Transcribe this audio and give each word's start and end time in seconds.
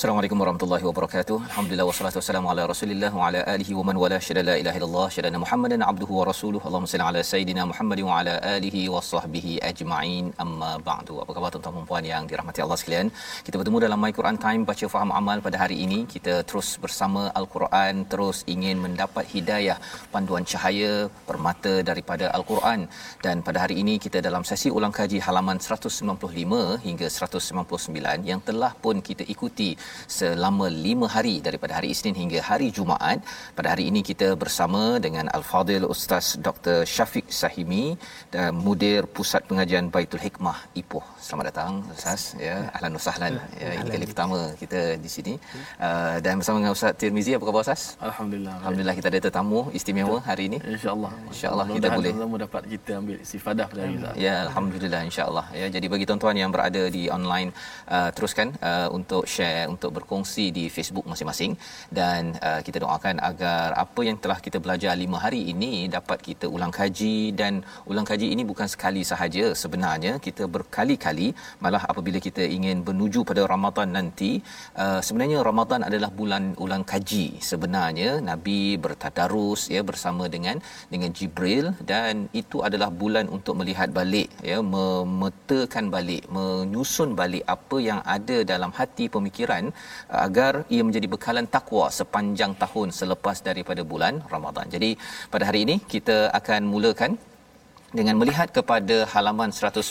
Assalamualaikum 0.00 0.40
warahmatullahi 0.42 0.84
wabarakatuh. 0.88 1.36
Alhamdulillah 1.48 1.84
wassalatu 1.88 2.18
wassalamu 2.20 2.48
ala 2.50 2.62
Rasulillah 2.70 3.10
wa 3.16 3.24
ala 3.26 3.40
alihi 3.54 3.72
wa 3.78 3.82
man 3.88 3.96
wala 4.02 4.18
syada 4.26 4.42
la 4.48 4.54
ilaha 4.60 4.76
illallah 4.78 5.08
syada 5.14 5.40
Muhammadan 5.42 5.82
abduhu 5.88 6.12
wa 6.18 6.24
rasuluhu. 6.28 6.64
Allahumma 6.68 6.90
salli 6.92 7.04
ala 7.08 7.20
sayidina 7.30 7.62
Muhammad 7.70 8.00
wa 8.06 8.12
ala 8.18 8.34
alihi 8.52 8.82
wa 8.94 9.02
sahbihi 9.08 9.52
ajma'in. 9.70 10.24
Amma 10.44 10.70
ba'du. 10.86 11.16
Apa 11.22 11.30
khabar 11.36 11.50
tuan-tuan 11.54 11.76
dan 11.78 11.84
puan 11.90 12.06
yang 12.12 12.24
dirahmati 12.30 12.62
Allah 12.64 12.78
sekalian? 12.82 13.10
Kita 13.48 13.60
bertemu 13.60 13.78
dalam 13.84 14.00
My 14.04 14.12
Quran 14.20 14.38
Time 14.46 14.64
baca 14.70 14.88
faham 14.94 15.12
amal 15.20 15.44
pada 15.48 15.60
hari 15.64 15.76
ini. 15.84 15.98
Kita 16.14 16.36
terus 16.52 16.70
bersama 16.84 17.24
Al-Quran, 17.42 18.08
terus 18.14 18.40
ingin 18.54 18.80
mendapat 18.86 19.28
hidayah 19.34 19.76
panduan 20.16 20.48
cahaya 20.54 21.12
permata 21.28 21.74
daripada 21.90 22.32
Al-Quran. 22.40 22.88
Dan 23.26 23.44
pada 23.50 23.60
hari 23.66 23.76
ini 23.84 23.96
kita 24.06 24.24
dalam 24.28 24.48
sesi 24.52 24.72
ulang 24.78 24.96
kaji 25.00 25.20
halaman 25.28 25.60
195 25.68 26.88
hingga 26.88 27.06
199 27.20 28.32
yang 28.32 28.42
telah 28.50 28.72
pun 28.86 28.96
kita 29.10 29.28
ikuti 29.36 29.70
selama 30.18 30.66
lima 30.86 31.06
hari 31.14 31.34
daripada 31.46 31.72
hari 31.78 31.88
Isnin 31.94 32.16
hingga 32.22 32.40
hari 32.50 32.68
Jumaat. 32.78 33.18
Pada 33.58 33.68
hari 33.72 33.84
ini 33.90 34.00
kita 34.10 34.28
bersama 34.42 34.82
dengan 35.06 35.26
Al-Fadil 35.36 35.86
Ustaz 35.94 36.26
Dr. 36.46 36.78
Syafiq 36.94 37.26
Sahimi 37.40 37.86
dan 38.34 38.50
Mudir 38.64 39.02
Pusat 39.16 39.42
Pengajian 39.50 39.86
Baitul 39.94 40.22
Hikmah 40.26 40.58
Ipoh. 40.82 41.04
Selamat 41.26 41.46
datang 41.50 41.72
Ustaz 41.96 42.22
ya. 42.46 42.56
Ahlan 42.76 42.92
wa 42.98 43.02
sahlan. 43.06 43.34
Ya, 43.62 43.70
ini 43.78 43.88
kali 43.94 44.06
pertama 44.12 44.38
kita 44.62 44.80
di 45.04 45.10
sini. 45.16 45.34
Uh, 45.86 46.16
dan 46.24 46.34
bersama 46.40 46.56
dengan 46.60 46.74
Ustaz 46.78 46.92
Tirmizi 47.00 47.32
apa 47.36 47.44
khabar 47.48 47.62
Ustaz? 47.66 47.82
Alhamdulillah. 48.10 48.54
Alhamdulillah 48.60 48.94
kita 48.98 49.08
ada 49.12 49.20
tetamu 49.26 49.60
istimewa 49.78 50.16
hari 50.30 50.44
ini. 50.50 50.58
InsyaAllah. 50.74 51.12
InsyaAllah 51.32 51.66
kita 51.76 51.88
boleh. 51.98 52.12
Semua 52.20 52.40
dapat 52.46 52.62
kita 52.74 52.92
ambil 53.00 53.16
istifadah 53.26 53.66
pada 53.70 53.80
hari 53.84 53.94
ini. 53.98 54.08
Ya, 54.26 54.34
alhamdulillah 54.46 55.02
insya-Allah. 55.08 55.46
Ya, 55.60 55.66
jadi 55.76 55.86
bagi 55.92 56.04
tuan-tuan 56.08 56.36
yang 56.42 56.50
berada 56.54 56.82
di 56.96 57.02
online 57.16 57.50
uh, 57.96 58.10
teruskan 58.16 58.48
uh, 58.70 58.88
untuk 58.98 59.22
share 59.34 59.66
untuk 59.80 59.96
berkongsi 59.96 60.44
di 60.52 60.64
Facebook 60.76 61.08
masing-masing. 61.10 61.52
Dan 61.98 62.36
uh, 62.48 62.60
kita 62.66 62.84
doakan 62.84 63.16
agar 63.30 63.72
apa 63.84 64.00
yang 64.08 64.20
telah 64.22 64.36
kita 64.46 64.60
belajar 64.64 64.92
lima 65.02 65.16
hari 65.24 65.40
ini 65.52 65.88
dapat 65.96 66.20
kita 66.28 66.46
ulang 66.56 66.68
kaji. 66.78 67.32
Dan 67.40 67.64
ulang 67.90 68.04
kaji 68.10 68.28
ini 68.34 68.44
bukan 68.50 68.68
sekali 68.74 69.00
sahaja. 69.10 69.56
Sebenarnya 69.62 70.12
kita 70.26 70.44
berkali-kali 70.56 71.28
malah 71.64 71.82
apabila 71.92 72.20
kita 72.26 72.44
ingin 72.56 72.84
menuju 72.88 73.24
pada 73.30 73.42
Ramadan 73.52 73.88
nanti 73.96 74.30
uh, 74.76 75.00
sebenarnya 75.06 75.40
Ramadan 75.48 75.80
adalah 75.88 76.12
bulan 76.20 76.52
ulang 76.64 76.84
kaji. 76.92 77.26
Sebenarnya 77.50 78.10
Nabi 78.30 78.76
bertadarus 78.84 79.72
ya 79.72 79.80
bersama 79.90 80.28
dengan 80.28 80.60
dengan 80.92 81.10
Jibril. 81.16 81.72
Dan 81.80 82.28
itu 82.36 82.60
adalah 82.68 82.92
bulan 83.02 83.32
untuk 83.32 83.56
melihat 83.62 83.88
balik 83.96 84.28
ya 84.44 84.60
memetakan 84.60 85.88
balik 85.94 86.28
menyusun 86.36 87.16
balik 87.20 87.44
apa 87.54 87.76
yang 87.88 88.00
ada 88.16 88.36
dalam 88.52 88.70
hati 88.78 89.08
pemikiran 89.16 89.69
agar 90.26 90.52
ia 90.74 90.82
menjadi 90.88 91.06
bekalan 91.14 91.46
takwa 91.56 91.86
sepanjang 91.98 92.52
tahun 92.62 92.88
selepas 93.00 93.36
daripada 93.48 93.82
bulan 93.92 94.14
Ramadan. 94.34 94.66
Jadi 94.74 94.90
pada 95.32 95.46
hari 95.48 95.60
ini 95.66 95.76
kita 95.94 96.18
akan 96.40 96.62
mulakan 96.74 97.12
dengan 97.98 98.16
melihat 98.20 98.48
kepada 98.58 98.96
halaman 99.12 99.50
195 99.58 99.82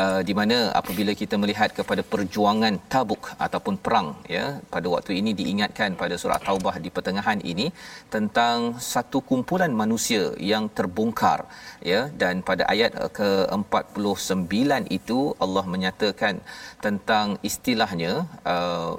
uh, 0.00 0.20
di 0.28 0.34
mana 0.38 0.58
apabila 0.80 1.12
kita 1.22 1.36
melihat 1.42 1.70
kepada 1.78 2.02
perjuangan 2.12 2.74
Tabuk 2.92 3.24
ataupun 3.46 3.74
perang 3.84 4.08
ya 4.36 4.44
pada 4.74 4.86
waktu 4.94 5.12
ini 5.20 5.32
diingatkan 5.40 5.98
pada 6.02 6.16
surah 6.22 6.40
Taubah 6.46 6.74
di 6.84 6.90
pertengahan 6.96 7.40
ini 7.52 7.66
tentang 8.14 8.58
satu 8.92 9.20
kumpulan 9.30 9.72
manusia 9.82 10.24
yang 10.52 10.66
terbongkar 10.78 11.40
ya 11.92 12.02
dan 12.22 12.40
pada 12.50 12.64
ayat 12.74 12.92
uh, 13.04 13.12
ke-49 13.18 14.52
itu 14.98 15.20
Allah 15.44 15.64
menyatakan 15.74 16.36
tentang 16.86 17.36
istilahnya 17.50 18.12
uh, 18.52 18.94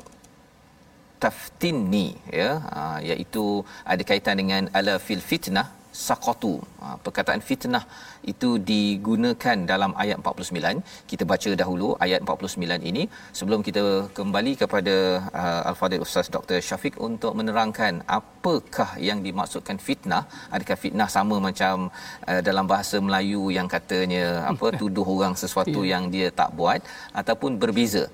taftinni 1.23 2.07
ya 2.39 2.49
uh, 2.79 2.99
iaitu 3.09 3.45
ada 3.93 4.03
kaitan 4.09 4.37
dengan 4.41 4.63
ala 4.77 4.95
fil 5.05 5.23
fitnah 5.31 5.67
saqatu 6.07 6.53
ha, 6.81 6.95
perkataan 7.05 7.41
fitnah 7.49 7.83
itu 8.31 8.49
digunakan 8.71 9.57
dalam 9.71 9.91
ayat 10.03 10.17
49 10.23 11.09
kita 11.11 11.23
baca 11.31 11.51
dahulu 11.61 11.87
ayat 12.05 12.19
49 12.25 12.89
ini. 12.91 13.03
Sebelum 13.37 13.59
kita 13.67 13.83
kembali 14.17 14.53
kepada 14.61 14.95
uh, 15.41 15.61
al-fadil 15.69 16.03
ustaz 16.05 16.27
Dr 16.35 16.59
Syafiq 16.67 16.95
untuk 17.07 17.33
menerangkan 17.39 17.93
apakah 18.19 18.89
yang 19.07 19.19
dimaksudkan 19.27 19.77
fitnah. 19.87 20.23
Adakah 20.55 20.77
fitnah 20.83 21.09
sama 21.17 21.37
macam 21.47 21.75
uh, 22.29 22.41
dalam 22.49 22.67
bahasa 22.73 22.97
Melayu 23.07 23.43
yang 23.57 23.69
katanya 23.75 24.25
apa 24.51 24.67
tuduh 24.81 25.07
orang 25.15 25.35
sesuatu 25.43 25.79
yeah. 25.83 25.91
yang 25.93 26.05
dia 26.15 26.29
tak 26.41 26.51
buat 26.59 26.81
ataupun 27.21 27.61
berbeza. 27.63 28.05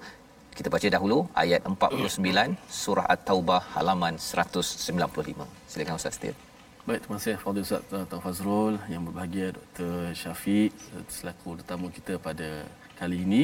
Kita 0.57 0.69
baca 0.75 0.87
dahulu 0.95 1.17
ayat 1.43 1.61
49 1.63 2.57
surah 2.81 3.07
at-taubah 3.13 3.61
halaman 3.77 4.15
195 4.19 5.47
silakan 5.71 5.95
ustaz 6.01 6.19
Tir 6.21 6.48
Baik, 6.89 7.05
terima 7.05 7.17
kasih 7.21 7.37
Fadil 7.37 7.61
Ustaz 7.65 7.81
Tuan 7.85 8.21
Fazrul 8.25 8.75
yang 8.89 9.05
berbahagia 9.05 9.53
Dr. 9.53 10.09
Syafiq 10.21 10.73
selaku 11.05 11.49
tetamu 11.61 11.93
kita 11.93 12.17
pada 12.17 12.65
kali 12.97 13.17
ini. 13.25 13.43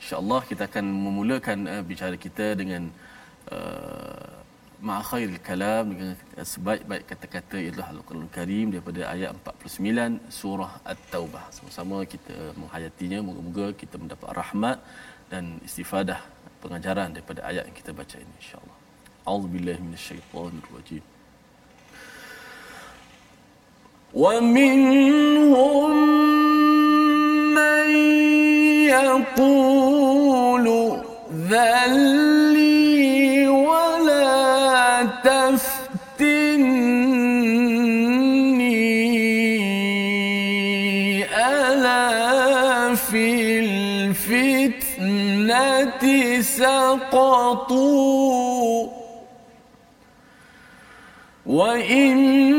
InsyaAllah 0.00 0.40
kita 0.48 0.62
akan 0.64 0.84
memulakan 0.88 1.58
uh, 1.68 1.82
bicara 1.84 2.16
kita 2.16 2.56
dengan 2.56 2.88
uh, 3.52 5.36
kalam 5.44 5.84
dengan 5.92 6.16
sebaik-baik 6.40 7.04
kata-kata 7.12 7.60
ialah 7.60 7.92
Al-Quran 7.92 8.24
Karim 8.32 8.72
daripada 8.72 9.04
ayat 9.12 9.36
49 9.36 10.32
surah 10.40 10.72
At-Taubah. 10.80 11.44
Sama-sama 11.52 12.08
kita 12.08 12.56
menghayatinya. 12.56 13.20
Moga-moga 13.20 13.76
kita 13.76 14.00
mendapat 14.00 14.32
rahmat 14.32 14.80
dan 15.28 15.60
istifadah 15.60 16.24
pengajaran 16.64 17.12
daripada 17.12 17.44
ayat 17.52 17.68
yang 17.68 17.76
kita 17.76 17.92
baca 17.92 18.16
ini 18.16 18.32
insya-Allah. 18.40 18.76
A'udzubillahi 19.28 19.80
minasyaitonirrajim. 19.84 21.17
ومنهم 24.14 25.90
من 27.54 27.90
يقول 28.88 30.66
ذلي 31.50 33.48
ولا 33.48 35.02
تفتني 35.24 36.48
ألا 41.24 42.94
في 42.94 43.60
الفتنة 43.60 45.22
سقطوا؟ 46.40 48.08
وإن 51.48 52.57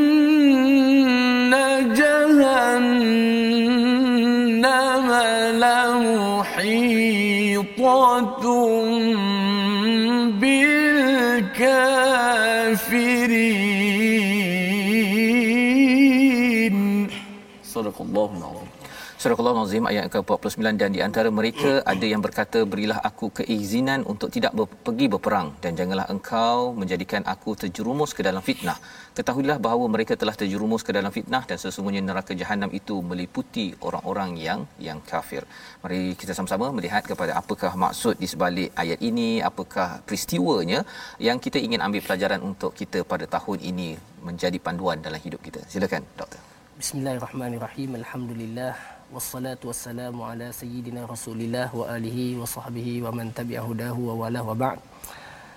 لمحيطة 7.89 8.45
بالكافرين 15.75 17.09
صدق 17.65 18.03
الله 18.03 18.31
العظيم 18.39 18.48
Surah 19.20 19.36
Al-Azim 19.36 19.84
ayat 19.92 20.06
ke-49 20.14 20.80
dan 20.80 20.90
di 20.96 21.02
antara 21.06 21.28
mereka 21.38 21.72
ada 21.94 22.06
yang 22.12 22.22
berkata 22.26 22.60
berilah 22.72 23.00
aku 23.08 23.28
keizinan 23.40 24.00
untuk 24.12 24.30
tidak 24.36 24.54
ber- 24.58 24.78
pergi 24.86 25.06
berperang 25.14 25.48
dan 25.64 25.72
janganlah 25.80 26.06
engkau 26.14 26.72
menjadikan 26.82 27.28
aku 27.34 27.52
terjerumus 27.62 28.16
ke 28.18 28.24
dalam 28.28 28.40
fitnah. 28.40 28.78
Ketahuilah 29.18 29.58
bahawa 29.66 29.92
mereka 29.96 30.16
telah 30.22 30.32
terjerumus 30.42 30.88
ke 30.88 30.96
dalam 30.98 31.12
fitnah 31.12 31.44
dan 31.50 31.60
sesungguhnya 31.64 32.00
neraka 32.10 32.32
jahanam 32.42 32.72
itu 32.80 32.96
meliputi 33.10 33.66
orang-orang 33.88 34.40
yang 34.40 34.62
yang 34.88 35.02
kafir. 35.12 35.44
Mari 35.84 36.16
kita 36.22 36.32
sama-sama 36.38 36.72
melihat 36.78 37.04
kepada 37.04 37.36
apakah 37.42 37.76
maksud 37.76 38.16
di 38.24 38.28
sebalik 38.34 38.72
ayat 38.84 39.04
ini, 39.10 39.44
apakah 39.50 40.00
peristiwanya 40.08 40.88
yang 41.28 41.44
kita 41.44 41.60
ingin 41.60 41.84
ambil 41.84 42.00
pelajaran 42.08 42.40
untuk 42.40 42.72
kita 42.72 43.04
pada 43.04 43.28
tahun 43.28 43.68
ini 43.72 43.90
menjadi 44.24 44.56
panduan 44.64 45.04
dalam 45.04 45.20
hidup 45.20 45.44
kita. 45.44 45.60
Silakan 45.68 46.08
doktor. 46.16 46.40
Bismillahirrahmanirrahim. 46.80 48.00
Alhamdulillah 48.00 48.99
wassalatu 49.10 49.74
wassalamu 49.74 50.22
ala 50.22 50.48
sayyidina 50.54 51.02
Rasulillah 51.10 51.74
wa 51.74 51.86
alihi 51.90 52.38
wa 52.38 52.46
sahbihi 52.46 53.02
wa 53.06 53.10
man 53.18 53.34
tabi'a 53.34 53.62
hudahu 53.66 54.14
wa 54.14 54.14
wala 54.22 54.40
wa 54.46 54.54
ba'd. 54.54 54.78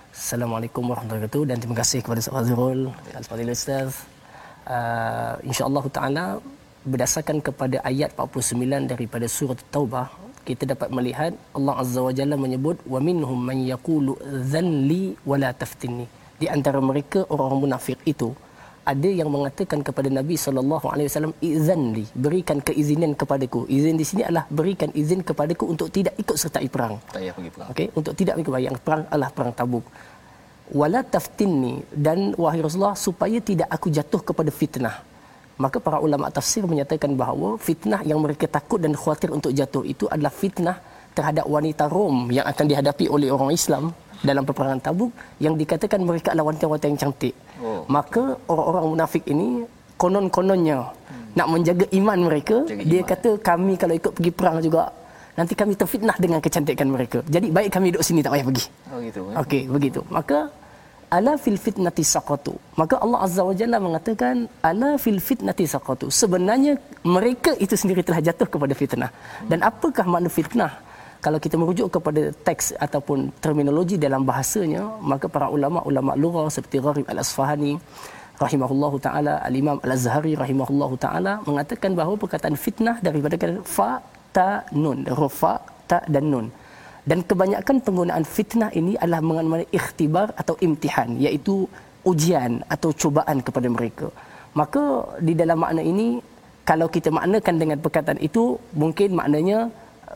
Assalamualaikum 0.09 0.81
warahmatullahi 0.89 1.29
wabarakatuh 1.29 1.43
dan 1.49 1.57
terima 1.61 1.77
kasih 1.81 1.99
kepada 2.01 2.19
Ustaz 2.21 2.33
Fazrul, 2.33 2.81
Al-Fadhil 3.13 3.53
Ustaz. 3.53 3.91
Uh, 4.65 5.37
insya-Allah 5.45 5.85
taala 5.93 6.25
berdasarkan 6.81 7.45
kepada 7.45 7.77
ayat 7.85 8.17
49 8.17 8.89
daripada 8.89 9.25
surah 9.29 9.57
Taubah 9.69 10.07
kita 10.49 10.63
dapat 10.73 10.89
melihat 10.89 11.37
Allah 11.53 11.75
Azza 11.77 12.01
wa 12.01 12.13
Jalla 12.17 12.35
menyebut 12.45 12.81
wa 12.93 12.99
minhum 13.07 13.37
man 13.37 13.61
yaqulu 13.73 14.17
dhanli 14.53 15.13
wa 15.29 15.37
la 15.37 15.53
taftinni. 15.53 16.09
Di 16.41 16.49
antara 16.49 16.81
mereka 16.81 17.21
orang 17.29 17.69
munafik 17.69 18.01
itu 18.13 18.33
ada 18.83 19.09
yang 19.19 19.29
mengatakan 19.31 19.79
kepada 19.87 20.09
Nabi 20.11 20.35
sallallahu 20.35 20.85
alaihi 20.93 21.07
wasallam 21.07 21.33
izanli 21.39 22.03
berikan 22.25 22.59
keizinan 22.67 23.11
kepadaku. 23.21 23.63
Izin 23.77 23.95
di 24.01 24.05
sini 24.09 24.21
adalah 24.27 24.45
berikan 24.51 24.91
izin 24.91 25.21
kepadaku 25.29 25.63
untuk 25.73 25.87
tidak 25.95 26.13
ikut 26.19 26.35
sertai 26.35 26.67
perang. 26.67 26.99
Tak 27.07 27.19
payah 27.19 27.33
pergi 27.37 27.51
perang. 27.55 27.67
okey 27.71 27.87
untuk 27.99 28.13
tidak 28.19 28.35
ikut 28.43 28.53
yang 28.67 28.77
perang 28.85 29.03
adalah 29.07 29.29
perang 29.35 29.51
tabuk. 29.59 29.85
Wala 30.79 30.99
taftinni 31.15 31.75
dan 32.05 32.19
wahai 32.43 32.59
Rasulullah 32.65 32.97
supaya 33.07 33.37
tidak 33.49 33.67
aku 33.75 33.87
jatuh 33.97 34.21
kepada 34.29 34.51
fitnah. 34.59 34.95
Maka 35.63 35.77
para 35.85 35.97
ulama 36.05 36.33
tafsir 36.37 36.63
menyatakan 36.65 37.13
bahawa 37.13 37.49
fitnah 37.67 38.01
yang 38.09 38.19
mereka 38.25 38.49
takut 38.49 38.79
dan 38.83 38.93
khawatir 39.01 39.29
untuk 39.29 39.51
jatuh 39.59 39.83
itu 39.85 40.05
adalah 40.13 40.33
fitnah 40.33 40.77
terhadap 41.13 41.45
wanita 41.45 41.85
Rom 41.95 42.33
yang 42.33 42.45
akan 42.51 42.65
dihadapi 42.71 43.05
oleh 43.15 43.29
orang 43.29 43.53
Islam 43.53 43.93
dalam 44.23 44.43
peperangan 44.47 44.79
Tabuk 44.79 45.11
yang 45.43 45.53
dikatakan 45.59 45.99
mereka 46.01 46.31
adalah 46.31 46.55
wanita-wanita 46.55 46.85
yang 46.87 46.99
cantik. 46.99 47.35
Oh. 47.59 47.83
Maka 47.91 48.39
orang-orang 48.47 48.83
munafik 48.95 49.23
ini 49.27 49.67
konon-kononnya 49.99 50.79
hmm. 50.79 51.35
nak 51.37 51.47
menjaga 51.51 51.85
iman 51.99 52.19
mereka, 52.31 52.55
Jaga 52.65 52.83
dia 52.87 53.01
iman. 53.03 53.11
kata 53.11 53.29
kami 53.43 53.73
kalau 53.75 53.93
ikut 53.99 54.11
pergi 54.15 54.31
perang 54.31 54.57
juga 54.63 54.89
nanti 55.33 55.53
kami 55.57 55.73
terfitnah 55.75 56.15
dengan 56.23 56.39
kecantikan 56.39 56.87
mereka. 56.87 57.19
Jadi 57.27 57.47
baik 57.49 57.69
kami 57.75 57.93
duduk 57.93 58.05
sini 58.05 58.19
tak 58.25 58.31
payah 58.33 58.45
pergi. 58.49 58.65
Oh 58.93 58.99
gitu. 59.01 59.21
Eh? 59.33 59.35
Okey, 59.41 59.61
begitu. 59.75 59.99
Maka 60.09 60.49
ala 61.09 61.33
fil 61.43 61.59
fitnati 61.65 62.03
saqatu. 62.05 62.53
Maka 62.79 62.95
Allah 63.03 63.19
Azza 63.25 63.41
wa 63.49 63.53
Jalla 63.59 63.77
mengatakan 63.77 64.35
ala 64.69 64.89
fil 65.03 65.21
fitnati 65.27 65.65
saqatu. 65.65 66.07
Sebenarnya 66.21 66.73
mereka 67.05 67.51
itu 67.65 67.75
sendiri 67.81 68.01
telah 68.07 68.21
jatuh 68.27 68.47
kepada 68.53 68.73
fitnah. 68.81 69.11
Dan 69.49 69.61
apakah 69.65 70.05
makna 70.05 70.29
fitnah? 70.37 70.73
Kalau 71.23 71.39
kita 71.43 71.55
merujuk 71.61 71.87
kepada 71.95 72.21
teks 72.47 72.65
ataupun 72.85 73.31
terminologi 73.43 73.95
dalam 74.05 74.21
bahasanya, 74.29 74.83
maka 75.11 75.25
para 75.35 75.47
ulama-ulama 75.55 76.11
lughah 76.23 76.47
seperti 76.55 76.83
Gharib 76.85 77.07
Al-Asfahani 77.13 77.73
rahimahullahu 78.43 78.97
taala, 79.05 79.33
Al-Imam 79.47 79.77
Al-Azhari 79.85 80.33
rahimahullahu 80.41 80.95
taala 81.05 81.33
mengatakan 81.47 81.95
bahawa 81.99 82.19
perkataan 82.23 82.55
fitnah 82.63 82.95
daripada 83.07 83.39
kata 83.41 83.63
fa 83.75 84.03
ta 84.35 84.49
nun, 84.83 84.99
rofa 85.19 85.53
ta 85.89 85.99
dan 86.13 86.27
nun. 86.33 86.47
Dan 87.09 87.19
kebanyakan 87.29 87.77
penggunaan 87.85 88.25
fitnah 88.35 88.69
ini 88.79 88.93
adalah 89.03 89.21
mengenai 89.29 89.67
ikhtibar 89.79 90.27
atau 90.41 90.55
imtihan 90.67 91.09
iaitu 91.25 91.55
ujian 92.11 92.51
atau 92.75 92.91
cubaan 93.01 93.39
kepada 93.47 93.67
mereka. 93.75 94.07
Maka 94.59 94.83
di 95.27 95.33
dalam 95.39 95.59
makna 95.63 95.83
ini 95.91 96.07
kalau 96.69 96.87
kita 96.95 97.09
maknakan 97.15 97.55
dengan 97.61 97.77
perkataan 97.85 98.19
itu 98.27 98.43
mungkin 98.81 99.15
maknanya 99.19 99.59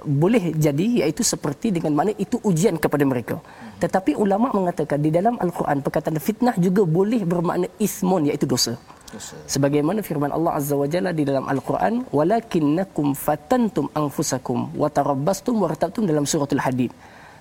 boleh 0.03 0.53
jadi 0.65 0.85
iaitu 1.01 1.23
seperti 1.25 1.73
dengan 1.75 1.91
makna 1.97 2.13
itu 2.19 2.37
ujian 2.49 2.75
kepada 2.83 3.03
mereka. 3.07 3.35
Tetapi 3.83 4.17
ulama 4.17 4.49
mengatakan 4.57 4.99
di 5.01 5.09
dalam 5.13 5.35
al-Quran 5.37 5.81
perkataan 5.85 6.17
fitnah 6.17 6.55
juga 6.65 6.83
boleh 6.97 7.21
bermakna 7.23 7.67
ismun 7.77 8.29
iaitu 8.29 8.45
dosa. 8.49 8.73
Dosa. 9.07 9.39
Sebagaimana 9.47 10.03
firman 10.03 10.31
Allah 10.35 10.59
Azza 10.59 10.75
wa 10.75 10.87
Jalla 10.93 11.15
di 11.15 11.23
dalam 11.23 11.47
Al-Quran, 11.47 12.03
"Walakinnakum 12.11 13.15
fatantum 13.15 13.87
anfusakum 13.95 14.75
wa 14.75 14.91
tarabbastum 14.91 15.55
wa 15.63 15.71
ratabtum" 15.71 16.03
dalam 16.03 16.27
suratul 16.27 16.59
Hadid. 16.59 16.91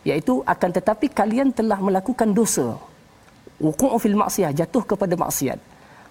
Iaitu 0.06 0.46
akan 0.46 0.70
tetapi 0.78 1.10
kalian 1.10 1.50
telah 1.50 1.82
melakukan 1.82 2.30
dosa. 2.30 2.78
Wuqu'u 3.58 3.98
fil 3.98 4.14
maksiyah, 4.14 4.54
jatuh 4.54 4.84
kepada 4.86 5.18
maksiat. 5.18 5.58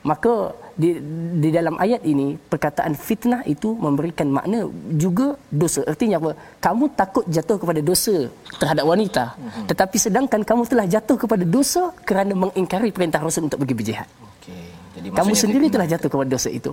Maka 0.05 0.53
di, 0.77 1.01
di 1.41 1.49
dalam 1.49 1.81
ayat 1.81 2.05
ini 2.05 2.37
perkataan 2.37 2.93
fitnah 2.93 3.41
itu 3.49 3.73
memberikan 3.73 4.29
makna 4.29 4.69
juga 4.93 5.33
dosa. 5.49 5.81
Artinya 5.81 6.21
apa? 6.21 6.31
Kamu 6.61 6.93
takut 6.93 7.25
jatuh 7.25 7.57
kepada 7.57 7.81
dosa 7.81 8.29
terhadap 8.61 8.85
wanita. 8.85 9.33
Tetapi 9.65 9.97
sedangkan 9.97 10.45
kamu 10.45 10.61
telah 10.69 10.85
jatuh 10.85 11.17
kepada 11.17 11.41
dosa 11.41 11.89
kerana 12.05 12.37
mengingkari 12.37 12.93
perintah 12.93 13.17
Rasul 13.17 13.49
untuk 13.49 13.65
pergi 13.65 13.75
berjihad. 13.81 14.07
Okey. 14.37 14.63
Jadi 14.95 15.07
Kamu 15.09 15.33
sendiri 15.33 15.65
fitnah- 15.67 15.73
telah 15.73 15.87
jatuh 15.89 16.09
kepada 16.13 16.29
dosa 16.29 16.49
itu. 16.53 16.71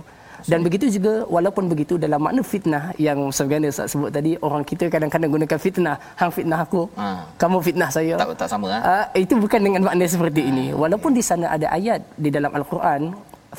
Dan 0.51 0.59
begitu 0.65 0.85
juga 0.91 1.13
walaupun 1.35 1.71
begitu 1.71 1.95
dalam 1.95 2.19
makna 2.19 2.41
fitnah 2.43 2.83
yang 2.99 3.19
sebagaimana 3.31 3.71
Ustaz 3.71 3.95
sebut 3.95 4.11
tadi 4.11 4.31
orang 4.43 4.63
kita 4.67 4.91
kadang-kadang 4.93 5.29
gunakan 5.31 5.59
fitnah, 5.65 5.95
hang 6.19 6.31
fitnah 6.37 6.59
aku, 6.65 6.81
Ha. 6.99 7.07
kamu 7.41 7.57
fitnah 7.67 7.89
saya. 7.89 8.13
tak 8.19 8.35
tak 8.35 8.49
sama 8.51 8.67
ah. 8.75 8.81
Uh, 8.83 9.05
itu 9.23 9.33
bukan 9.39 9.59
dengan 9.63 9.81
makna 9.87 10.05
seperti 10.05 10.41
ini. 10.51 10.65
Walaupun 10.75 11.11
di 11.15 11.23
sana 11.23 11.55
ada 11.55 11.67
ayat 11.71 12.03
di 12.19 12.29
dalam 12.29 12.51
al-Quran 12.51 13.01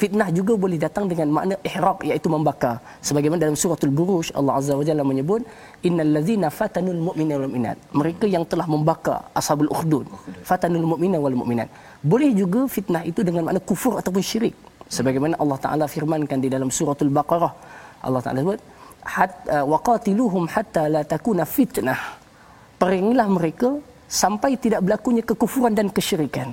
fitnah 0.00 0.28
juga 0.38 0.52
boleh 0.58 0.78
datang 0.84 1.04
dengan 1.10 1.28
makna 1.36 1.54
ihraq 1.68 1.98
iaitu 2.08 2.28
membakar. 2.34 2.82
Sebagaimana 3.08 3.40
dalam 3.46 3.56
suratul 3.62 3.94
Buruj 3.98 4.34
Allah 4.38 4.54
Azza 4.58 4.74
wa 4.80 4.84
Jalla 4.88 5.04
menyebut 5.06 5.42
innal 5.86 6.10
ladzina 6.18 6.50
fatanul 6.58 7.00
mu'mina 7.08 7.34
wal 7.38 7.46
mu'minat. 7.48 7.76
Mereka 8.00 8.26
yang 8.34 8.44
telah 8.52 8.66
membakar 8.74 9.18
ashabul 9.38 9.70
ukhdud. 9.74 10.06
Fatanul 10.50 10.86
mu'mina 10.92 11.18
wal 11.22 11.38
mu'minat. 11.40 11.70
Boleh 12.02 12.30
juga 12.34 12.66
fitnah 12.66 13.02
itu 13.10 13.22
dengan 13.22 13.48
makna 13.48 13.62
kufur 13.62 13.94
ataupun 14.02 14.22
syirik. 14.30 14.54
Sebagaimana 14.88 15.34
Allah 15.40 15.58
Taala 15.58 15.84
firmankan 15.88 16.38
di 16.44 16.48
dalam 16.52 16.68
suratul 16.68 17.08
Baqarah. 17.08 17.52
Allah 18.04 18.20
Taala 18.20 18.44
sebut 18.44 18.60
hat 19.04 19.32
uh, 19.52 19.64
waqatiluhum 19.68 20.48
hatta 20.48 20.88
la 20.88 21.02
takuna 21.04 21.44
fitnah. 21.44 22.00
Perangilah 22.80 23.28
mereka 23.28 23.68
sampai 24.08 24.56
tidak 24.60 24.80
berlakunya 24.84 25.22
kekufuran 25.24 25.72
dan 25.72 25.88
kesyirikan. 25.88 26.52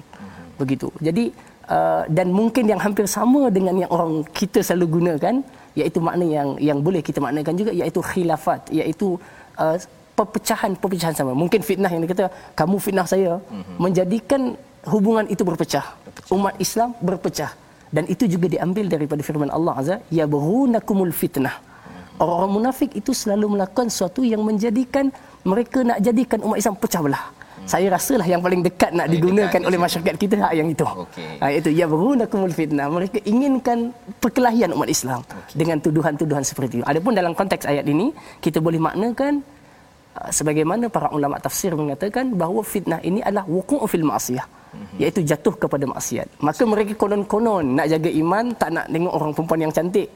Begitu. 0.59 0.87
Jadi 0.99 1.31
uh, 1.71 2.03
dan 2.07 2.27
mungkin 2.31 2.67
yang 2.71 2.79
hampir 2.79 3.07
sama 3.07 3.51
dengan 3.51 3.75
yang 3.83 3.91
orang 3.91 4.23
kita 4.31 4.59
selalu 4.63 4.99
gunakan 4.99 5.35
iaitu 5.79 5.99
makna 6.03 6.25
yang 6.27 6.49
yang 6.59 6.79
boleh 6.83 6.99
kita 6.99 7.23
maknakan 7.23 7.55
juga 7.55 7.71
iaitu 7.71 7.99
khilafat 8.03 8.61
iaitu 8.75 9.15
uh, 9.59 9.75
perpecahan-perpecahan 10.15 11.15
sama. 11.15 11.31
Mungkin 11.31 11.63
fitnah 11.63 11.89
yang 11.89 12.03
dikata 12.03 12.27
kamu 12.59 12.75
fitnah 12.85 13.07
saya 13.07 13.39
menjadikan 13.79 14.53
hubungan 14.85 15.25
itu 15.33 15.41
berpecah. 15.47 15.85
Umat 16.29 16.55
Islam 16.59 16.93
berpecah. 16.99 17.51
Dan 17.91 18.07
itu 18.07 18.23
juga 18.23 18.47
diambil 18.47 18.87
daripada 18.87 19.19
firman 19.19 19.51
Allah 19.51 19.73
Azza 19.75 19.95
ya 20.07 20.23
berunakumul 20.23 21.11
fitnah. 21.11 21.59
Orang-orang 22.21 22.51
munafik 22.57 22.91
itu 22.95 23.11
selalu 23.11 23.59
melakukan 23.59 23.91
sesuatu 23.91 24.23
yang 24.23 24.41
menjadikan 24.47 25.11
mereka 25.43 25.83
nak 25.83 25.99
jadikan 25.99 26.39
umat 26.45 26.57
Islam 26.61 26.75
pecah 26.79 27.01
belah. 27.03 27.23
Saya 27.61 27.93
rasalah 27.93 28.25
yang 28.25 28.41
paling 28.41 28.65
dekat 28.65 28.89
nak 28.89 29.05
Paling 29.05 29.21
digunakan 29.21 29.53
dekat 29.53 29.69
oleh 29.69 29.77
di 29.77 29.83
masyarakat 29.85 30.15
kita 30.17 30.33
hak 30.41 30.53
yang 30.57 30.69
itu. 30.71 30.85
Okey. 30.85 31.29
Ha, 31.41 31.45
itu 31.53 31.69
ya 31.69 31.85
berunakumul 31.85 32.53
fitnah. 32.53 32.87
Mereka 32.89 33.21
inginkan 33.21 33.93
perkelahian 34.17 34.73
umat 34.73 34.89
Islam 34.89 35.21
dengan 35.53 35.77
tuduhan-tuduhan 35.77 36.41
seperti 36.41 36.81
itu. 36.81 36.85
Adapun 36.87 37.13
dalam 37.13 37.37
konteks 37.37 37.69
ayat 37.69 37.85
ini 37.85 38.15
kita 38.41 38.57
boleh 38.63 38.81
maknakan 38.81 39.45
uh, 40.17 40.29
sebagaimana 40.33 40.89
para 40.89 41.13
ulama 41.13 41.37
tafsir 41.37 41.75
mengatakan 41.77 42.33
bahawa 42.33 42.65
fitnah 42.65 43.01
ini 43.05 43.21
adalah 43.21 43.45
wuqu'u 43.45 43.85
fil 43.85 44.05
ma'siyah 44.05 44.60
iaitu 45.01 45.21
jatuh 45.23 45.55
kepada 45.55 45.85
maksiat. 45.87 46.27
Maka 46.39 46.63
mereka 46.63 46.93
konon-konon 46.95 47.65
nak 47.77 47.87
jaga 47.91 48.09
iman, 48.21 48.45
tak 48.55 48.69
nak 48.75 48.85
tengok 48.93 49.13
orang 49.17 49.31
perempuan 49.35 49.61
yang 49.67 49.73
cantik. 49.75 50.07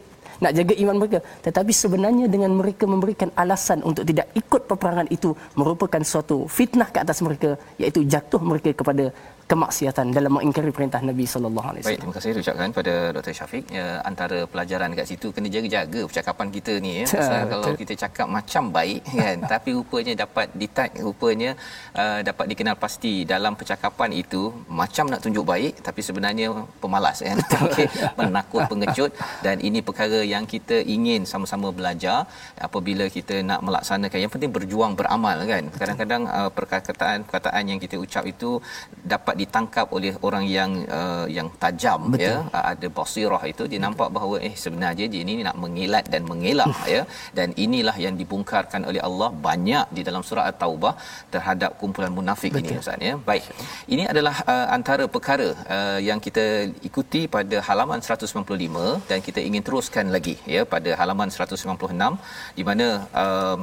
Nak 0.44 0.52
jaga 0.52 0.74
iman 0.84 0.96
mereka. 1.00 1.20
Tetapi 1.46 1.72
sebenarnya 1.72 2.26
dengan 2.28 2.52
mereka 2.60 2.84
memberikan 2.84 3.32
alasan 3.40 3.80
untuk 3.88 4.04
tidak 4.04 4.28
ikut 4.36 4.68
peperangan 4.68 5.08
itu 5.08 5.32
merupakan 5.56 6.02
suatu 6.04 6.44
fitnah 6.52 6.92
ke 6.92 7.00
atas 7.00 7.24
mereka 7.24 7.56
iaitu 7.80 8.04
jatuh 8.04 8.42
mereka 8.44 8.76
kepada 8.76 9.16
kemaksiatan 9.46 10.10
dalam 10.10 10.32
mengingkari 10.42 10.74
perintah 10.74 10.98
Nabi 11.06 11.26
sallallahu 11.30 11.68
alaihi 11.70 11.86
Baik, 11.86 12.02
wasallam. 12.02 12.02
terima 12.02 12.16
kasih 12.18 12.42
ucapkan 12.42 12.70
pada 12.74 12.94
Dr. 13.14 13.34
Syafiq. 13.38 13.64
Ya, 13.70 13.88
antara 14.02 14.40
pelajaran 14.50 14.90
dekat 14.90 15.08
situ 15.14 15.28
kena 15.30 15.48
jaga-jaga 15.54 16.02
percakapan 16.10 16.48
kita 16.50 16.74
ni 16.82 16.92
ya. 17.02 17.06
Pasal 17.14 17.46
Betul. 17.46 17.62
kalau 17.62 17.78
kita 17.78 17.94
cakap 17.94 18.28
macam 18.38 18.64
baik 18.74 19.02
kan, 19.22 19.38
tapi 19.46 19.70
rupanya 19.78 20.14
dapat 20.26 20.48
detect, 20.58 20.94
rupanya 20.98 21.52
uh, 21.94 22.20
dapat 22.26 22.46
dikenal 22.52 22.76
pasti 22.82 23.22
dalam 23.22 23.54
percakapan 23.54 24.10
itu 24.18 24.50
macam 24.66 25.06
nak 25.14 25.22
tunjuk 25.22 25.46
baik 25.46 25.74
tapi 25.86 26.02
sebenarnya 26.02 26.48
pemalas 26.82 27.22
kan. 27.22 27.38
Okey, 27.70 27.88
menakut 28.18 28.66
pengecut 28.66 29.12
dan 29.46 29.62
ini 29.62 29.86
perkara 29.86 30.26
yang 30.26 30.50
kita 30.50 30.82
ingin 30.82 31.22
sama-sama 31.30 31.70
belajar 31.70 32.26
apabila 32.58 33.06
kita 33.14 33.46
nak 33.46 33.62
melaksanakan 33.62 34.18
yang 34.26 34.34
penting 34.34 34.50
berjuang 34.50 34.98
beramal 34.98 35.38
kan. 35.46 35.70
Kadang-kadang 35.70 36.26
uh, 36.26 36.50
perkataan-perkataan 36.50 37.64
yang 37.70 37.78
kita 37.78 38.02
ucap 38.02 38.26
itu 38.26 38.58
dapat 39.06 39.35
ditangkap 39.42 39.88
oleh 39.98 40.14
orang 40.28 40.46
yang 40.58 40.72
uh, 40.98 41.26
yang 41.38 41.48
tajam 41.64 42.02
Betul. 42.14 42.26
ya 42.26 42.34
uh, 42.58 42.66
ada 42.72 42.88
basirah 42.98 43.42
itu 43.52 43.64
dia 43.72 43.80
nampak 43.86 44.10
bahawa 44.16 44.36
eh 44.48 44.54
sebenarnya 44.64 45.06
dia 45.14 45.22
ini 45.26 45.34
nak 45.48 45.58
mengilat 45.64 46.06
dan 46.14 46.24
mengelak 46.32 46.76
ya. 46.96 47.02
Dan 47.38 47.50
inilah 47.66 47.96
yang 48.06 48.16
dibongkarkan 48.22 48.82
oleh 48.90 49.02
Allah 49.08 49.30
banyak 49.48 49.86
di 49.98 50.02
dalam 50.08 50.22
surah 50.28 50.46
at-taubah 50.52 50.94
terhadap 51.34 51.72
kumpulan 51.82 52.14
munafik 52.20 52.52
Betul. 52.56 52.72
ini 52.72 52.82
ustaz 52.84 53.08
ya. 53.10 53.16
Baik. 53.30 53.46
Ini 53.94 54.04
adalah 54.12 54.36
uh, 54.54 54.68
antara 54.78 55.06
perkara 55.16 55.50
uh, 55.76 56.00
yang 56.10 56.20
kita 56.28 56.46
ikuti 56.90 57.22
pada 57.36 57.60
halaman 57.68 58.00
195 58.02 59.10
dan 59.10 59.20
kita 59.28 59.40
ingin 59.48 59.64
teruskan 59.68 60.06
lagi 60.16 60.36
ya 60.56 60.64
pada 60.74 60.92
halaman 61.02 61.30
196 61.30 62.58
di 62.58 62.64
mana 62.70 62.88
uh, 63.24 63.58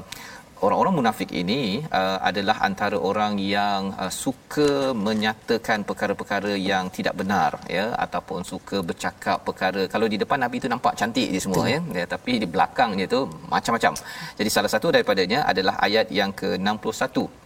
orang-orang 0.66 0.94
munafik 0.98 1.30
ini 1.42 1.60
uh, 2.00 2.18
adalah 2.28 2.56
antara 2.68 2.96
orang 3.10 3.34
yang 3.56 3.90
uh, 4.02 4.12
suka 4.22 4.70
menyatakan 5.06 5.82
perkara-perkara 5.88 6.54
yang 6.70 6.86
tidak 6.96 7.14
benar 7.20 7.58
ya 7.66 7.86
ataupun 8.04 8.40
suka 8.52 8.78
bercakap 8.88 9.42
perkara 9.48 9.82
kalau 9.94 10.06
di 10.12 10.16
depan 10.22 10.38
nabi 10.44 10.62
itu 10.62 10.70
nampak 10.74 10.94
cantik 10.94 11.28
dia 11.34 11.42
semua 11.42 11.66
ya. 11.74 11.80
ya 11.98 12.06
tapi 12.14 12.38
di 12.42 12.46
belakang 12.54 12.94
dia 12.98 13.06
tu 13.10 13.26
macam-macam. 13.54 13.92
Jadi 14.38 14.48
salah 14.56 14.70
satu 14.74 14.94
daripadanya 14.94 15.42
adalah 15.50 15.74
ayat 15.86 16.06
yang 16.14 16.30
ke-61 16.40 17.41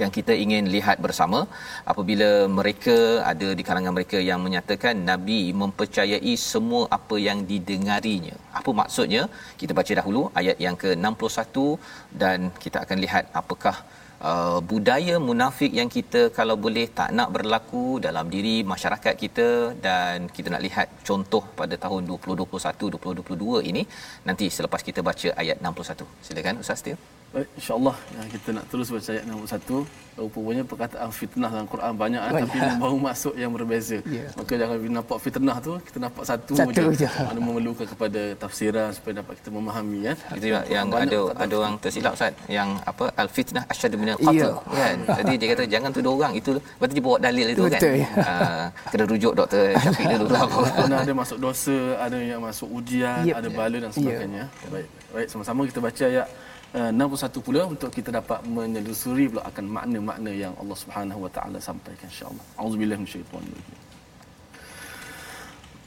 yang 0.00 0.10
kita 0.16 0.32
ingin 0.44 0.64
lihat 0.74 0.98
bersama. 1.04 1.40
Apabila 1.92 2.30
mereka 2.58 2.96
ada 3.32 3.48
di 3.58 3.62
kalangan 3.68 3.94
mereka 3.96 4.18
yang 4.30 4.40
menyatakan 4.46 4.96
nabi 5.10 5.40
mempercayai 5.62 6.34
semua 6.50 6.82
apa 6.98 7.16
yang 7.28 7.40
didengarinya. 7.50 8.36
Apa 8.60 8.72
maksudnya? 8.80 9.22
Kita 9.62 9.74
baca 9.78 9.92
dahulu 10.00 10.22
ayat 10.40 10.58
yang 10.66 10.76
ke-61 10.82 11.56
dan 12.22 12.38
kita 12.64 12.78
akan 12.86 13.00
lihat 13.06 13.26
apakah 13.42 13.78
Uh, 14.30 14.60
budaya 14.70 15.14
munafik 15.26 15.72
yang 15.78 15.88
kita 15.94 16.28
kalau 16.38 16.56
boleh 16.64 16.84
tak 16.98 17.08
nak 17.18 17.32
berlaku 17.36 17.84
dalam 18.06 18.28
diri 18.34 18.56
masyarakat 18.72 19.14
kita. 19.22 19.46
Dan 19.86 20.28
kita 20.34 20.52
nak 20.54 20.64
lihat 20.66 20.88
contoh 21.08 21.40
pada 21.60 21.72
tahun 21.84 22.04
2021 22.10 22.92
2022 22.98 23.70
ini. 23.70 23.84
Nanti 24.28 24.48
selepas 24.56 24.84
kita 24.88 25.00
baca 25.08 25.30
ayat 25.44 25.56
61 25.64 26.04
silakan 26.28 26.60
ustaz 26.64 26.84
Tio 26.84 27.19
Baik, 27.30 27.46
insyaAllah 27.54 27.94
ya, 28.10 28.20
kita 28.26 28.48
nak 28.58 28.64
terus 28.66 28.90
baca 28.90 29.06
ayat 29.06 29.22
nombor 29.22 29.46
satu. 29.46 29.86
Rupanya 30.18 30.66
perkataan 30.66 31.08
fitnah 31.14 31.48
dalam 31.48 31.64
Quran 31.64 31.94
banyak, 31.96 32.18
banyak. 32.20 32.42
tapi 32.44 32.56
membawa 32.60 33.14
masuk 33.14 33.32
yang 33.38 33.54
berbeza. 33.54 34.02
Ya. 34.04 34.26
Maka 34.34 34.52
jangan 34.58 34.76
bila 34.76 34.92
nampak 35.00 35.18
fitnah 35.22 35.56
tu, 35.62 35.72
kita 35.80 35.96
nampak 36.02 36.24
satu, 36.26 36.52
Satu 36.58 36.90
je. 36.92 37.06
Mana 37.08 37.38
memerlukan 37.40 37.86
kepada 37.88 38.34
tafsiran 38.36 38.90
supaya 38.92 39.22
dapat 39.22 39.38
kita 39.40 39.48
memahami 39.54 40.10
ya. 40.10 40.14
itu 40.36 40.46
yang, 40.50 40.64
yang 40.68 40.86
ada 40.92 41.18
ada 41.38 41.54
orang 41.54 41.74
tersilap 41.80 42.18
ustaz 42.18 42.34
yang 42.50 42.76
apa 42.84 43.14
al 43.14 43.30
fitnah 43.30 43.62
asyad 43.70 43.94
min 43.96 44.12
al 44.12 44.18
qatl 44.20 44.36
Ya. 44.36 44.50
kan 44.66 44.96
jadi 45.22 45.32
dia 45.38 45.46
kata 45.54 45.62
jangan 45.70 45.90
tuduh 45.94 46.12
orang 46.18 46.32
itu 46.36 46.50
berarti 46.82 46.94
dia 46.98 47.04
bawa 47.06 47.16
dalil 47.22 47.46
itu 47.54 47.62
Betul, 47.64 47.78
kan 47.78 47.92
ya. 47.94 48.08
uh, 48.20 48.64
kena 48.92 49.04
rujuk 49.08 49.32
doktor 49.38 49.62
Syafiq 49.78 50.04
dulu 50.18 50.26
lah 50.34 50.42
Mana 50.84 50.96
ada 51.06 51.12
masuk 51.16 51.38
dosa, 51.40 51.78
ada 51.96 52.18
yang 52.18 52.42
masuk 52.42 52.68
ujian, 52.68 53.22
Yep. 53.24 53.34
ada 53.40 53.48
bala 53.54 53.76
dan 53.78 53.90
sebagainya. 53.94 54.44
Baik, 54.68 54.88
baik 55.14 55.26
sama-sama 55.30 55.60
kita 55.64 55.80
baca 55.80 56.04
ayat 56.04 56.26
uh, 56.75 56.91
61 56.91 57.41
pula 57.45 57.61
untuk 57.65 57.91
kita 57.91 58.11
dapat 58.11 58.45
menelusuri 58.45 59.27
pula 59.31 59.41
akan 59.49 59.65
makna-makna 59.69 60.31
yang 60.31 60.53
Allah 60.61 60.77
Subhanahu 60.77 61.19
Wa 61.25 61.31
Taala 61.35 61.59
sampaikan 61.61 62.09
insya-Allah. 62.11 62.45
Auzubillahi 62.59 62.99
minasyaitanir 63.03 63.53
rajim. 63.53 63.79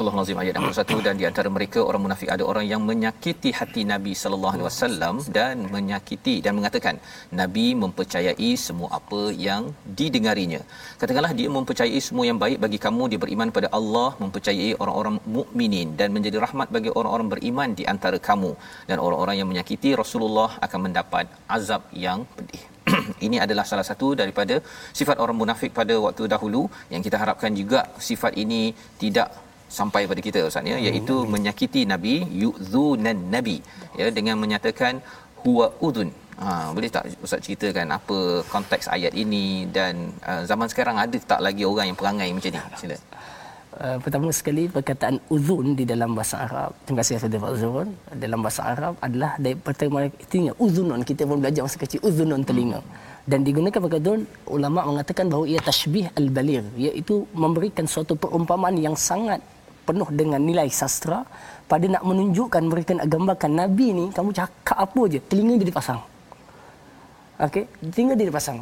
Surah 0.00 0.12
Al-Nazim 0.16 0.38
ayat 0.42 0.54
61 0.58 1.04
dan 1.06 1.14
di 1.20 1.24
antara 1.28 1.48
mereka 1.54 1.80
orang 1.88 2.02
munafik 2.04 2.28
ada 2.34 2.44
orang 2.50 2.64
yang 2.70 2.82
menyakiti 2.90 3.50
hati 3.58 3.82
Nabi 3.90 4.12
sallallahu 4.20 4.54
alaihi 4.56 4.66
wasallam 4.68 5.14
dan 5.36 5.56
menyakiti 5.74 6.34
dan 6.44 6.52
mengatakan 6.58 6.94
Nabi 7.40 7.66
mempercayai 7.82 8.50
semua 8.66 8.88
apa 8.98 9.20
yang 9.46 9.64
didengarinya. 9.98 10.60
Katakanlah 11.00 11.32
dia 11.40 11.48
mempercayai 11.56 12.00
semua 12.06 12.24
yang 12.30 12.38
baik 12.44 12.58
bagi 12.64 12.78
kamu 12.84 13.02
dia 13.12 13.20
beriman 13.24 13.52
pada 13.56 13.68
Allah, 13.78 14.08
mempercayai 14.22 14.70
orang-orang 14.82 15.18
mukminin 15.36 15.90
dan 16.00 16.16
menjadi 16.16 16.40
rahmat 16.46 16.72
bagi 16.76 16.92
orang-orang 17.00 17.28
beriman 17.34 17.76
di 17.80 17.86
antara 17.94 18.20
kamu 18.28 18.52
dan 18.88 18.96
orang-orang 19.04 19.36
yang 19.42 19.50
menyakiti 19.52 19.92
Rasulullah 20.02 20.50
akan 20.68 20.80
mendapat 20.86 21.28
azab 21.58 21.84
yang 22.06 22.24
pedih. 22.38 22.64
Ini 23.26 23.36
adalah 23.44 23.66
salah 23.74 23.86
satu 23.90 24.16
daripada 24.22 24.56
sifat 25.00 25.16
orang 25.26 25.38
munafik 25.42 25.76
pada 25.82 25.94
waktu 26.06 26.24
dahulu 26.34 26.64
yang 26.94 27.04
kita 27.08 27.20
harapkan 27.20 27.52
juga 27.62 27.82
sifat 28.08 28.32
ini 28.46 28.62
tidak 29.04 29.28
sampai 29.78 30.02
pada 30.10 30.20
kita 30.28 30.40
ustaz 30.50 30.66
ya. 30.72 30.78
Iaitu 30.86 31.16
menyakiti 31.34 31.82
nabi 31.92 32.14
yuzunan 32.42 33.18
nabi. 33.34 33.56
Ya 34.00 34.06
dengan 34.18 34.36
menyatakan 34.42 34.98
huwa 35.44 35.68
udhun. 35.88 36.10
Ha 36.40 36.72
boleh 36.76 36.90
tak 36.96 37.04
ustaz 37.24 37.40
ceritakan 37.46 37.88
apa 37.98 38.18
konteks 38.52 38.86
ayat 38.96 39.12
ini 39.24 39.44
dan 39.76 39.94
uh, 40.30 40.42
zaman 40.50 40.66
sekarang 40.72 40.96
ada 41.02 41.16
tak 41.32 41.40
lagi 41.46 41.62
orang 41.70 41.86
yang 41.92 41.98
perangai 42.00 42.28
macam 42.36 42.50
ni? 42.56 42.60
Sila. 42.82 42.96
Uh, 43.80 43.96
pertama 44.04 44.28
sekali 44.38 44.62
perkataan 44.76 45.16
uzun 45.34 45.66
di 45.78 45.84
dalam 45.92 46.10
bahasa 46.18 46.36
Arab. 46.46 46.70
Terima 46.84 46.98
kasih 47.00 47.22
Saudara 47.22 47.42
Fazrul. 47.44 47.88
Dalam 48.24 48.40
bahasa 48.44 48.62
Arab 48.72 48.94
adalah 49.06 49.32
dari 49.44 49.56
pertama 49.68 50.00
telinga 50.30 50.52
uzunun 50.64 51.00
kita 51.10 51.22
pun 51.30 51.38
belajar 51.44 51.62
masa 51.68 51.78
kecil 51.84 52.00
uzunun 52.08 52.42
telinga. 52.48 52.80
Dan 53.30 53.46
digunakan 53.46 53.80
perkataan 53.84 54.22
ulama 54.56 54.80
mengatakan 54.90 55.30
bahawa 55.32 55.44
ia 55.52 55.60
tashbih 55.68 56.06
al-baligh 56.18 56.64
iaitu 56.88 57.16
memberikan 57.42 57.86
suatu 57.94 58.16
perumpamaan 58.22 58.74
yang 58.86 58.96
sangat 59.08 59.38
penuh 59.84 60.08
dengan 60.12 60.40
nilai 60.40 60.68
sastra 60.68 61.24
pada 61.70 61.86
nak 61.86 62.02
menunjukkan 62.02 62.62
mereka 62.66 62.90
nak 62.98 63.06
gambarkan 63.06 63.52
nabi 63.54 63.94
ni 63.94 64.04
kamu 64.10 64.30
cakap 64.34 64.76
apa 64.76 65.02
je? 65.06 65.18
Telinga 65.22 65.54
dia 65.60 65.68
dipasang. 65.70 66.00
Okey, 67.40 67.64
telinga 67.94 68.14
dia 68.18 68.26
dipasang. 68.28 68.60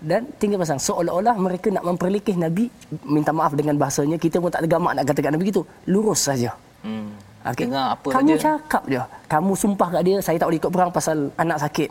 Dan 0.00 0.24
tinggal 0.40 0.56
pasang. 0.64 0.80
Seolah-olah 0.80 1.36
mereka 1.36 1.68
nak 1.68 1.84
memperlekeh 1.84 2.32
nabi 2.32 2.72
minta 3.04 3.36
maaf 3.36 3.52
dengan 3.52 3.76
bahasanya 3.76 4.16
kita 4.16 4.40
pun 4.40 4.48
tak 4.48 4.64
ada 4.64 4.68
gamak 4.72 4.96
nak 4.96 5.04
katakan 5.04 5.36
nabi 5.36 5.52
gitu. 5.52 5.62
Lurus 5.92 6.24
saja. 6.24 6.56
Hmm. 6.80 7.12
Okey? 7.44 7.68
Dengar 7.68 8.00
apa 8.00 8.08
kamu 8.08 8.36
saja 8.36 8.56
cakap 8.56 8.82
je. 8.88 9.00
Kamu 9.28 9.52
sumpah 9.52 9.88
kat 9.92 10.02
dia 10.08 10.16
saya 10.24 10.36
tak 10.40 10.48
boleh 10.48 10.60
ikut 10.60 10.72
perang 10.72 10.90
pasal 10.92 11.28
anak 11.36 11.60
sakit. 11.60 11.88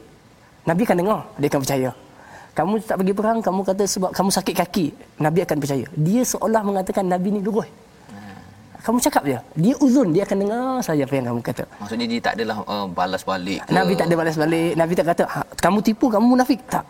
Nabi 0.66 0.84
kan 0.90 0.98
dengar. 0.98 1.22
Dia 1.38 1.48
akan 1.54 1.62
percaya. 1.62 1.90
Kamu 2.58 2.74
tak 2.84 2.98
pergi 3.00 3.14
perang, 3.16 3.38
kamu 3.40 3.60
kata 3.62 3.84
sebab 3.88 4.12
kamu 4.12 4.30
sakit 4.36 4.56
kaki, 4.58 4.86
Nabi 5.24 5.40
akan 5.48 5.58
percaya. 5.64 5.86
Dia 5.96 6.22
seolah 6.28 6.62
mengatakan 6.66 7.06
Nabi 7.08 7.30
ni 7.32 7.40
lurus. 7.40 7.70
Kamu 8.80 8.98
cakap 9.04 9.24
je. 9.28 9.38
Dia 9.60 9.76
uzun, 9.84 10.16
dia 10.16 10.24
akan 10.24 10.38
dengar 10.40 10.64
saja 10.80 11.04
apa 11.04 11.14
yang 11.20 11.26
kamu 11.32 11.42
kata. 11.44 11.64
Maksudnya 11.84 12.08
dia 12.08 12.20
tak 12.24 12.34
adalah 12.40 12.58
uh, 12.64 12.88
balas 12.88 13.22
balik 13.28 13.60
ke. 13.68 13.72
Nabi 13.76 13.94
tak 14.00 14.08
ada 14.08 14.16
balas 14.16 14.36
balik. 14.40 14.72
Nabi 14.80 14.94
tak 14.96 15.08
kata, 15.12 15.24
ha, 15.28 15.40
kamu 15.60 15.78
tipu, 15.84 16.06
kamu 16.08 16.26
munafik. 16.40 16.64
Tak. 16.72 16.84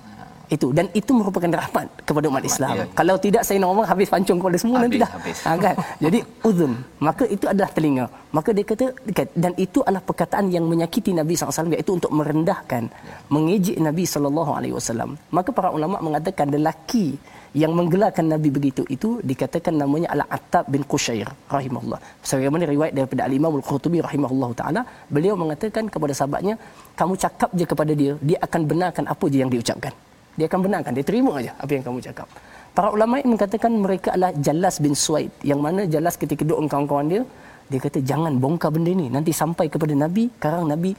Itu 0.49 0.73
dan 0.73 0.89
itu 0.97 1.13
merupakan 1.13 1.45
rahmat 1.45 1.85
kepada 2.09 2.25
umat 2.25 2.41
Islam. 2.41 2.73
ya, 2.73 2.83
ya. 2.83 2.85
Kalau 2.97 3.15
tidak 3.21 3.45
saya 3.45 3.61
Umar 3.61 3.85
habis 3.85 4.09
pancung 4.09 4.41
kepada 4.41 4.57
semua 4.57 4.81
Habis, 4.81 4.89
nanti 4.89 4.97
dah. 4.97 5.09
habis. 5.13 5.37
Ha, 5.45 5.49
kan? 5.61 5.75
Jadi 6.03 6.19
uzun. 6.41 6.71
Maka 6.97 7.23
itu 7.29 7.45
adalah 7.45 7.69
telinga. 7.69 8.05
Maka 8.33 8.49
dia 8.57 8.65
kata 8.65 8.85
dekat 9.05 9.27
dan 9.37 9.53
itu 9.61 9.79
adalah 9.85 10.01
perkataan 10.01 10.49
yang 10.49 10.65
menyakiti 10.65 11.13
Nabi 11.13 11.37
SAW 11.37 11.69
iaitu 11.69 11.93
untuk 11.93 12.09
merendahkan, 12.09 12.83
Ya. 12.89 13.15
mengejek 13.29 13.77
Nabi 13.77 14.03
SAW. 14.09 15.13
Maka 15.29 15.49
para 15.53 15.69
ulama 15.69 16.01
mengatakan 16.01 16.49
lelaki 16.49 17.13
yang 17.53 17.73
menggelarkan 17.73 18.25
Nabi 18.29 18.49
begitu 18.53 18.85
itu 18.89 19.21
dikatakan 19.25 19.73
namanya 19.73 20.09
Al-Attab 20.17 20.65
bin 20.73 20.81
Qushair 20.85 21.29
rahimahullah. 21.49 21.97
Sebagaimana 22.25 22.65
riwayat 22.69 22.93
daripada 22.97 23.25
Al-Imam 23.29 23.53
Al-Qurtubi 23.57 24.01
rahimahullah 24.05 24.49
taala, 24.57 24.81
beliau 25.09 25.33
mengatakan 25.37 25.89
kepada 25.93 26.13
sahabatnya, 26.13 26.57
kamu 26.99 27.13
cakap 27.17 27.49
je 27.53 27.65
kepada 27.65 27.93
dia, 27.93 28.13
dia 28.21 28.37
akan 28.45 28.61
benarkan 28.69 29.05
apa 29.13 29.25
je 29.33 29.37
yang 29.41 29.49
diucapkan. 29.49 29.93
Dia 30.39 30.47
akan 30.47 30.59
benarkan, 30.65 30.91
dia 30.95 31.03
terima 31.03 31.31
aja 31.35 31.51
apa 31.59 31.71
yang 31.75 31.83
kamu 31.83 31.99
cakap. 31.99 32.27
Para 32.71 32.95
ulama 32.95 33.19
mengatakan 33.19 33.75
mereka 33.75 34.15
adalah 34.15 34.31
Jalas 34.39 34.79
bin 34.79 34.95
Suaid 34.95 35.35
yang 35.43 35.59
mana 35.59 35.83
Jalas 35.83 36.15
ketika 36.15 36.47
duduk 36.47 36.63
dengan 36.63 36.71
kawan-kawan 36.71 37.05
dia, 37.11 37.21
dia 37.67 37.79
kata 37.83 37.99
jangan 37.99 38.33
bongkar 38.39 38.71
benda 38.71 38.95
ni 38.95 39.11
nanti 39.11 39.35
sampai 39.35 39.67
kepada 39.67 39.91
Nabi, 39.91 40.31
sekarang 40.39 40.63
Nabi 40.71 40.95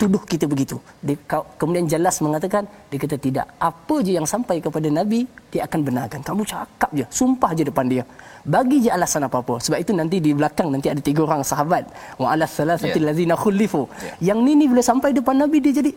tuduh 0.00 0.24
kita 0.24 0.48
begitu. 0.48 0.80
Dia, 1.04 1.16
kemudian 1.60 1.84
jelas 1.84 2.16
mengatakan, 2.24 2.64
dia 2.88 2.98
kata 3.04 3.16
tidak. 3.20 3.46
Apa 3.60 4.00
je 4.00 4.16
yang 4.16 4.24
sampai 4.24 4.56
kepada 4.64 4.88
Nabi, 4.88 5.28
dia 5.52 5.68
akan 5.68 5.80
benarkan. 5.84 6.20
Kamu 6.24 6.42
cakap 6.48 6.90
je, 6.96 7.04
sumpah 7.12 7.52
je 7.52 7.68
depan 7.68 7.84
dia. 7.84 8.04
Bagi 8.40 8.80
je 8.84 8.88
alasan 8.88 9.28
apa-apa. 9.28 9.60
Sebab 9.60 9.76
itu 9.76 9.92
nanti 9.92 10.16
di 10.24 10.32
belakang 10.32 10.72
nanti 10.72 10.88
ada 10.88 11.04
tiga 11.04 11.28
orang 11.28 11.44
sahabat. 11.44 11.84
Wa 12.16 12.32
ala 12.32 12.48
salasati 12.48 12.96
Ya. 12.96 13.12
lazina 13.12 13.36
khulifu. 13.36 13.84
Yang 14.24 14.38
ni 14.40 14.52
ni 14.56 14.64
bila 14.72 14.80
sampai 14.80 15.12
depan 15.12 15.36
Nabi 15.36 15.60
dia 15.60 15.84
jadi 15.84 15.92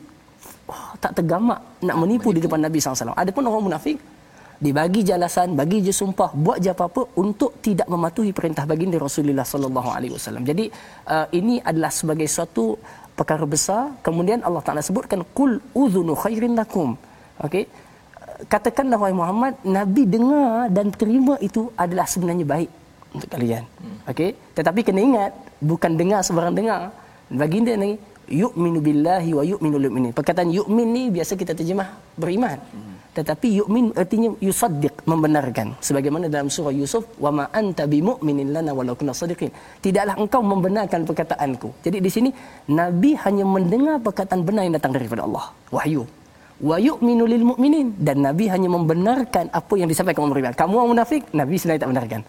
wah, 0.69 0.95
tak 1.03 1.11
tergamak 1.17 1.59
nak 1.87 1.97
menipu, 2.01 2.29
di 2.35 2.39
depan 2.43 2.59
Nabi 2.61 2.77
SAW. 2.79 3.15
Adapun 3.15 3.43
orang 3.49 3.65
munafik, 3.69 3.97
dibagi 4.63 5.01
je 5.07 5.13
alasan, 5.17 5.49
bagi 5.59 5.77
je 5.85 5.93
sumpah, 6.01 6.31
buat 6.45 6.57
je 6.63 6.69
apa-apa 6.75 7.01
untuk 7.23 7.59
tidak 7.65 7.87
mematuhi 7.93 8.31
perintah 8.37 8.63
baginda 8.71 8.97
Rasulullah 9.07 9.43
sallallahu 9.53 9.89
alaihi 9.95 10.13
wasallam. 10.15 10.43
Jadi 10.49 10.65
uh, 11.13 11.27
ini 11.39 11.59
adalah 11.69 11.91
sebagai 11.99 12.27
suatu 12.35 12.65
perkara 13.19 13.45
besar. 13.55 13.81
Kemudian 14.05 14.39
Allah 14.47 14.63
Taala 14.65 14.81
sebutkan 14.89 15.21
qul 15.37 15.59
udhunu 15.83 16.13
khairin 16.23 16.55
lakum. 16.59 16.95
Okey. 17.45 17.65
Katakanlah 18.51 18.97
wahai 19.01 19.15
Muhammad, 19.15 19.53
Nabi 19.77 20.03
dengar 20.15 20.67
dan 20.77 20.87
terima 21.01 21.35
itu 21.47 21.61
adalah 21.83 22.05
sebenarnya 22.13 22.45
baik 22.53 22.69
untuk 23.15 23.29
kalian. 23.35 23.63
Okey. 24.11 24.29
Tetapi 24.57 24.79
kena 24.87 25.01
ingat 25.09 25.31
bukan 25.71 25.91
dengar 25.99 26.21
sebarang 26.27 26.55
dengar. 26.59 26.81
Baginda 27.41 27.73
ni 27.83 27.91
yu'minu 28.29 28.79
billahi 28.79 29.31
wa 29.37 29.43
yu'minu 29.43 29.77
lil 29.81 29.91
mu'minin. 29.91 30.11
Perkataan 30.15 30.49
yu'min 30.51 30.87
ni 30.95 31.03
biasa 31.11 31.33
kita 31.35 31.53
terjemah 31.57 31.89
beriman. 32.15 32.59
Tetapi 33.13 33.47
yu'min 33.61 33.93
artinya 33.93 34.33
yusaddiq, 34.41 35.05
membenarkan. 35.05 35.77
Sebagaimana 35.77 36.25
dalam 36.33 36.49
surah 36.49 36.73
Yusuf, 36.73 37.05
"Wa 37.21 37.29
ma 37.29 37.45
anta 37.53 37.85
bimu'minin 37.85 38.49
lana 38.49 38.73
walau 38.73 38.97
kunna 38.97 39.13
sadiqin." 39.13 39.53
Tidaklah 39.85 40.17
engkau 40.17 40.41
membenarkan 40.41 41.05
perkataanku. 41.05 41.69
Jadi 41.85 42.01
di 42.01 42.09
sini 42.09 42.29
Nabi 42.73 43.13
hanya 43.21 43.45
mendengar 43.45 44.01
perkataan 44.01 44.41
benar 44.41 44.65
yang 44.65 44.73
datang 44.73 44.97
daripada 44.97 45.29
Allah, 45.29 45.45
wahyu. 45.69 46.09
Wa 46.57 46.77
yu'minu 46.81 47.23
lil 47.29 47.45
mu'minin 47.53 47.87
dan 48.01 48.25
Nabi 48.25 48.49
hanya 48.49 48.69
membenarkan 48.71 49.45
apa 49.53 49.73
yang 49.77 49.85
disampaikan 49.85 50.25
orang 50.25 50.33
beriman. 50.33 50.53
Kamu 50.57 50.73
orang 50.73 50.91
munafik, 50.97 51.21
Nabi 51.37 51.55
sebenarnya 51.61 51.81
tak 51.85 51.91
benarkan. 51.93 52.21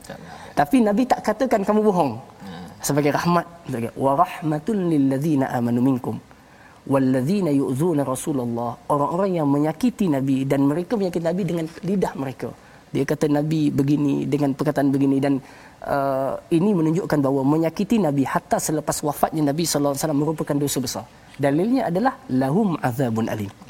Tapi 0.54 0.76
Nabi 0.84 1.02
tak 1.08 1.20
katakan 1.24 1.60
kamu 1.64 1.80
bohong. 1.80 2.12
Sebagai 2.84 3.12
rahmat, 3.16 3.46
sebagai 3.64 3.90
wa 4.04 4.12
rahmatul 4.22 4.78
lil 4.92 5.04
ladzina 5.12 5.48
amanu 5.56 5.80
minkum. 5.88 6.16
Walladzina 6.92 7.48
yu'zuna 7.48 8.04
Rasulullah. 8.04 8.76
Orang-orang 8.92 9.40
yang 9.40 9.48
menyakiti 9.48 10.06
Nabi 10.16 10.44
dan 10.44 10.68
mereka 10.70 10.92
menyakiti 11.00 11.24
Nabi 11.24 11.42
dengan 11.48 11.66
lidah 11.88 12.12
mereka. 12.12 12.48
Dia 12.94 13.04
kata 13.08 13.26
Nabi 13.26 13.72
begini 13.78 14.28
dengan 14.32 14.52
perkataan 14.52 14.92
begini 14.94 15.16
dan 15.16 15.40
uh, 15.94 16.36
ini 16.52 16.70
menunjukkan 16.78 17.18
bahawa 17.24 17.42
menyakiti 17.56 17.96
Nabi 17.98 18.22
hatta 18.28 18.60
selepas 18.60 19.00
wafatnya 19.08 19.42
Nabi 19.50 19.64
sallallahu 19.64 19.96
alaihi 19.96 20.04
wasallam 20.04 20.20
merupakan 20.20 20.56
dosa 20.60 20.78
besar. 20.84 21.04
Dalilnya 21.40 21.88
adalah 21.90 22.14
lahum 22.30 22.76
azabun 22.78 23.32
alim 23.32 23.63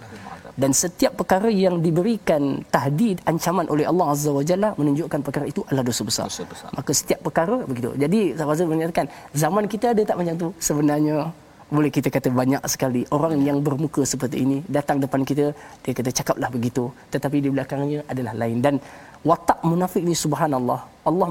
dan 0.62 0.70
setiap 0.70 1.12
perkara 1.20 1.48
yang 1.50 1.82
diberikan 1.86 2.62
tahdid 2.74 3.18
ancaman 3.30 3.66
oleh 3.74 3.86
Allah 3.90 4.06
Azza 4.14 4.30
wa 4.38 4.44
Jalla 4.50 4.70
menunjukkan 4.80 5.20
perkara 5.26 5.46
itu 5.52 5.60
adalah 5.66 5.84
dosa 5.90 6.02
besar. 6.08 6.26
Dosa 6.30 6.44
besar. 6.52 6.68
Maka 6.78 6.90
setiap 7.00 7.20
perkara 7.26 7.56
begitu. 7.70 7.90
Jadi 8.02 8.20
Sahabat 8.38 8.54
Azul 8.56 8.70
menyatakan 8.74 9.06
zaman 9.42 9.64
kita 9.72 9.86
ada 9.94 10.02
tak 10.10 10.16
macam 10.20 10.34
tu? 10.42 10.48
Sebenarnya 10.68 11.16
boleh 11.74 11.90
kita 11.96 12.08
kata 12.16 12.28
banyak 12.40 12.62
sekali 12.72 13.02
orang 13.16 13.34
yang 13.48 13.58
bermuka 13.66 14.02
seperti 14.12 14.36
ini 14.44 14.56
datang 14.76 14.98
depan 15.04 15.20
kita 15.30 15.46
dia 15.82 15.92
kata 15.98 16.10
cakaplah 16.18 16.50
begitu 16.56 16.84
tetapi 17.14 17.36
di 17.44 17.48
belakangnya 17.54 18.00
adalah 18.12 18.34
lain 18.42 18.58
dan 18.66 18.74
watak 19.28 19.58
munafik 19.70 20.02
ni 20.08 20.14
subhanallah 20.24 20.80
Allah 21.08 21.28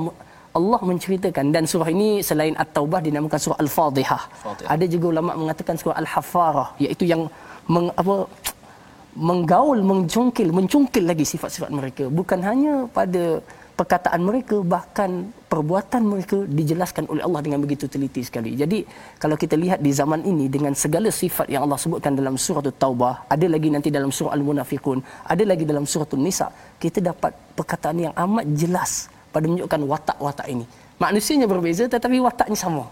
Allah 0.60 0.80
menceritakan 0.90 1.46
dan 1.56 1.64
surah 1.72 1.90
ini 1.96 2.10
selain 2.30 2.56
At-Taubah 2.64 3.00
dinamakan 3.06 3.40
surah 3.44 3.58
Al-Fadhihah. 3.64 4.24
Fadhihah. 4.46 4.70
Ada 4.74 4.86
juga 4.94 5.06
ulama 5.14 5.32
mengatakan 5.42 5.76
surah 5.82 5.98
Al-Hafarah 6.02 6.68
iaitu 6.84 7.10
yang 7.10 7.22
meng, 7.74 7.90
apa 8.02 8.16
menggaul, 9.14 9.80
mencungkil, 9.82 10.50
mencungkil 10.50 11.04
lagi 11.06 11.26
sifat-sifat 11.26 11.70
mereka. 11.70 12.04
Bukan 12.10 12.40
hanya 12.42 12.90
pada 12.90 13.42
perkataan 13.74 14.22
mereka, 14.22 14.62
bahkan 14.62 15.34
perbuatan 15.50 16.02
mereka 16.06 16.38
dijelaskan 16.46 17.10
oleh 17.10 17.26
Allah 17.26 17.42
dengan 17.46 17.60
begitu 17.62 17.86
teliti 17.90 18.22
sekali. 18.22 18.54
Jadi, 18.54 18.86
kalau 19.18 19.34
kita 19.34 19.58
lihat 19.58 19.82
di 19.82 19.92
zaman 19.94 20.22
ini 20.26 20.46
dengan 20.50 20.74
segala 20.78 21.10
sifat 21.10 21.50
yang 21.50 21.66
Allah 21.66 21.78
sebutkan 21.82 22.14
dalam 22.14 22.38
surah 22.38 22.62
Taubah, 22.74 23.26
ada 23.30 23.46
lagi 23.50 23.70
nanti 23.74 23.90
dalam 23.90 24.14
surah 24.14 24.34
Al-Munafiqun, 24.38 25.02
ada 25.26 25.44
lagi 25.46 25.66
dalam 25.66 25.86
surah 25.90 26.10
Nisa, 26.18 26.50
kita 26.78 27.02
dapat 27.02 27.34
perkataan 27.58 27.98
yang 28.10 28.14
amat 28.14 28.46
jelas 28.54 29.10
pada 29.34 29.46
menunjukkan 29.50 29.82
watak-watak 29.90 30.48
ini. 30.50 30.66
Manusianya 31.02 31.50
berbeza 31.50 31.90
tetapi 31.90 32.22
wataknya 32.22 32.58
sama. 32.58 32.86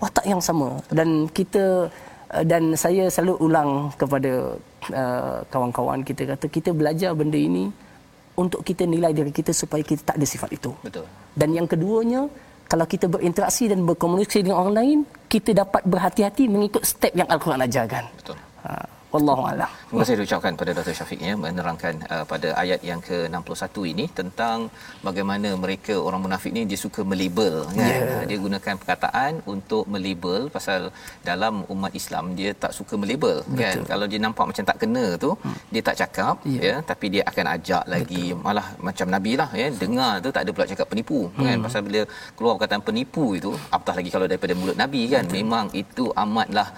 Watak 0.00 0.24
yang 0.24 0.40
sama 0.40 0.80
dan 0.88 1.28
kita 1.28 1.92
Uh, 2.34 2.42
dan 2.42 2.74
saya 2.74 3.06
selalu 3.14 3.38
ulang 3.46 3.70
kepada 3.94 4.58
uh, 4.92 5.40
kawan-kawan 5.48 6.04
kita 6.04 6.36
kata 6.36 6.46
kita 6.50 6.70
belajar 6.76 7.16
benda 7.16 7.38
ini 7.38 7.70
untuk 8.34 8.66
kita 8.66 8.84
nilai 8.84 9.14
diri 9.14 9.30
kita 9.30 9.54
supaya 9.54 9.80
kita 9.86 10.02
tak 10.02 10.16
ada 10.18 10.26
sifat 10.26 10.50
itu. 10.52 10.74
Betul. 10.82 11.06
Dan 11.32 11.54
yang 11.54 11.66
keduanya 11.70 12.26
kalau 12.66 12.86
kita 12.88 13.06
berinteraksi 13.06 13.70
dan 13.70 13.84
berkomunikasi 13.86 14.42
dengan 14.42 14.66
orang 14.66 14.74
lain, 14.74 14.98
kita 15.30 15.54
dapat 15.54 15.84
berhati-hati 15.86 16.50
mengikut 16.50 16.82
step 16.82 17.12
yang 17.14 17.28
Al-Quran 17.30 17.60
ajarkan. 17.62 18.04
Betul. 18.18 18.36
Ha, 18.64 18.70
wallahu 19.14 19.42
a'lam. 19.50 19.70
Terima 19.88 20.00
kasih 20.02 20.14
diucapkan 20.18 20.52
pada 20.60 20.70
Dr. 20.76 20.94
Syafiq 20.98 21.20
ya 21.26 21.34
menerangkan 21.42 21.94
uh, 22.14 22.24
pada 22.32 22.48
ayat 22.62 22.80
yang 22.90 23.00
ke-61 23.08 23.76
ini 23.92 24.04
tentang 24.20 24.56
bagaimana 25.06 25.48
mereka 25.64 25.94
orang 26.06 26.20
munafik 26.26 26.50
ni 26.56 26.62
dia 26.70 26.78
suka 26.84 27.00
melabel 27.10 27.54
kan. 27.78 27.94
Ya. 27.94 28.26
Dia 28.30 28.38
gunakan 28.46 28.74
perkataan 28.82 29.32
untuk 29.54 29.84
melabel 29.94 30.40
pasal 30.56 30.80
dalam 31.30 31.62
umat 31.74 31.92
Islam 32.00 32.34
dia 32.38 32.50
tak 32.64 32.74
suka 32.78 32.94
melabel 33.02 33.36
kan. 33.60 33.76
Kalau 33.92 34.06
dia 34.10 34.18
nampak 34.26 34.46
macam 34.50 34.64
tak 34.70 34.78
kena 34.84 35.06
tu 35.24 35.30
Hmm. 35.44 35.56
dia 35.74 35.82
tak 35.88 35.96
cakap 36.00 36.34
ya. 36.48 36.60
ya 36.66 36.74
tapi 36.90 37.06
dia 37.14 37.22
akan 37.30 37.46
ajak 37.54 37.84
lagi 37.94 38.24
malah 38.44 38.66
macam 38.86 39.06
nabi 39.14 39.32
lah 39.40 39.48
ya 39.60 39.66
dengar 39.82 40.12
tu 40.24 40.28
tak 40.36 40.42
ada 40.46 40.50
pula 40.56 40.66
cakap 40.72 40.86
penipu 40.92 41.18
Hmm. 41.36 41.44
kan 41.46 41.56
pasal 41.66 41.80
bila 41.86 42.00
keluar 42.36 42.52
perkataan 42.56 42.82
penipu 42.88 43.24
itu 43.38 43.50
apatah 43.74 43.94
lagi 43.98 44.10
kalau 44.14 44.26
daripada 44.30 44.54
mulut 44.60 44.76
nabi 44.82 45.02
kan 45.14 45.24
memang 45.38 45.66
itu 45.82 46.04
amatlah 46.24 46.68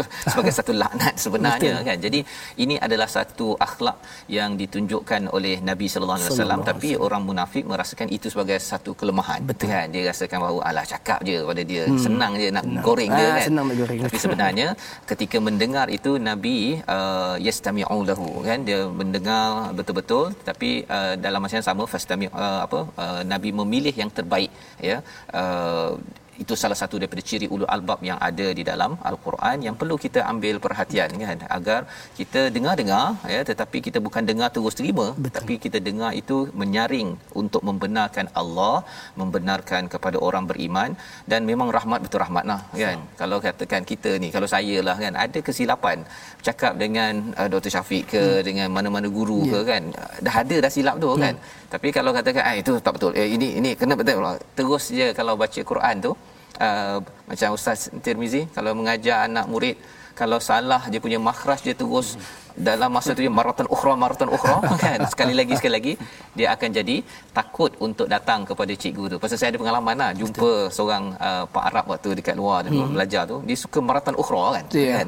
sebagai 0.30 0.52
satu 0.58 0.72
laknat 0.82 1.14
sebenarnya 1.24 1.74
Betul. 1.78 1.88
kan. 1.88 1.98
Jadi 2.06 2.20
ini 2.64 2.74
adalah 2.86 3.08
satu 3.16 3.46
akhlak 3.66 3.98
yang 4.36 4.50
ditunjukkan 4.60 5.22
oleh 5.36 5.56
Nabi 5.70 5.86
sallallahu 5.92 6.18
alaihi 6.18 6.32
wasallam 6.34 6.60
tapi 6.70 6.88
orang 7.06 7.22
munafik 7.28 7.64
merasakan 7.72 8.08
itu 8.16 8.26
sebagai 8.32 8.58
satu 8.70 8.92
kelemahan. 9.00 9.40
Betul 9.50 9.70
kan? 9.74 9.86
Dia 9.94 10.02
rasakan 10.10 10.38
bahawa 10.44 10.60
alah 10.68 10.86
cakap 10.92 11.18
je 11.28 11.36
pada 11.50 11.62
dia 11.70 11.82
hmm. 11.86 12.00
senang 12.06 12.32
je 12.42 12.48
nak 12.56 12.64
no. 12.66 12.80
goreng 12.88 13.10
dia 13.18 13.26
Ah, 13.26 13.36
kan. 13.38 13.46
senang 13.48 13.64
nak 13.70 13.76
goreng. 13.80 13.98
Tapi 14.06 14.18
sebenarnya 14.24 14.68
ketika 15.10 15.38
mendengar 15.48 15.86
itu 15.98 16.12
Nabi 16.28 16.56
uh, 16.96 17.36
yastami'u 17.46 17.98
lahu 18.10 18.28
kan 18.48 18.58
dia 18.68 18.80
mendengar 19.00 19.72
betul-betul 19.78 20.24
tapi 20.48 20.70
uh, 20.96 21.14
dalam 21.26 21.40
masa 21.44 21.58
yang 21.58 21.68
sama 21.70 21.84
fastami 21.94 22.26
uh, 22.44 22.60
apa 22.66 22.80
uh, 23.04 23.20
Nabi 23.32 23.50
memilih 23.60 23.94
yang 24.02 24.10
terbaik 24.18 24.52
ya. 24.90 24.98
Uh, 25.40 25.92
itu 26.42 26.54
salah 26.62 26.78
satu 26.82 26.96
daripada 27.00 27.22
ciri 27.28 27.46
ulul 27.54 27.70
albab 27.76 28.00
yang 28.08 28.18
ada 28.28 28.46
di 28.58 28.62
dalam 28.70 28.92
al-Quran 29.10 29.56
yang 29.66 29.76
perlu 29.80 29.96
kita 30.04 30.20
ambil 30.32 30.56
perhatian 30.64 31.10
kan 31.24 31.38
agar 31.58 31.80
kita 32.18 32.40
dengar-dengar 32.56 33.06
ya 33.34 33.40
tetapi 33.50 33.78
kita 33.86 33.98
bukan 34.06 34.22
dengar 34.30 34.48
terus 34.56 34.76
terima 34.80 35.06
Betul. 35.24 35.34
tapi 35.38 35.54
kita 35.64 35.78
dengar 35.88 36.10
itu 36.22 36.36
menyaring 36.62 37.10
untuk 37.42 37.62
membenarkan 37.68 38.28
Allah 38.40 38.76
membenarkan 39.20 39.82
kepada 39.94 40.16
orang 40.28 40.44
beriman 40.50 40.90
dan 41.32 41.40
memang 41.50 41.68
rahmat 41.78 42.00
betul 42.06 42.22
rahmat 42.24 42.44
lah 42.52 42.60
kan 42.82 42.98
so. 43.00 43.16
kalau 43.20 43.38
katakan 43.46 43.82
kita 43.92 44.12
ni 44.22 44.30
kalau 44.36 44.48
saya 44.54 44.76
lah 44.88 44.96
kan 45.04 45.14
ada 45.24 45.38
kesilapan 45.48 45.98
cakap 46.46 46.72
dengan 46.82 47.12
uh, 47.40 47.48
Dr 47.52 47.72
Syafiq 47.76 48.04
ke 48.14 48.24
hmm. 48.24 48.42
dengan 48.48 48.68
mana-mana 48.76 49.08
guru 49.18 49.40
yeah. 49.44 49.52
ke 49.52 49.60
kan 49.70 49.82
dah 50.26 50.36
ada 50.42 50.56
dah 50.64 50.72
silap 50.76 50.96
tu 51.04 51.10
hmm. 51.12 51.22
kan 51.24 51.34
tapi 51.74 51.88
kalau 51.96 52.10
katakan 52.18 52.42
ah 52.50 52.56
itu 52.62 52.72
tak 52.84 52.92
betul 52.96 53.12
eh, 53.20 53.28
ini 53.36 53.48
ini 53.58 53.70
kena 53.80 53.94
betul 54.00 54.22
terus 54.58 54.84
je 54.98 55.08
kalau 55.18 55.34
baca 55.42 55.60
Quran 55.70 55.96
tu 56.06 56.12
uh, 56.60 56.98
macam 57.28 57.48
ustaz 57.56 57.88
Tirmizi 58.02 58.48
kalau 58.52 58.72
mengajar 58.76 59.28
anak 59.28 59.46
murid 59.48 59.76
kalau 60.20 60.38
salah 60.48 60.82
dia 60.92 61.00
punya 61.04 61.18
makhraj 61.28 61.60
dia 61.66 61.76
terus 61.82 62.08
dalam 62.56 62.90
masa 62.96 63.12
tu 63.12 63.20
dia 63.20 63.32
maratan 63.38 63.68
ukhra 63.74 63.92
maratan 64.02 64.28
ukhra. 64.36 64.56
Kan? 64.84 65.00
Sekali 65.12 65.34
lagi 65.36 65.54
sekali 65.60 65.74
lagi 65.78 65.92
dia 66.38 66.48
akan 66.56 66.68
jadi 66.78 66.96
takut 67.36 67.70
untuk 67.86 68.08
datang 68.14 68.48
kepada 68.48 68.72
cikgu 68.72 69.04
tu. 69.12 69.16
Pasal 69.20 69.36
saya 69.36 69.48
ada 69.52 69.60
pengalaman 69.60 69.94
lah 70.02 70.10
jumpa 70.16 70.40
Betul. 70.40 70.72
seorang 70.76 71.04
uh, 71.20 71.44
pak 71.54 71.64
Arab 71.68 71.84
waktu 71.92 72.08
dekat 72.18 72.34
luar 72.40 72.64
dia 72.64 72.72
hmm. 72.72 72.96
belajar 72.96 73.22
tu 73.28 73.36
dia 73.48 73.56
suka 73.64 73.78
maratan 73.88 74.14
ukhra 74.22 74.42
kan? 74.56 74.64
Yeah. 74.72 75.04
kan? 75.04 75.06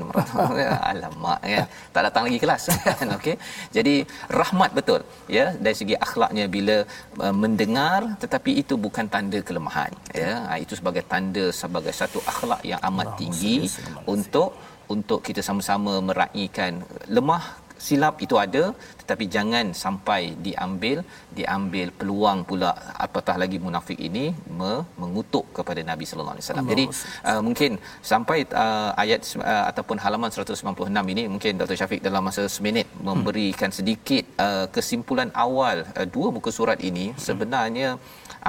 Alamak 0.93 1.41
kan? 1.41 1.67
Tak 1.97 2.03
datang 2.13 2.23
lagi 2.29 2.39
kelas 2.45 2.63
kan? 2.87 3.07
Okey. 3.17 3.37
Jadi 3.73 3.95
rahmat 4.41 4.71
betul 4.79 5.01
ya 5.39 5.57
dari 5.57 5.77
segi 5.81 5.97
akhlaknya 6.07 6.45
bila 6.57 6.77
uh, 7.25 7.35
mendengar 7.43 8.01
tetapi 8.23 8.61
itu 8.63 8.77
bukan 8.77 9.09
tanda 9.09 9.41
kelemahan 9.41 9.93
ya. 10.13 10.45
Uh, 10.53 10.59
itu 10.61 10.77
sebagai 10.77 11.03
tanda 11.09 11.49
sebagai 11.49 11.97
satu 11.97 12.21
akhlak 12.29 12.61
yang 12.61 12.81
amat 12.93 13.17
tinggi 13.17 13.65
untuk 14.05 14.53
untuk 14.95 15.21
kita 15.29 15.41
sama-sama 15.49 15.95
meraihkan. 16.09 16.73
Lemah 17.17 17.43
silap 17.87 18.15
itu 18.25 18.37
ada 18.45 18.63
tetapi 19.01 19.25
jangan 19.35 19.67
sampai 19.83 20.21
diambil 20.47 20.99
diambil 21.39 21.89
peluang 21.99 22.39
pula 22.49 22.71
apatah 23.07 23.37
lagi 23.43 23.59
munafik 23.67 23.99
ini 24.09 24.25
me- 24.59 24.85
mengutuk 25.03 25.47
kepada 25.59 25.81
Nabi 25.91 26.05
sallallahu 26.09 26.37
alaihi 26.37 26.47
wasallam. 26.47 26.69
Jadi 26.73 26.85
uh, 27.31 27.41
mungkin 27.47 27.71
sampai 28.13 28.39
uh, 28.65 28.91
ayat 29.03 29.21
uh, 29.53 29.65
ataupun 29.71 29.97
halaman 30.05 30.31
196 30.35 31.15
ini 31.15 31.23
mungkin 31.35 31.53
Dr. 31.63 31.79
Syafiq 31.81 32.03
dalam 32.09 32.23
masa 32.29 32.45
seminit 32.57 32.89
memberikan 33.09 33.73
sedikit 33.79 34.25
uh, 34.47 34.67
kesimpulan 34.77 35.31
awal 35.47 35.87
uh, 35.99 36.07
dua 36.17 36.29
muka 36.37 36.53
surat 36.59 36.79
ini 36.91 37.07
sebenarnya 37.29 37.89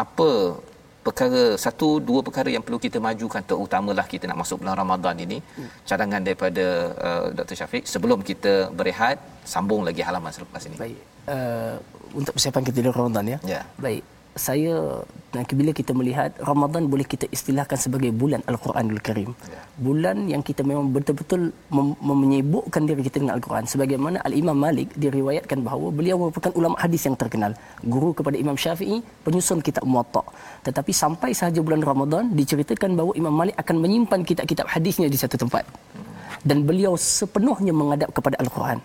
apa 0.04 0.30
perkara 1.10 1.44
satu 1.66 1.88
dua 2.10 2.22
perkara 2.28 2.50
yang 2.56 2.64
perlu 2.66 2.80
kita 2.86 2.98
majukan 3.08 3.42
terutamalah 3.50 4.06
kita 4.14 4.26
nak 4.30 4.40
masuk 4.44 4.58
bulan 4.62 4.78
Ramadan 4.84 5.16
ini. 5.26 5.38
Hmm. 5.58 5.70
cadangan 5.90 6.22
daripada 6.28 6.66
uh, 7.08 7.26
Dr 7.38 7.56
Syafiq 7.60 7.84
sebelum 7.94 8.20
kita 8.30 8.54
berehat 8.80 9.18
sambung 9.54 9.82
lagi 9.88 10.02
halaman 10.08 10.32
selepas 10.38 10.62
ini. 10.70 10.78
Baik. 10.84 11.00
Uh, 11.34 11.76
untuk 12.20 12.34
persiapan 12.38 12.64
kita 12.68 12.78
di 12.86 12.90
Ramadan 13.00 13.26
ya. 13.34 13.40
Yeah. 13.56 13.66
baik 13.86 14.04
saya 14.38 15.02
bila 15.30 15.72
kita 15.74 15.92
melihat 15.94 16.34
Ramadan 16.42 16.90
boleh 16.90 17.06
kita 17.06 17.30
istilahkan 17.30 17.78
sebagai 17.78 18.10
bulan 18.10 18.42
Al-Quranul 18.50 19.02
Karim. 19.02 19.34
Ya. 19.46 19.62
Bulan 19.78 20.26
yang 20.26 20.42
kita 20.42 20.66
memang 20.66 20.90
betul-betul 20.90 21.54
mem- 21.70 21.98
menyibukkan 22.02 22.82
diri 22.86 23.02
kita 23.06 23.22
dengan 23.22 23.38
Al-Quran. 23.38 23.66
Sebagaimana 23.70 24.18
Al-Imam 24.26 24.58
Malik 24.58 24.90
diriwayatkan 24.98 25.62
bahawa 25.62 25.94
beliau 25.94 26.18
merupakan 26.18 26.50
ulama 26.58 26.78
hadis 26.82 27.06
yang 27.06 27.14
terkenal. 27.20 27.54
Guru 27.86 28.16
kepada 28.18 28.38
Imam 28.40 28.58
Syafi'i, 28.58 29.06
penyusun 29.26 29.62
kitab 29.62 29.86
Muwatta. 29.86 30.26
Tetapi 30.66 30.92
sampai 30.94 31.34
sahaja 31.38 31.62
bulan 31.62 31.86
Ramadan 31.86 32.34
diceritakan 32.34 32.98
bahawa 32.98 33.14
Imam 33.20 33.34
Malik 33.34 33.56
akan 33.60 33.76
menyimpan 33.82 34.26
kitab-kitab 34.26 34.66
hadisnya 34.66 35.12
di 35.12 35.18
satu 35.20 35.36
tempat. 35.36 35.68
Dan 36.42 36.64
beliau 36.64 36.96
sepenuhnya 36.96 37.76
menghadap 37.76 38.16
kepada 38.16 38.40
Al-Quran. 38.40 38.80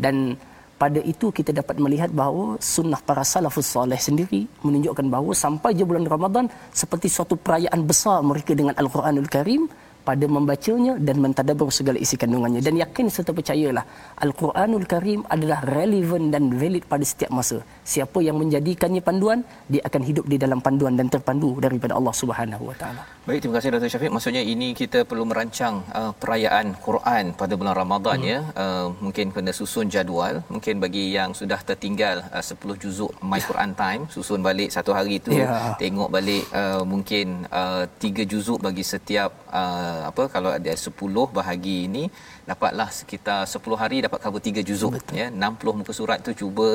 Dan 0.00 0.38
pada 0.80 1.00
itu 1.12 1.28
kita 1.28 1.52
dapat 1.52 1.76
melihat 1.76 2.08
bahawa 2.08 2.56
sunnah 2.56 3.00
para 3.08 3.20
salafus 3.20 3.68
soleh 3.68 4.00
sendiri 4.00 4.48
menunjukkan 4.64 5.06
bahawa 5.12 5.36
sampai 5.36 5.76
je 5.76 5.84
bulan 5.84 6.08
Ramadan 6.08 6.48
seperti 6.72 7.12
suatu 7.12 7.36
perayaan 7.36 7.84
besar 7.90 8.24
mereka 8.24 8.56
dengan 8.56 8.72
Al-Quranul 8.80 9.28
Karim 9.28 9.68
pada 10.08 10.26
membacanya 10.36 10.94
dan 11.06 11.16
mentadabbur 11.24 11.68
segala 11.78 11.98
isi 12.04 12.16
kandungannya 12.22 12.60
dan 12.66 12.74
yakin 12.82 13.06
serta 13.14 13.32
percayalah 13.38 13.84
Al-Quranul 14.24 14.86
Karim 14.92 15.20
adalah 15.34 15.60
relevan 15.76 16.32
dan 16.34 16.44
valid 16.60 16.84
pada 16.92 17.04
setiap 17.10 17.30
masa. 17.38 17.58
Siapa 17.92 18.18
yang 18.26 18.36
menjadikannya 18.42 19.02
panduan, 19.08 19.40
dia 19.72 19.82
akan 19.88 20.02
hidup 20.08 20.24
di 20.32 20.36
dalam 20.44 20.60
panduan 20.66 20.94
dan 21.00 21.08
terpandu 21.14 21.50
daripada 21.66 21.94
Allah 21.98 22.14
Subhanahu 22.22 22.64
Wa 22.70 22.76
Taala. 22.80 23.02
Baik, 23.28 23.38
terima 23.42 23.54
kasih 23.56 23.70
Dr. 23.74 23.90
Syafiq. 23.92 24.12
Maksudnya 24.16 24.42
ini 24.54 24.68
kita 24.80 24.98
perlu 25.10 25.24
merancang 25.30 25.74
uh, 26.00 26.12
perayaan 26.22 26.66
Quran 26.86 27.24
pada 27.40 27.54
bulan 27.60 27.74
Ramadan 27.82 28.18
hmm. 28.20 28.30
ya. 28.32 28.38
Uh, 28.62 28.86
mungkin 29.04 29.26
kena 29.36 29.52
susun 29.60 29.86
jadual. 29.94 30.34
Mungkin 30.54 30.74
bagi 30.84 31.04
yang 31.16 31.30
sudah 31.40 31.60
tertinggal 31.70 32.24
uh, 32.32 32.44
10 32.44 32.82
juzuk 32.82 33.12
My 33.30 33.40
Quran 33.48 33.72
Time, 33.82 34.02
susun 34.14 34.40
balik 34.48 34.72
satu 34.76 34.90
hari 34.96 35.20
itu, 35.20 35.32
yeah. 35.36 35.76
tengok 35.82 36.08
balik 36.16 36.44
uh, 36.60 36.82
mungkin 36.92 37.44
uh, 37.52 37.84
3 38.00 38.30
juzuk 38.32 38.58
bagi 38.66 38.84
setiap 38.94 39.30
Uh, 39.50 39.99
apa 40.10 40.22
kalau 40.34 40.50
ada 40.58 40.72
10 40.86 41.26
bahagi 41.38 41.76
ini 41.88 42.04
dapatlah 42.50 42.88
sekitar 42.98 43.40
10 43.54 43.82
hari 43.82 43.98
dapat 44.06 44.18
cover 44.24 44.42
3 44.48 44.68
juzuk 44.68 44.92
Betul. 44.96 45.20
ya. 45.20 45.26
60 45.50 45.78
muka 45.78 45.92
surat 46.00 46.18
tu 46.26 46.32
cuba 46.42 46.68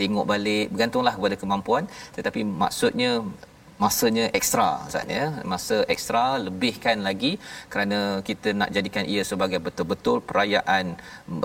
tengok 0.00 0.26
balik 0.32 0.66
bergantunglah 0.72 1.14
kepada 1.18 1.36
kemampuan. 1.42 1.84
Tetapi 2.16 2.40
maksudnya 2.62 3.12
masanya 3.84 4.24
ekstra 4.38 4.68
Ustaz 4.88 5.12
ya. 5.18 5.24
Masa 5.52 5.76
ekstra 5.94 6.24
lebihkan 6.46 6.98
lagi 7.08 7.32
kerana 7.72 7.98
kita 8.28 8.48
nak 8.60 8.70
jadikan 8.76 9.04
ia 9.14 9.22
sebagai 9.30 9.60
betul-betul 9.66 10.18
perayaan 10.30 10.86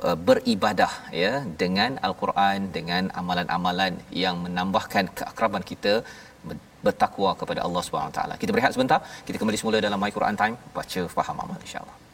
uh, 0.07 0.17
beribadah 0.27 0.93
ya 1.23 1.33
dengan 1.61 1.91
al-Quran 2.07 2.59
dengan 2.77 3.03
amalan-amalan 3.21 3.95
yang 4.23 4.37
menambahkan 4.45 5.07
keakraban 5.19 5.65
kita 5.71 5.93
bertakwa 6.85 7.33
kepada 7.41 7.65
Allah 7.65 7.81
Subhanahu 7.81 8.13
Wa 8.13 8.17
Taala. 8.21 8.33
Kita 8.41 8.53
berehat 8.53 8.71
sebentar. 8.77 8.99
Kita 9.27 9.37
kembali 9.41 9.57
semula 9.57 9.81
dalam 9.81 9.97
My 9.97 10.13
Quran 10.13 10.37
Time 10.37 10.55
baca 10.77 11.01
faham 11.09 11.37
amal 11.41 11.57
insya-Allah. 11.65 12.04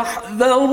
يحذر 0.00 0.64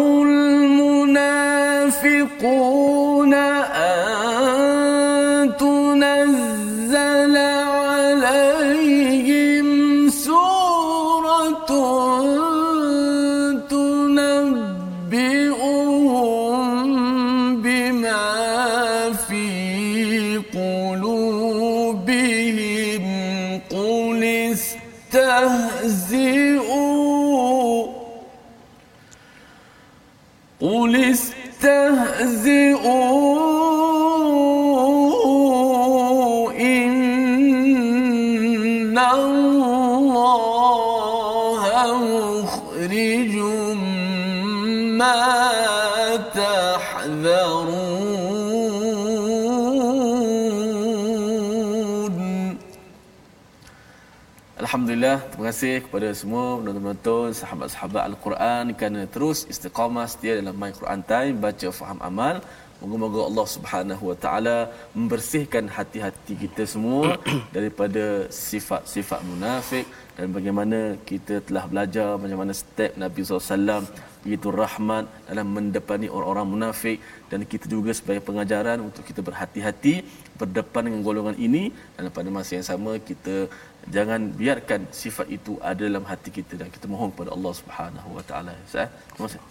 Alhamdulillah, 54.67 55.17
terima 55.29 55.45
kasih 55.49 55.75
kepada 55.85 56.07
semua 56.19 56.45
penonton-penonton, 56.59 57.27
sahabat-sahabat 57.39 58.03
Al-Quran 58.09 58.63
kerana 58.79 59.01
terus 59.13 59.39
istiqamah 59.53 60.05
setia 60.11 60.33
dalam 60.39 60.55
My 60.61 60.71
Quran 60.79 61.01
Time, 61.11 61.35
baca, 61.45 61.67
faham, 61.79 61.99
amal. 62.09 62.35
Moga-moga 62.81 63.19
Allah 63.29 63.45
Subhanahu 63.55 64.03
Wa 64.09 64.17
Taala 64.23 64.57
membersihkan 64.97 65.65
hati-hati 65.77 66.33
kita 66.43 66.63
semua 66.73 67.17
daripada 67.55 68.05
sifat-sifat 68.49 69.21
munafik 69.29 69.85
dan 70.17 70.27
bagaimana 70.37 70.79
kita 71.09 71.37
telah 71.47 71.63
belajar 71.71 72.09
bagaimana 72.25 72.53
step 72.63 72.91
Nabi 73.03 73.19
SAW 73.25 73.87
begitu 74.27 74.51
rahmat 74.61 75.07
dalam 75.29 75.47
mendepani 75.55 76.07
orang-orang 76.15 76.47
munafik. 76.53 76.97
Dan 77.31 77.47
kita 77.51 77.65
juga 77.75 77.95
sebagai 77.99 78.21
pengajaran 78.29 78.83
untuk 78.87 79.03
kita 79.09 79.23
berhati-hati 79.27 79.93
berdepan 80.39 80.91
dengan 80.91 81.01
golongan 81.07 81.35
ini. 81.47 81.63
Dan 81.95 82.11
pada 82.17 82.29
masa 82.37 82.59
yang 82.59 82.67
sama 82.71 82.99
kita 83.09 83.47
jangan 83.95 84.21
biarkan 84.39 84.81
sifat 85.01 85.27
itu 85.37 85.53
ada 85.69 85.83
dalam 85.87 86.03
hati 86.11 86.29
kita 86.37 86.53
dan 86.61 86.67
kita 86.75 86.85
mohon 86.91 87.09
kepada 87.13 87.31
Allah 87.35 87.53
Subhanahu 87.59 88.09
Wa 88.17 88.23
Taala. 88.29 88.53
Saya, 88.71 88.87
terima 89.15 89.25
kasih. 89.27 89.41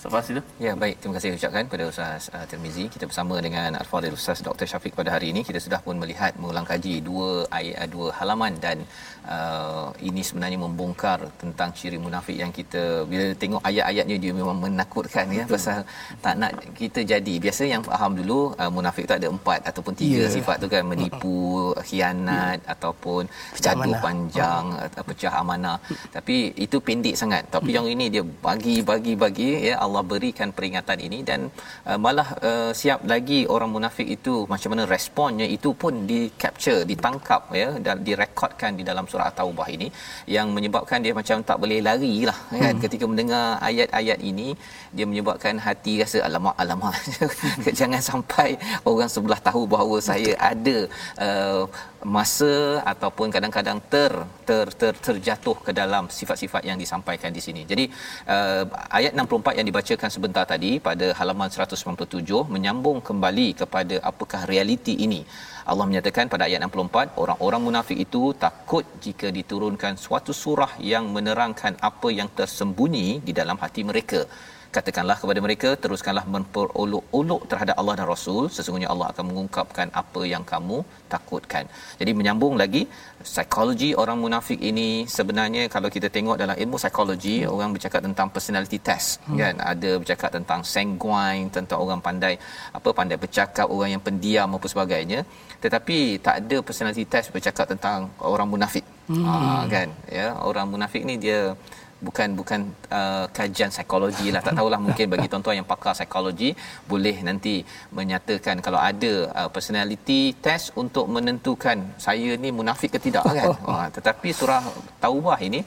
Ya, 0.66 0.72
baik. 0.83 0.96
Terima 1.01 1.14
kasih 1.16 1.29
ucapkan 1.40 1.64
kepada 1.68 1.85
Ustaz 1.92 2.29
uh, 2.37 2.44
Tirmizi. 2.51 2.85
Kita 2.94 3.05
bersama 3.11 3.35
dengan 3.46 3.70
Al-Fadhil 3.81 4.16
Ustaz 4.18 4.44
Dr. 4.49 4.66
Syafiq 4.72 4.92
pada 5.01 5.11
hari 5.16 5.33
ini 5.33 5.40
kita 5.49 5.59
sudah 5.66 5.81
pun 5.87 5.96
melihat 6.03 6.33
mengulang 6.40 6.66
kaji 6.68 6.94
dua 7.09 7.29
ayat 7.59 7.88
dua 7.94 8.09
halaman 8.18 8.53
dan 8.64 8.77
uh, 9.35 9.88
ini 10.09 10.20
sebenarnya 10.29 10.59
membongkar 10.66 11.18
tentang 11.42 11.72
ciri 11.79 11.99
munafik 12.07 12.37
yang 12.42 12.53
kita 12.59 12.83
bila 13.11 13.33
tengok 13.42 13.62
ayat-ayatnya 13.70 14.16
dia 14.25 14.33
memang 14.40 14.57
menakutkan 14.64 15.27
ya 15.38 15.44
pasal 15.55 15.81
tak 16.25 16.35
nak 16.40 16.53
kita 16.77 17.01
jadi. 17.12 17.35
Biasa 17.40 17.62
yang 17.72 17.83
faham 17.88 18.12
dulu 18.20 18.53
uh, 18.61 18.70
munafik 18.77 19.09
tu 19.09 19.16
ada 19.16 19.29
empat 19.37 19.61
ataupun 19.70 19.92
tiga 19.96 20.29
yeah. 20.29 20.33
sifat 20.37 20.57
tu 20.62 20.68
kan 20.68 20.85
menipu, 20.92 21.72
khianat 21.88 22.61
yeah. 22.61 22.72
ataupun 22.77 23.22
gaduh 23.64 24.26
panjang, 24.27 24.65
uh, 24.83 25.05
pecah 25.09 25.33
amanah. 25.41 25.79
Tapi 26.17 26.37
itu 26.65 26.77
pendek 26.87 27.15
sangat. 27.23 27.43
Tapi 27.55 27.71
yang 27.77 27.87
ini 27.95 28.07
dia 28.15 28.25
bagi 28.47 28.77
bagi 28.91 29.15
bagi 29.23 29.51
ya 29.71 29.75
Allah 29.85 30.03
berikan 30.12 30.51
peringatan 30.57 30.99
ini 31.07 31.19
dan 31.31 31.41
uh, 31.89 31.99
malah 32.05 32.29
uh, 32.49 32.71
siap 32.81 33.01
lagi 33.12 33.41
orang 33.55 33.71
munafik 33.77 34.09
itu 34.17 34.35
macam 34.53 34.75
mana 34.75 34.85
responnya 34.95 35.47
itu 35.57 35.71
pun 35.83 35.95
di 36.11 36.21
capture, 36.43 36.83
ditangkap 36.91 37.43
ya 37.62 37.69
dan 37.87 38.03
direkodkan 38.09 38.75
di 38.79 38.83
dalam 38.91 39.07
surah 39.11 39.31
Taubah 39.39 39.69
ini 39.77 39.89
yang 40.37 40.51
menyebabkan 40.57 40.99
dia 41.05 41.15
macam 41.21 41.39
tak 41.49 41.59
boleh 41.62 41.79
lari 41.89 42.15
lah 42.29 42.39
kan 42.62 42.75
hmm. 42.75 42.83
ketika 42.85 43.05
mendengar 43.11 43.45
ayat-ayat 43.69 44.19
ini 44.31 44.49
dia 44.98 45.06
menyebabkan 45.11 45.56
hati 45.66 45.94
rasa 46.02 46.18
alamak 46.28 46.56
alamak 46.62 46.94
jangan 47.80 48.02
sampai 48.11 48.50
orang 48.90 49.11
sebelah 49.14 49.40
tahu 49.48 49.62
bahawa 49.74 49.96
saya 50.11 50.32
ada 50.50 50.78
uh, 51.26 51.62
masa 52.16 52.52
ataupun 52.92 53.28
kadang-kadang 53.35 53.78
ter, 53.92 54.12
ter 54.48 54.66
ter 54.80 54.94
terjatuh 55.06 55.56
ke 55.66 55.72
dalam 55.80 56.04
sifat-sifat 56.18 56.62
yang 56.68 56.78
disampaikan 56.82 57.30
di 57.37 57.42
sini. 57.46 57.62
Jadi 57.70 57.85
uh, 58.35 58.64
ayat 58.98 59.12
64 59.18 59.59
yang 59.59 59.66
dibacakan 59.70 60.11
sebentar 60.16 60.44
tadi 60.52 60.70
pada 60.88 61.06
halaman 61.18 61.50
197 61.50 62.46
menyambung 62.54 62.98
kembali 63.09 63.48
kepada 63.62 63.98
apakah 64.11 64.42
realiti 64.52 64.94
ini. 65.06 65.20
Allah 65.70 65.87
menyatakan 65.90 66.26
pada 66.32 66.44
ayat 66.48 66.61
64 66.62 67.18
orang-orang 67.22 67.62
munafik 67.66 67.98
itu 68.06 68.22
takut 68.44 68.85
jika 69.06 69.28
diturunkan 69.38 69.94
suatu 70.04 70.32
surah 70.42 70.72
yang 70.92 71.06
menerangkan 71.16 71.74
apa 71.90 72.09
yang 72.18 72.28
tersembunyi 72.38 73.09
di 73.26 73.35
dalam 73.40 73.59
hati 73.64 73.82
mereka 73.90 74.22
katakanlah 74.77 75.17
kepada 75.23 75.41
mereka 75.47 75.71
teruskanlah 75.83 76.25
memperolok-olok 76.35 77.43
terhadap 77.51 77.77
Allah 77.81 77.95
dan 77.99 78.07
Rasul 78.12 78.43
sesungguhnya 78.57 78.89
Allah 78.93 79.07
akan 79.12 79.25
mengungkapkan 79.31 79.89
apa 80.03 80.23
yang 80.33 80.45
kamu 80.53 80.79
takutkan 81.12 81.65
jadi 82.01 82.12
menyambung 82.19 82.55
lagi 82.62 82.83
psikologi 83.31 83.91
orang 84.03 84.19
munafik 84.25 84.61
ini 84.71 84.89
sebenarnya 85.17 85.62
kalau 85.75 85.89
kita 85.97 86.09
tengok 86.17 86.37
dalam 86.43 86.57
ilmu 86.65 86.77
psikologi 86.83 87.37
hmm. 87.39 87.55
orang 87.55 87.71
bercakap 87.77 88.01
tentang 88.09 88.29
personality 88.35 88.79
test 88.89 89.09
hmm. 89.27 89.39
kan 89.41 89.55
ada 89.73 89.91
bercakap 90.03 90.31
tentang 90.37 90.61
sanguine 90.73 91.49
tentang 91.57 91.79
orang 91.85 92.03
pandai 92.07 92.35
apa 92.79 92.89
pandai 92.99 93.19
bercakap 93.25 93.67
orang 93.77 93.91
yang 93.95 94.03
pendiam 94.09 94.49
apa 94.59 94.67
sebagainya 94.75 95.21
tetapi 95.65 95.99
tak 96.27 96.37
ada 96.43 96.57
personality 96.69 97.05
test 97.15 97.29
bercakap 97.37 97.67
tentang 97.73 97.99
orang 98.33 98.49
munafik 98.55 98.85
hmm. 99.11 99.25
ha, 99.27 99.65
kan 99.75 99.89
ya 100.19 100.29
orang 100.49 100.67
munafik 100.75 101.03
ni 101.09 101.17
dia 101.25 101.41
bukan 102.07 102.29
bukan 102.40 102.61
uh, 102.99 103.25
kajian 103.37 103.71
psikologi 103.75 104.29
lah. 104.35 104.42
Tak 104.47 104.55
tahulah 104.59 104.81
mungkin 104.87 105.07
bagi 105.12 105.27
tuan-tuan 105.31 105.57
yang 105.61 105.69
pakar 105.73 105.95
psikologi 105.99 106.51
boleh 106.92 107.16
nanti 107.29 107.55
menyatakan 107.99 108.57
kalau 108.66 108.81
ada 108.90 109.14
uh, 109.38 109.49
personality 109.57 110.21
test 110.47 110.66
untuk 110.83 111.07
menentukan 111.16 111.79
saya 112.07 112.31
ni 112.45 112.51
munafik 112.59 112.92
ke 112.95 113.01
tidak 113.07 113.25
kan? 113.38 113.51
Uh, 113.73 113.87
tetapi 113.97 114.29
surah 114.40 114.62
taubah 115.05 115.38
ini 115.49 115.61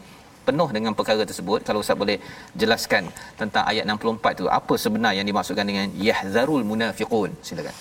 penuh 0.49 0.69
dengan 0.75 0.91
perkara 0.99 1.23
tersebut. 1.29 1.59
Kalau 1.67 1.79
ustaz 1.83 1.97
boleh 2.03 2.17
jelaskan 2.61 3.03
tentang 3.41 3.63
ayat 3.71 3.85
64 3.85 4.39
tu 4.41 4.45
apa 4.59 4.73
sebenar 4.83 5.13
yang 5.17 5.27
dimaksudkan 5.29 5.65
dengan 5.71 5.87
yahzarul 6.07 6.65
munafiqun? 6.71 7.31
Silakan. 7.47 7.75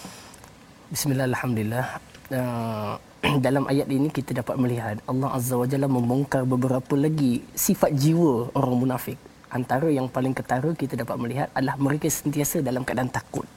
Bismillahirrahmanirrahim. 0.92 2.02
Uh, 2.28 2.94
dalam 3.46 3.66
ayat 3.66 3.90
ini 3.90 4.08
kita 4.14 4.30
dapat 4.30 4.54
melihat 4.54 4.96
Allah 5.10 5.30
Azza 5.34 5.58
wa 5.58 5.66
Jalla 5.66 5.90
membongkar 5.90 6.46
beberapa 6.46 6.94
lagi 6.94 7.42
sifat 7.50 7.90
jiwa 7.90 8.54
orang 8.54 8.76
munafik. 8.78 9.18
Antara 9.50 9.88
yang 9.88 10.06
paling 10.06 10.36
ketara 10.36 10.70
kita 10.76 10.94
dapat 10.94 11.16
melihat 11.18 11.48
adalah 11.56 11.74
mereka 11.80 12.06
sentiasa 12.06 12.62
dalam 12.62 12.84
keadaan 12.86 13.10
takut. 13.10 13.48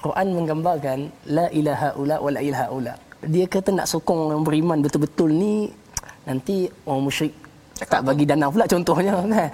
Quran 0.00 0.34
menggambarkan 0.34 0.98
la 1.30 1.46
ilaha 1.52 1.88
ula 2.00 2.16
wa 2.22 2.30
la 2.32 2.40
ilaha 2.40 2.66
ula. 2.72 2.94
Dia 3.22 3.46
kata 3.46 3.70
nak 3.76 3.86
sokong 3.90 4.30
orang 4.30 4.42
beriman 4.46 4.78
betul-betul 4.82 5.30
ni 5.30 5.70
nanti 6.26 6.70
orang 6.86 7.02
musyrik 7.06 7.34
tak 7.82 8.06
bagi 8.06 8.24
dana 8.24 8.46
pula 8.46 8.64
contohnya 8.64 9.12
kan. 9.20 9.52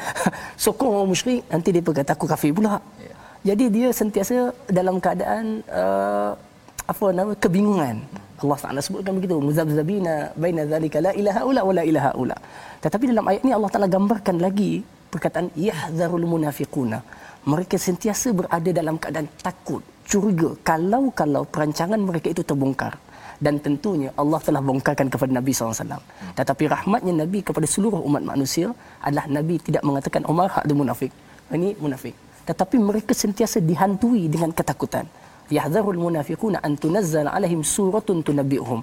Sokong 0.54 0.92
orang 0.94 1.10
musyrik 1.10 1.42
nanti 1.50 1.68
dia 1.74 1.82
berkata 1.82 2.14
aku 2.14 2.28
kafir 2.28 2.52
pula. 2.54 2.78
Ya. 3.00 3.12
Jadi 3.52 3.64
dia 3.72 3.88
sentiasa 3.90 4.52
dalam 4.68 5.02
keadaan 5.02 5.64
uh, 5.66 6.32
apa 6.86 7.06
nama 7.12 7.32
kebingungan. 7.34 8.27
Allah 8.38 8.58
Taala 8.62 8.80
sebutkan 8.86 9.18
begitu 9.18 9.34
muzabzabina 9.42 10.30
baina 10.38 10.62
zalika 10.70 11.02
la 11.02 11.12
ilaha 11.20 11.40
illa 11.50 11.62
wa 11.66 11.72
la 11.74 11.82
ilaha 11.90 12.10
illa. 12.14 12.36
Tetapi 12.84 13.04
dalam 13.10 13.26
ayat 13.26 13.42
ini 13.42 13.52
Allah 13.58 13.70
Taala 13.74 13.88
gambarkan 13.90 14.36
lagi 14.38 14.72
perkataan 15.10 15.50
yahzarul 15.58 16.22
munafiquna. 16.22 17.02
Mereka 17.50 17.74
sentiasa 17.80 18.30
berada 18.30 18.70
dalam 18.70 18.94
keadaan 19.02 19.26
takut, 19.42 19.82
curiga 20.06 20.54
kalau-kalau 20.62 21.42
perancangan 21.50 21.98
mereka 21.98 22.30
itu 22.30 22.46
terbongkar. 22.46 22.94
Dan 23.38 23.62
tentunya 23.62 24.10
Allah 24.18 24.42
telah 24.42 24.58
bongkarkan 24.58 25.06
kepada 25.14 25.30
Nabi 25.30 25.54
SAW. 25.54 26.02
Tetapi 26.34 26.64
rahmatnya 26.74 27.22
Nabi 27.22 27.38
kepada 27.46 27.70
seluruh 27.70 28.02
umat 28.02 28.22
manusia 28.26 28.74
adalah 28.98 29.30
Nabi 29.30 29.62
tidak 29.62 29.86
mengatakan 29.86 30.26
Umar 30.26 30.50
hak 30.50 30.66
munafik. 30.74 31.14
Ini 31.54 31.78
munafik. 31.78 32.18
Tetapi 32.50 32.76
mereka 32.82 33.14
sentiasa 33.14 33.62
dihantui 33.62 34.26
dengan 34.26 34.50
ketakutan 34.50 35.06
yahdharul 35.56 36.00
munafiquna 36.04 36.58
an 36.66 36.72
tunazzala 36.82 37.30
alaihim 37.36 37.60
suratun 37.74 38.20
tunabbi'uhum 38.26 38.80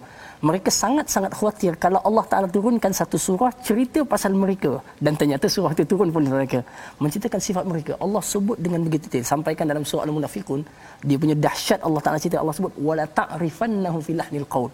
mereka 0.47 0.69
sangat-sangat 0.83 1.31
khawatir 1.37 1.73
kalau 1.83 1.99
Allah 2.07 2.25
Taala 2.31 2.47
turunkan 2.55 2.91
satu 2.99 3.17
surah 3.25 3.51
cerita 3.67 3.99
pasal 4.13 4.31
mereka. 4.43 4.71
Dan 5.05 5.13
ternyata 5.19 5.47
surah 5.55 5.71
itu 5.75 5.83
turun 5.91 6.09
pun 6.15 6.23
mereka. 6.37 6.59
Menceritakan 7.03 7.41
sifat 7.47 7.63
mereka. 7.71 7.93
Allah 8.05 8.21
sebut 8.33 8.57
dengan 8.65 8.83
begitu 8.85 9.07
detail. 9.07 9.25
Sampaikan 9.33 9.65
dalam 9.71 9.83
surah 9.89 10.03
al-munafiqun 10.07 10.61
dia 11.07 11.17
punya 11.21 11.35
dahsyat 11.45 11.79
Allah 11.87 12.01
Taala 12.03 12.19
cerita. 12.23 12.37
Allah 12.43 12.55
sebut 12.57 12.73
wala 12.87 13.05
ta'rifannahu 13.19 13.97
fil 14.05 14.19
lahnil 14.21 14.47
qaul. 14.55 14.71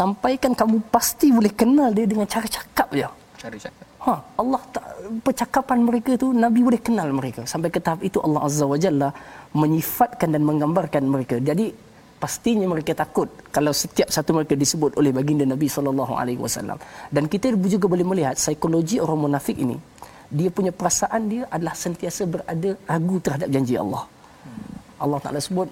Sampaikan 0.00 0.52
kamu 0.60 0.76
pasti 0.94 1.28
boleh 1.38 1.52
kenal 1.60 1.90
dia 1.96 2.06
dengan 2.12 2.26
cara 2.34 2.46
cakap 2.58 2.88
dia. 2.98 3.08
Cara 3.42 3.56
cakap 3.64 3.89
Ha, 4.00 4.14
Allah 4.40 4.62
tak, 4.72 4.84
percakapan 5.26 5.78
mereka 5.84 6.16
tu 6.16 6.32
Nabi 6.32 6.60
boleh 6.64 6.80
kenal 6.80 7.08
mereka. 7.12 7.44
Sampai 7.44 7.68
ke 7.68 7.80
tahap 7.84 8.00
itu 8.00 8.18
Allah 8.26 8.40
Azza 8.48 8.64
wa 8.64 8.78
Jalla 8.80 9.08
menyifatkan 9.52 10.28
dan 10.34 10.42
menggambarkan 10.48 11.04
mereka. 11.04 11.36
Jadi 11.36 11.68
pastinya 12.22 12.64
mereka 12.68 12.92
takut 12.96 13.28
kalau 13.56 13.72
setiap 13.76 14.08
satu 14.08 14.36
mereka 14.36 14.56
disebut 14.56 14.96
oleh 15.00 15.12
baginda 15.12 15.44
Nabi 15.44 15.68
sallallahu 15.68 16.16
alaihi 16.16 16.40
wasallam. 16.40 16.80
Dan 17.12 17.28
kita 17.28 17.52
juga 17.74 17.86
boleh 17.92 18.06
melihat 18.10 18.40
psikologi 18.40 18.96
orang 19.04 19.20
munafik 19.28 19.56
ini. 19.60 19.76
Dia 20.30 20.48
punya 20.48 20.72
perasaan 20.72 21.22
dia 21.32 21.42
adalah 21.50 21.74
sentiasa 21.84 22.22
berada 22.24 22.70
ragu 22.88 23.16
terhadap 23.20 23.48
janji 23.52 23.74
Allah. 23.76 24.04
Allah 25.00 25.18
Taala 25.24 25.40
sebut 25.44 25.68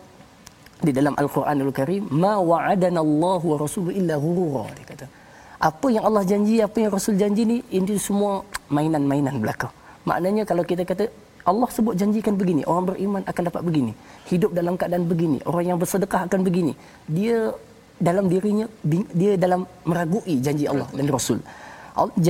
di 0.83 0.93
dalam 0.99 1.14
Al-Quranul 1.23 1.73
Karim, 1.79 2.03
"Ma 2.12 2.35
wa'adana 2.51 3.01
Allah 3.07 3.41
wa 3.41 3.57
rasuluhu 3.64 3.95
illa 4.01 4.14
ghurura." 4.25 4.64
Dia 4.77 4.85
kata, 4.91 5.07
apa 5.59 5.87
yang 5.90 6.07
Allah 6.07 6.23
janji, 6.23 6.62
apa 6.62 6.77
yang 6.79 6.90
Rasul 6.94 7.18
janji 7.18 7.42
ni, 7.42 7.59
ini 7.75 7.99
semua 7.99 8.47
mainan-mainan 8.71 9.42
belaka. 9.42 9.68
Maknanya 10.07 10.47
kalau 10.47 10.62
kita 10.62 10.87
kata 10.87 11.11
Allah 11.42 11.68
sebut 11.73 11.94
janjikan 11.99 12.38
begini, 12.38 12.62
orang 12.71 12.94
beriman 12.94 13.23
akan 13.27 13.42
dapat 13.51 13.62
begini, 13.66 13.92
hidup 14.31 14.51
dalam 14.55 14.79
keadaan 14.79 15.05
begini, 15.11 15.38
orang 15.51 15.64
yang 15.75 15.79
bersedekah 15.81 16.29
akan 16.29 16.40
begini. 16.47 16.73
Dia 17.09 17.51
dalam 17.99 18.31
dirinya 18.31 18.71
dia 19.11 19.35
dalam 19.35 19.66
meragui 19.83 20.38
janji 20.38 20.71
Allah 20.71 20.87
dan 20.94 21.07
Rasul. 21.11 21.42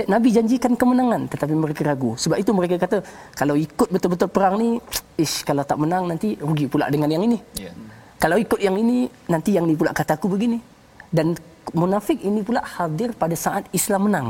Nabi 0.09 0.33
janjikan 0.33 0.73
kemenangan 0.81 1.29
tetapi 1.29 1.53
mereka 1.53 1.85
ragu. 1.85 2.17
Sebab 2.17 2.41
itu 2.41 2.57
mereka 2.57 2.81
kata 2.81 3.05
kalau 3.37 3.53
ikut 3.53 3.93
betul-betul 3.93 4.33
perang 4.33 4.57
ni, 4.57 4.81
ish 5.21 5.45
kalau 5.45 5.61
tak 5.61 5.77
menang 5.77 6.09
nanti 6.09 6.41
rugi 6.41 6.65
pula 6.73 6.89
dengan 6.89 7.13
yang 7.13 7.21
ini. 7.29 7.37
Yeah. 7.53 7.77
Kalau 8.17 8.41
ikut 8.41 8.57
yang 8.65 8.81
ini 8.81 9.13
nanti 9.29 9.53
yang 9.53 9.69
ni 9.69 9.77
pula 9.77 9.93
kata 9.93 10.17
aku 10.17 10.33
begini. 10.33 10.57
Dan 11.13 11.37
munafik 11.75 12.19
ini 12.23 12.41
pula 12.47 12.61
hadir 12.65 13.13
pada 13.13 13.37
saat 13.37 13.65
Islam 13.73 14.09
menang. 14.09 14.29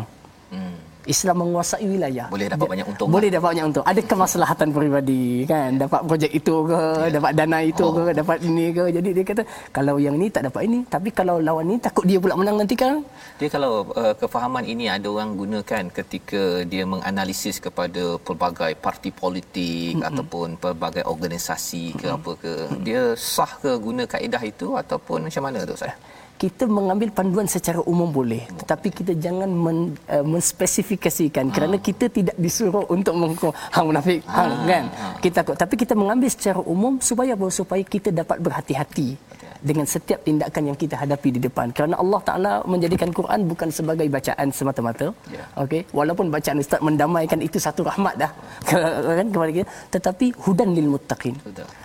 Hmm. 0.48 0.88
Islam 1.08 1.36
menguasai 1.40 1.86
wilayah. 1.88 2.28
Boleh 2.28 2.46
dapat 2.52 2.66
Dia- 2.68 2.72
banyak 2.76 2.86
untung 2.92 3.08
Boleh 3.08 3.28
dapat 3.32 3.48
banyak 3.56 3.64
untung. 3.72 3.84
Ada 3.88 4.00
kemaslahatan 4.04 4.68
peribadi 4.76 5.24
kan. 5.48 5.70
Dapat 5.80 6.00
projek 6.04 6.32
itu 6.36 6.54
ke, 6.68 6.80
dapat 7.16 7.32
dana 7.32 7.58
itu 7.64 7.84
Oh. 7.88 7.92
ke, 7.96 8.12
dapat 8.12 8.38
ini 8.44 8.66
ke. 8.76 8.84
Jadi 8.92 9.08
dia 9.16 9.24
kata 9.24 9.42
kalau 9.72 9.96
yang 9.96 10.20
ni 10.20 10.28
tak 10.28 10.52
dapat 10.52 10.68
ini, 10.68 10.78
tapi 10.84 11.08
kalau 11.18 11.40
lawan 11.40 11.64
ni 11.64 11.76
takut 11.80 12.04
dia 12.04 12.20
pula 12.20 12.36
menang 12.36 12.60
nanti 12.60 12.76
kan. 12.76 13.00
Dia 13.40 13.48
kalau 13.48 13.88
uh, 13.96 14.14
kefahaman 14.20 14.68
ini 14.68 14.92
ada 14.92 15.08
orang 15.08 15.32
gunakan 15.40 15.84
ketika 15.88 16.42
dia 16.68 16.84
menganalisis 16.84 17.56
kepada 17.56 18.20
pelbagai 18.20 18.76
parti 18.76 19.08
politik 19.08 19.96
mm-hmm. 19.96 20.08
ataupun 20.12 20.48
pelbagai 20.60 21.08
organisasi 21.08 21.96
ke 21.96 22.04
mm-hmm. 22.04 22.18
apa 22.20 22.30
ke 22.36 22.52
dia 22.84 23.02
sah 23.16 23.52
ke 23.62 23.70
guna 23.80 24.04
kaedah 24.04 24.42
itu 24.44 24.76
ataupun 24.76 25.18
macam 25.32 25.42
mana 25.48 25.64
tu 25.64 25.72
Ustaz? 25.72 25.96
Kita 26.38 26.70
mengambil 26.70 27.10
panduan 27.10 27.50
secara 27.50 27.82
umum 27.82 28.08
boleh 28.08 28.46
tetapi 28.62 28.88
kita 28.94 29.12
jangan 29.18 29.50
men, 29.50 29.98
uh, 30.06 30.22
menspesifikasikan 30.22 31.50
kerana 31.50 31.76
kita 31.82 32.06
tidak 32.06 32.36
disuruh 32.38 32.86
untuk 32.86 33.18
menghukum. 33.18 33.50
Hang 33.74 33.90
munafik 33.90 34.22
hang 34.30 34.52
kan? 34.64 34.84
Kita 35.18 35.42
takut. 35.42 35.56
Tapi 35.58 35.74
kita 35.74 35.98
mengambil 35.98 36.30
secara 36.30 36.60
umum 36.62 37.02
supaya 37.02 37.34
apa? 37.34 37.46
Supaya 37.50 37.82
kita 37.82 38.14
dapat 38.14 38.38
berhati-hati 38.38 39.18
dengan 39.58 39.82
setiap 39.82 40.22
tindakan 40.22 40.70
yang 40.70 40.78
kita 40.78 40.94
hadapi 40.94 41.34
di 41.34 41.40
depan. 41.42 41.74
Kerana 41.74 41.98
Allah 41.98 42.20
Taala 42.22 42.52
menjadikan 42.62 43.10
Quran 43.10 43.50
bukan 43.50 43.68
sebagai 43.74 44.06
bacaan 44.06 44.54
semata-mata 44.54 45.10
Ya. 45.34 45.42
okey? 45.58 45.90
Walaupun 45.90 46.30
bacaan 46.30 46.62
ustaz 46.62 46.78
mendamaikan 46.78 47.42
itu 47.42 47.58
satu 47.58 47.82
rahmat 47.82 48.14
dah 48.14 48.30
kan? 49.18 49.26
Kepada 49.26 49.50
kita. 49.50 49.66
Tetapi 49.90 50.26
hudan 50.46 50.70
lil 50.76 50.86
muttaqin. 50.94 51.34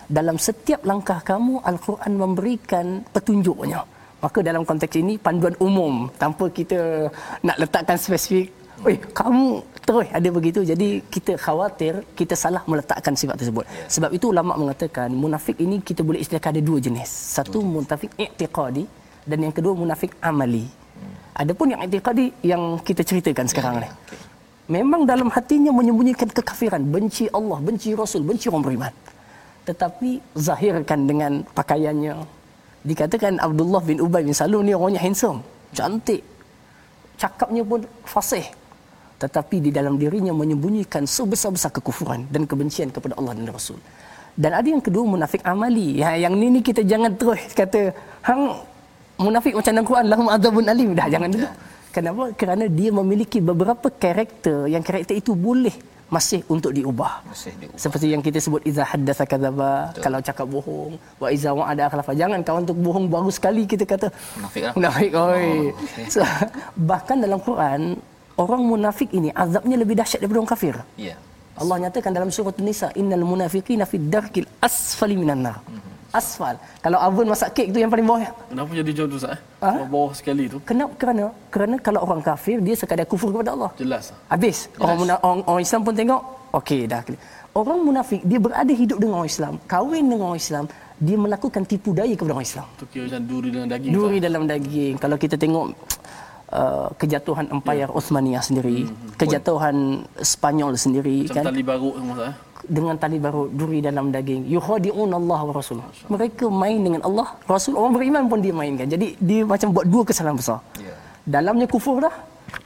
Dalam 0.05 0.37
setiap 0.37 0.85
langkah 0.85 1.19
kamu 1.25 1.65
al-Quran 1.65 2.13
memberikan 2.13 2.85
petunjuknya 3.09 3.81
maka 4.23 4.39
dalam 4.39 4.63
konteks 4.63 4.95
ini 5.03 5.19
panduan 5.19 5.55
umum 5.59 6.07
tanpa 6.15 6.47
kita 6.47 7.11
nak 7.43 7.57
letakkan 7.59 7.99
spesifik 7.99 8.47
Oi, 8.83 8.99
kamu 8.99 9.63
terus 9.87 10.07
ada 10.11 10.29
begitu. 10.33 10.59
Jadi 10.65 10.99
kita 11.07 11.39
khawatir 11.39 12.03
kita 12.19 12.35
salah 12.35 12.65
meletakkan 12.67 13.15
sifat 13.15 13.39
tersebut. 13.39 13.63
Ya. 13.63 13.85
Sebab 13.87 14.09
itu 14.11 14.33
ulama 14.33 14.59
mengatakan 14.59 15.07
munafik 15.13 15.55
ini 15.61 15.79
kita 15.79 16.03
boleh 16.03 16.19
istilahkan 16.19 16.51
ada 16.57 16.59
dua 16.59 16.83
jenis. 16.83 17.07
Satu 17.07 17.63
munafik 17.63 18.11
i'tiqadi 18.19 18.83
dan 19.23 19.39
yang 19.39 19.53
kedua 19.55 19.71
munafik 19.71 20.11
amali. 20.19 20.67
Adapun 21.31 21.71
yang 21.71 21.81
i'tiqadi 21.85 22.25
yang 22.43 22.75
kita 22.83 23.07
ceritakan 23.07 23.45
sekarang 23.47 23.75
Hmm. 23.79 23.83
Ni. 23.85 23.89
ya. 23.89 23.93
Memang 24.63 25.01
dalam 25.07 25.27
hatinya 25.27 25.71
menyembunyikan 25.75 26.27
kekafiran, 26.31 26.83
benci 26.87 27.27
Allah, 27.31 27.59
benci 27.59 27.91
Rasul, 27.95 28.23
benci 28.23 28.47
orang 28.51 28.63
beriman. 28.67 28.93
Tetapi 29.67 30.09
zahirkan 30.35 30.99
dengan 31.07 31.31
pakaiannya. 31.55 32.42
Dikatakan 32.83 33.39
Abdullah 33.39 33.79
bin 33.79 34.03
Ubay 34.03 34.27
bin 34.27 34.35
Salul 34.35 34.61
ni 34.67 34.75
orangnya 34.75 34.99
handsome, 34.99 35.39
cantik. 35.71 36.19
Cakapnya 37.15 37.63
pun 37.63 37.87
fasih. 38.03 38.43
Tetapi 39.23 39.63
di 39.63 39.71
dalam 39.71 39.95
dirinya 39.95 40.35
menyembunyikan 40.35 41.07
sebesar-besar 41.07 41.71
kekufuran 41.71 42.27
dan 42.27 42.43
kebencian 42.43 42.91
kepada 42.91 43.15
Allah 43.15 43.39
dan 43.39 43.47
Rasul. 43.47 43.79
Dan 44.35 44.51
ada 44.51 44.67
yang 44.67 44.83
kedua 44.83 45.07
munafik 45.07 45.39
amali. 45.47 46.03
Ha, 46.03 46.19
yang 46.19 46.35
ni 46.35 46.51
ni 46.51 46.59
kita 46.59 46.83
jangan 46.83 47.15
terus 47.15 47.39
kata 47.55 47.95
hang 48.27 48.43
munafik 49.15 49.55
macam 49.55 49.71
dalam 49.71 49.87
Quran 49.87 50.05
lahum 50.11 50.27
adzabun 50.27 50.65
alim 50.67 50.91
dah 50.91 51.07
jangan 51.07 51.29
dulu. 51.31 51.47
Kenapa? 51.93 52.23
Kerana 52.33 52.65
dia 52.67 52.89
memiliki 52.89 53.37
beberapa 53.37 53.87
karakter 53.87 54.65
yang 54.67 54.81
karakter 54.81 55.15
itu 55.15 55.37
boleh 55.37 55.92
masih 56.15 56.39
untuk 56.55 56.71
diubah. 56.77 57.13
Masih 57.25 57.51
diubah. 57.57 57.77
Seperti 57.83 58.05
yang 58.13 58.21
kita 58.21 58.37
sebut 58.45 58.61
iza 58.69 58.83
haddatsa 58.91 59.25
kadzaba, 59.31 59.71
kalau 60.05 60.19
cakap 60.27 60.45
bohong, 60.55 60.93
wa 61.17 61.27
iza 61.35 61.49
wa'ada 61.57 61.89
akhlafa. 61.89 62.13
Jangan 62.21 62.39
kawan 62.47 62.61
untuk 62.69 62.79
bohong 62.85 63.05
baru 63.09 63.29
sekali 63.37 63.65
kita 63.65 63.85
kata 63.93 64.07
Munafik 64.37 64.61
lah. 64.65 64.73
Munafik 64.77 65.11
oi. 65.17 65.47
Oh, 65.73 65.83
okey. 65.83 66.05
so, 66.13 66.19
bahkan 66.77 67.17
dalam 67.25 67.39
Quran 67.41 67.81
orang 68.43 68.61
munafik 68.71 69.09
ini 69.13 69.29
azabnya 69.33 69.77
lebih 69.81 69.95
dahsyat 69.99 70.19
daripada 70.21 70.39
orang 70.41 70.51
kafir. 70.53 70.75
Ya. 70.97 71.15
Allah 71.53 71.75
nyatakan 71.85 72.11
dalam 72.17 72.29
surah 72.33 72.53
An-Nisa 72.57 72.87
innal 72.97 73.25
munafiqina 73.31 73.85
fid 73.85 74.05
darkil 74.13 74.47
asfali 74.57 75.15
minan 75.17 75.45
nar. 75.45 75.57
Asfal. 76.13 76.55
Kalau 76.85 77.01
oven 77.01 77.25
masak 77.33 77.49
kek 77.57 77.67
tu 77.73 77.81
yang 77.81 77.89
paling 77.89 78.05
bawah. 78.05 78.29
Kenapa 78.53 78.69
jadi 78.77 78.89
macam 78.93 79.05
tu 79.09 79.17
Ustaz? 79.17 79.33
Eh? 79.33 79.39
Ha? 79.65 79.71
Bawah 79.89 80.11
sekali 80.13 80.43
tu. 80.45 80.57
Kenapa? 80.61 80.93
Kerana 81.01 81.23
kerana 81.49 81.75
kalau 81.81 81.99
orang 82.05 82.21
kafir 82.21 82.61
dia 82.61 82.75
sekadar 82.77 83.09
kufur 83.09 83.33
kepada 83.33 83.57
Allah. 83.57 83.71
Jelas. 83.81 84.13
Habis. 84.29 84.69
Orang, 84.77 84.97
muna, 85.01 85.17
orang, 85.25 85.41
orang 85.49 85.63
Islam 85.65 85.81
pun 85.81 85.93
tengok, 85.97 86.21
okey 86.61 86.85
dah. 86.85 87.01
Orang 87.57 87.79
munafik, 87.81 88.21
dia 88.29 88.37
berada 88.37 88.73
hidup 88.81 88.97
dengan 89.01 89.15
orang 89.21 89.29
Islam, 89.29 89.53
kahwin 89.65 90.05
dengan 90.05 90.25
orang 90.29 90.41
Islam, 90.41 90.65
dia 91.01 91.17
melakukan 91.17 91.61
tipu 91.65 91.89
daya 91.97 92.13
kepada 92.13 92.33
orang 92.37 92.45
Islam. 92.45 92.67
Tu 92.77 92.85
kira 92.93 93.03
macam 93.09 93.21
duri 93.25 93.49
dengan 93.49 93.67
daging. 93.73 93.91
Duri 93.93 94.17
dalam 94.21 94.43
daging. 94.45 94.93
Kalau 95.01 95.17
kita 95.17 95.35
tengok 95.37 95.65
uh, 96.51 96.87
kejatuhan 96.99 97.45
Empire 97.53 97.89
Osmaniyah 97.91 98.43
sendiri, 98.43 98.89
kejatuhan 99.15 100.03
Spanyol 100.19 100.75
sendiri 100.75 101.29
Macam 101.29 101.35
kan? 101.37 101.43
tali 101.53 101.63
semua 101.63 102.17
eh? 102.27 102.35
dengan 102.63 102.95
tali 102.95 103.17
baru 103.19 103.51
duri 103.51 103.79
dalam 103.83 104.11
daging. 104.15 104.47
Yukhadi'un 104.47 105.11
Allah 105.11 105.39
wa 105.47 105.53
rasul 105.55 105.79
mereka 106.07 106.47
main 106.47 106.79
dengan 106.79 107.01
Allah 107.07 107.27
rasul 107.47 107.75
orang 107.75 107.93
beriman 107.95 108.23
pun 108.31 108.39
dia 108.39 108.55
mainkan. 108.55 108.87
Jadi 108.87 109.19
dia 109.19 109.41
macam 109.43 109.75
buat 109.75 109.85
dua 109.87 110.03
kesalahan 110.07 110.37
besar. 110.39 110.59
Ya. 110.79 110.95
dalamnya 111.23 111.67
kufur 111.71 112.03
dah 112.03 112.11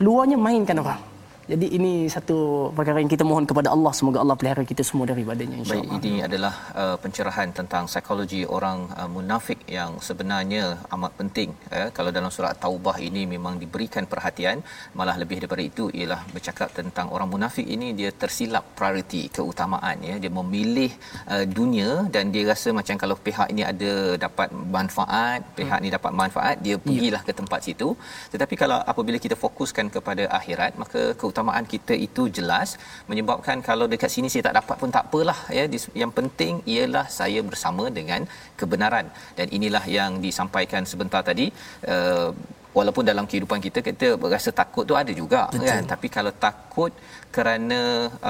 luarnya 0.01 0.37
mainkan 0.37 0.77
orang 0.81 1.16
jadi 1.51 1.67
ini 1.77 1.91
satu 2.15 2.37
perkara 2.77 2.97
yang 3.01 3.11
kita 3.13 3.23
mohon 3.29 3.45
kepada 3.49 3.69
Allah 3.75 3.91
semoga 3.97 4.19
Allah 4.23 4.35
pelihara 4.39 4.63
kita 4.71 4.83
semua 4.89 5.05
daripadanya 5.11 5.57
Baik, 5.63 5.63
insyaallah 5.63 5.99
ini 5.99 6.13
adalah 6.27 6.53
uh, 6.81 6.97
pencerahan 7.03 7.49
tentang 7.59 7.83
psikologi 7.91 8.41
orang 8.57 8.79
uh, 8.99 9.09
munafik 9.15 9.59
yang 9.77 9.91
sebenarnya 10.07 10.63
amat 10.95 11.11
penting. 11.19 11.49
Eh. 11.77 11.87
Kalau 11.97 12.11
dalam 12.17 12.31
surah 12.35 12.51
Taubah 12.63 12.97
ini 13.07 13.21
memang 13.33 13.55
diberikan 13.63 14.03
perhatian, 14.11 14.59
malah 14.99 15.15
lebih 15.21 15.37
daripada 15.41 15.63
itu 15.71 15.85
ialah 15.99 16.19
bercakap 16.35 16.69
tentang 16.79 17.07
orang 17.15 17.29
munafik 17.33 17.67
ini 17.75 17.87
dia 17.99 18.11
tersilap 18.23 18.65
prioriti, 18.79 19.23
keutamaan 19.37 20.03
ya. 20.09 20.15
Dia 20.23 20.31
memilih 20.39 20.91
uh, 21.33 21.45
dunia 21.59 21.89
dan 22.15 22.35
dia 22.35 22.43
rasa 22.51 22.75
macam 22.79 22.99
kalau 23.03 23.15
pihak 23.27 23.47
ini 23.55 23.63
ada 23.71 23.91
dapat 24.25 24.51
manfaat, 24.77 25.39
pihak 25.59 25.79
ni 25.85 25.89
dapat 25.97 26.11
manfaat, 26.21 26.55
dia 26.59 26.75
pergilah 26.75 27.23
ke 27.27 27.31
tempat 27.39 27.59
situ. 27.69 27.89
Tetapi 28.35 28.55
kalau 28.63 28.79
apabila 28.91 29.17
kita 29.25 29.39
fokuskan 29.45 29.87
kepada 29.95 30.27
akhirat, 30.39 30.75
maka 30.83 31.01
keutamaan 31.15 31.36
kita 31.73 31.93
itu 32.07 32.23
jelas 32.37 32.69
menyebabkan 33.09 33.57
kalau 33.69 33.85
dekat 33.93 34.09
sini 34.15 34.27
saya 34.33 34.43
tak 34.49 34.55
dapat 34.59 34.75
pun 34.81 34.89
tak 34.97 35.05
apalah 35.09 35.39
ya. 35.57 35.65
Yang 36.01 36.11
penting 36.19 36.53
ialah 36.73 37.05
saya 37.19 37.39
bersama 37.49 37.85
dengan 37.99 38.21
kebenaran. 38.59 39.07
Dan 39.37 39.47
inilah 39.57 39.85
yang 39.97 40.11
disampaikan 40.27 40.83
sebentar 40.91 41.21
tadi 41.29 41.45
uh, 41.93 42.29
walaupun 42.77 43.03
dalam 43.11 43.25
kehidupan 43.29 43.59
kita 43.65 43.79
kita 43.89 44.07
berasa 44.23 44.49
takut 44.61 44.83
tu 44.89 44.95
ada 45.01 45.11
juga 45.21 45.41
Betul. 45.53 45.67
kan 45.69 45.83
tapi 45.91 46.07
kalau 46.17 46.33
takut 46.45 46.91
kerana 47.35 47.79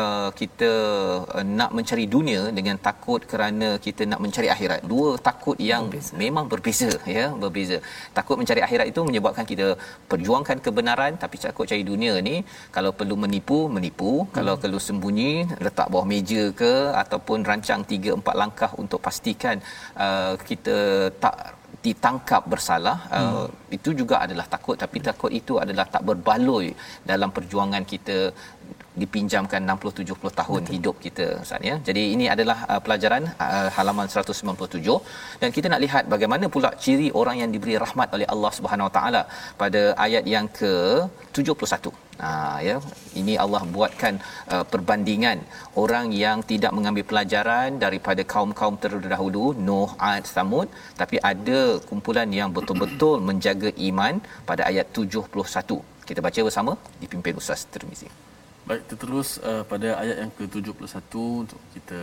uh, 0.01 0.29
kita 0.39 0.69
uh, 1.37 1.45
nak 1.59 1.71
mencari 1.77 2.05
dunia 2.15 2.41
dengan 2.57 2.77
takut 2.87 3.21
kerana 3.31 3.67
kita 3.85 4.03
nak 4.11 4.19
mencari 4.23 4.47
akhirat 4.55 4.79
dua 4.91 5.09
takut 5.27 5.57
yang 5.71 5.83
berbeza. 5.91 6.13
memang 6.23 6.45
berbeza 6.53 6.91
ya 7.17 7.25
berbeza 7.43 7.77
takut 8.17 8.35
mencari 8.41 8.63
akhirat 8.67 8.87
itu 8.91 9.01
menyebabkan 9.09 9.47
kita 9.51 9.67
perjuangkan 10.11 10.57
kebenaran 10.65 11.13
tapi 11.23 11.35
takut 11.45 11.67
cari 11.71 11.83
dunia 11.91 12.13
ni 12.29 12.35
kalau 12.77 12.91
perlu 12.99 13.17
menipu 13.25 13.59
menipu 13.77 14.11
hmm. 14.15 14.31
kalau 14.37 14.55
perlu 14.63 14.81
sembunyi 14.87 15.31
letak 15.65 15.87
bawah 15.93 16.07
meja 16.13 16.43
ke 16.61 16.73
ataupun 17.03 17.39
rancang 17.51 17.83
3 17.93 18.19
4 18.21 18.41
langkah 18.41 18.71
untuk 18.83 18.99
pastikan 19.07 19.57
uh, 20.05 20.33
kita 20.49 20.77
tak 21.23 21.35
ditangkap 21.87 22.41
bersalah 22.53 22.97
hmm. 23.13 23.33
uh, 23.37 23.47
itu 23.77 23.89
juga 23.99 24.15
adalah 24.25 24.45
takut 24.55 24.75
tapi 24.83 24.97
takut 25.07 25.31
itu 25.39 25.55
adalah 25.63 25.85
tak 25.95 26.03
berbaloi 26.09 26.69
dalam 27.11 27.29
perjuangan 27.37 27.83
kita 27.93 28.17
dipinjamkan 29.01 29.61
60 29.73 29.99
70 29.99 30.39
tahun 30.39 30.61
Betul. 30.61 30.73
hidup 30.75 30.95
kita 31.05 31.25
Ustaz 31.43 31.67
ya. 31.69 31.75
Jadi 31.87 32.03
ini 32.15 32.25
adalah 32.33 32.57
uh, 32.71 32.79
pelajaran 32.85 33.23
uh, 33.45 33.69
halaman 33.77 34.07
197 34.09 34.97
dan 35.41 35.49
kita 35.57 35.67
nak 35.73 35.81
lihat 35.85 36.03
bagaimana 36.13 36.45
pula 36.55 36.71
ciri 36.85 37.07
orang 37.21 37.37
yang 37.43 37.51
diberi 37.55 37.77
rahmat 37.85 38.09
oleh 38.17 38.27
Allah 38.33 38.51
Subhanahu 38.57 38.89
Wa 38.89 38.93
Taala 38.97 39.21
pada 39.61 39.81
ayat 40.07 40.25
yang 40.35 40.47
ke 40.59 40.73
71. 41.37 42.06
Ha 42.21 42.29
ya 42.67 42.75
ini 43.21 43.33
Allah 43.43 43.61
buatkan 43.75 44.13
uh, 44.53 44.65
perbandingan 44.71 45.37
orang 45.83 46.07
yang 46.23 46.37
tidak 46.51 46.71
mengambil 46.77 47.03
pelajaran 47.09 47.77
daripada 47.83 48.21
kaum-kaum 48.33 48.75
terdahulu 48.83 49.43
Nuh, 49.67 49.89
Ad, 50.11 50.25
Samud 50.35 50.67
tapi 51.01 51.17
ada 51.31 51.59
kumpulan 51.89 52.29
yang 52.39 52.49
betul-betul 52.57 53.21
menjaga 53.29 53.69
iman 53.89 54.17
pada 54.49 54.65
ayat 54.71 54.89
71. 54.97 55.77
Kita 56.09 56.19
baca 56.25 56.39
bersama 56.47 56.73
dipimpin 57.03 57.37
Ustaz 57.41 57.69
Tirmizi. 57.71 58.09
Baik, 58.67 58.81
kita 58.83 58.95
terus 59.03 59.29
uh, 59.49 59.63
pada 59.71 59.89
ayat 60.01 60.17
yang 60.23 60.31
ke-71 60.37 61.13
untuk 61.43 61.61
kita 61.75 62.01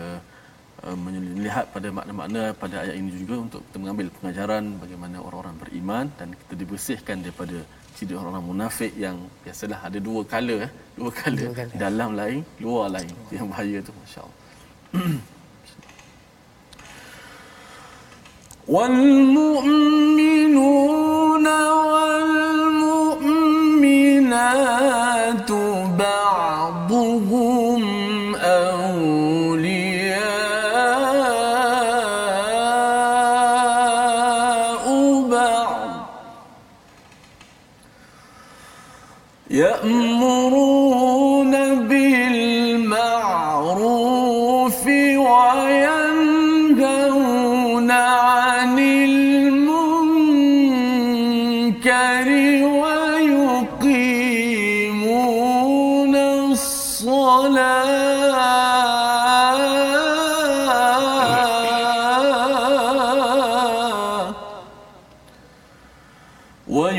uh, 0.86 0.97
melihat 1.07 1.66
pada 1.74 1.88
makna-makna 1.99 2.43
pada 2.62 2.76
ayat 2.84 2.97
ini 3.01 3.11
juga 3.22 3.34
untuk 3.47 3.61
kita 3.66 3.78
mengambil 3.82 4.07
pengajaran 4.16 4.64
bagaimana 4.82 5.16
orang-orang 5.26 5.57
beriman 5.62 6.07
dan 6.20 6.28
kita 6.41 6.55
dibersihkan 6.62 7.16
daripada 7.24 7.59
ciri 7.95 8.13
orang-orang 8.15 8.45
munafik 8.51 8.91
yang 8.95 9.17
biasalah 9.43 9.80
ada 9.88 9.99
dua 9.99 10.22
color 10.24 10.59
eh, 10.67 10.72
dua 10.95 11.11
color, 11.11 11.47
Dua 11.51 11.55
colour. 11.59 11.76
dalam 11.76 12.09
lain, 12.15 12.39
luar 12.63 12.88
lain. 12.95 13.11
Itu 13.28 13.34
yang 13.39 13.47
bahaya 13.51 13.78
tu 13.84 13.91
masya-Allah. 13.99 14.38
والمؤمنون 20.09 21.47
والمؤمنات 21.47 22.53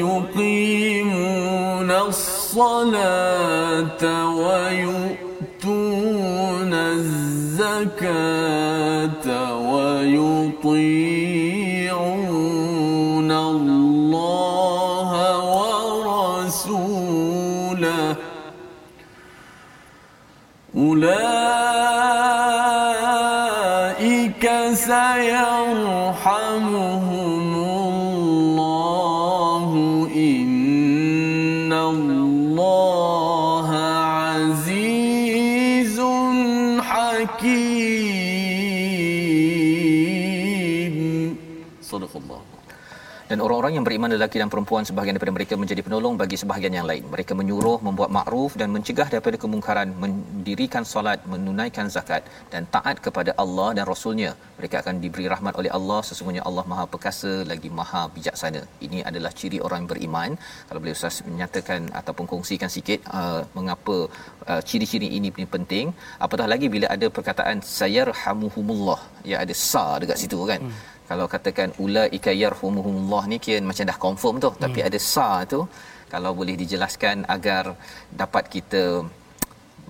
ويقيمون 0.04 1.91
الصلاة 1.91 2.96
ويؤتون 4.38 5.84
الزكاة 6.74 8.08
ويطيعون 9.72 11.14
orang-orang 43.48 43.74
yang 43.78 43.86
beriman 43.88 44.10
lelaki 44.16 44.38
dan 44.41 44.50
perempuan 44.54 44.84
sebahagian 44.89 45.16
daripada 45.16 45.34
mereka 45.38 45.54
menjadi 45.62 45.82
penolong 45.86 46.14
bagi 46.22 46.38
sebahagian 46.41 46.74
yang 46.78 46.88
lain. 46.91 47.04
Mereka 47.14 47.34
menyuruh, 47.39 47.78
membuat 47.88 48.10
makruf 48.18 48.52
dan 48.62 48.70
mencegah 48.76 49.08
daripada 49.14 49.38
kemungkaran, 49.43 49.89
mendirikan 50.04 50.84
solat, 50.91 51.20
menunaikan 51.34 51.88
zakat 51.96 52.24
dan 52.54 52.64
taat 52.76 52.98
kepada 53.06 53.34
Allah 53.43 53.70
dan 53.78 53.86
Rasulnya. 53.91 54.32
Mereka 54.60 54.76
akan 54.84 54.96
diberi 55.04 55.26
rahmat 55.34 55.54
oleh 55.62 55.72
Allah. 55.78 56.00
Sesungguhnya 56.10 56.43
Allah 56.50 56.66
Maha 56.72 56.86
Perkasa 56.93 57.34
lagi 57.52 57.72
Maha 57.80 58.02
Bijaksana. 58.16 58.64
Ini 58.88 59.00
adalah 59.10 59.32
ciri 59.39 59.60
orang 59.68 59.80
yang 59.84 59.91
beriman. 59.93 60.32
Kalau 60.70 60.80
boleh 60.84 60.96
Ustaz 60.98 61.18
menyatakan 61.30 61.82
ataupun 62.02 62.26
kongsikan 62.34 62.72
sikit 62.78 63.00
uh, 63.20 63.41
mengapa 63.58 63.98
uh, 64.52 64.62
ciri-ciri 64.70 65.10
ini 65.20 65.32
penting. 65.56 65.86
Apatah 66.26 66.50
lagi 66.54 66.70
bila 66.76 66.89
ada 66.98 67.10
perkataan 67.20 67.60
sayarhamuhumullah. 67.78 69.00
Ya 69.32 69.38
ada 69.46 69.56
sa 69.70 69.86
dekat 70.04 70.20
situ 70.24 70.41
kan. 70.52 70.62
Hmm 70.66 70.95
kalau 71.10 71.26
katakan 71.34 71.70
ulaika 71.86 72.32
yarhumuhumullah 72.43 73.24
ni 73.32 73.38
kira 73.45 73.60
macam 73.72 73.86
dah 73.91 73.97
confirm 74.06 74.36
tu 74.45 74.49
tapi 74.64 74.80
Hmm. 74.82 74.88
ada 74.89 74.99
sa 75.14 75.30
tu 75.53 75.60
kalau 76.14 76.32
boleh 76.39 76.56
dijelaskan 76.62 77.18
agar 77.36 77.64
dapat 78.22 78.43
kita 78.56 78.84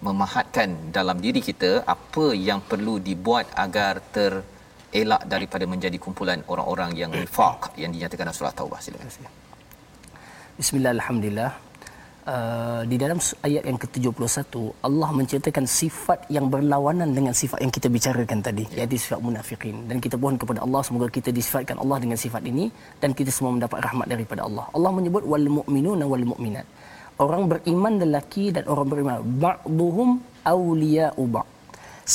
memahatkan 0.07 0.69
dalam 0.97 1.17
diri 1.25 1.41
kita 1.49 1.71
apa 1.95 2.25
yang 2.47 2.59
perlu 2.71 2.95
dibuat 3.09 3.45
agar 3.65 3.93
terelak 4.15 5.21
daripada 5.33 5.65
menjadi 5.73 5.97
kumpulan 6.05 6.39
orang-orang 6.53 6.91
yang 7.01 7.11
nifaq 7.21 7.61
yang 7.81 7.91
dinyatakan 7.95 8.23
dalam 8.27 8.37
surah 8.39 8.55
taubah 8.59 8.79
silakan 8.85 9.31
Bismillah, 10.59 10.91
Alhamdulillah. 10.97 11.51
Uh, 12.25 12.81
di 12.89 12.97
dalam 12.97 13.21
ayat 13.45 13.63
yang 13.69 13.77
ke-71 13.77 14.57
Allah 14.81 15.09
menceritakan 15.13 15.65
sifat 15.69 16.25
yang 16.35 16.49
berlawanan 16.49 17.13
dengan 17.13 17.37
sifat 17.37 17.61
yang 17.61 17.69
kita 17.69 17.85
bicarakan 17.85 18.41
tadi 18.41 18.65
ya. 18.73 18.81
iaitu 18.81 18.97
sifat 18.97 19.21
munafikin 19.21 19.85
dan 19.85 20.01
kita 20.01 20.17
mohon 20.17 20.33
kepada 20.41 20.65
Allah 20.65 20.81
semoga 20.81 21.05
kita 21.17 21.29
disifatkan 21.29 21.77
Allah 21.83 22.01
dengan 22.01 22.17
sifat 22.17 22.41
ini 22.51 22.73
dan 22.97 23.13
kita 23.13 23.29
semua 23.29 23.53
mendapat 23.53 23.77
rahmat 23.77 24.09
daripada 24.09 24.41
Allah. 24.47 24.65
Allah 24.73 24.91
menyebut 24.97 25.21
wal 25.21 25.45
mu'minuna 25.57 26.09
wal 26.09 26.25
mu'minat. 26.31 26.65
Orang 27.21 27.45
beriman 27.45 27.93
lelaki 28.01 28.49
dan 28.57 28.65
orang 28.73 28.87
beriman 28.89 29.21
ba'dhum 29.45 30.09
awliya'u 30.49 31.23
ba'. 31.29 31.45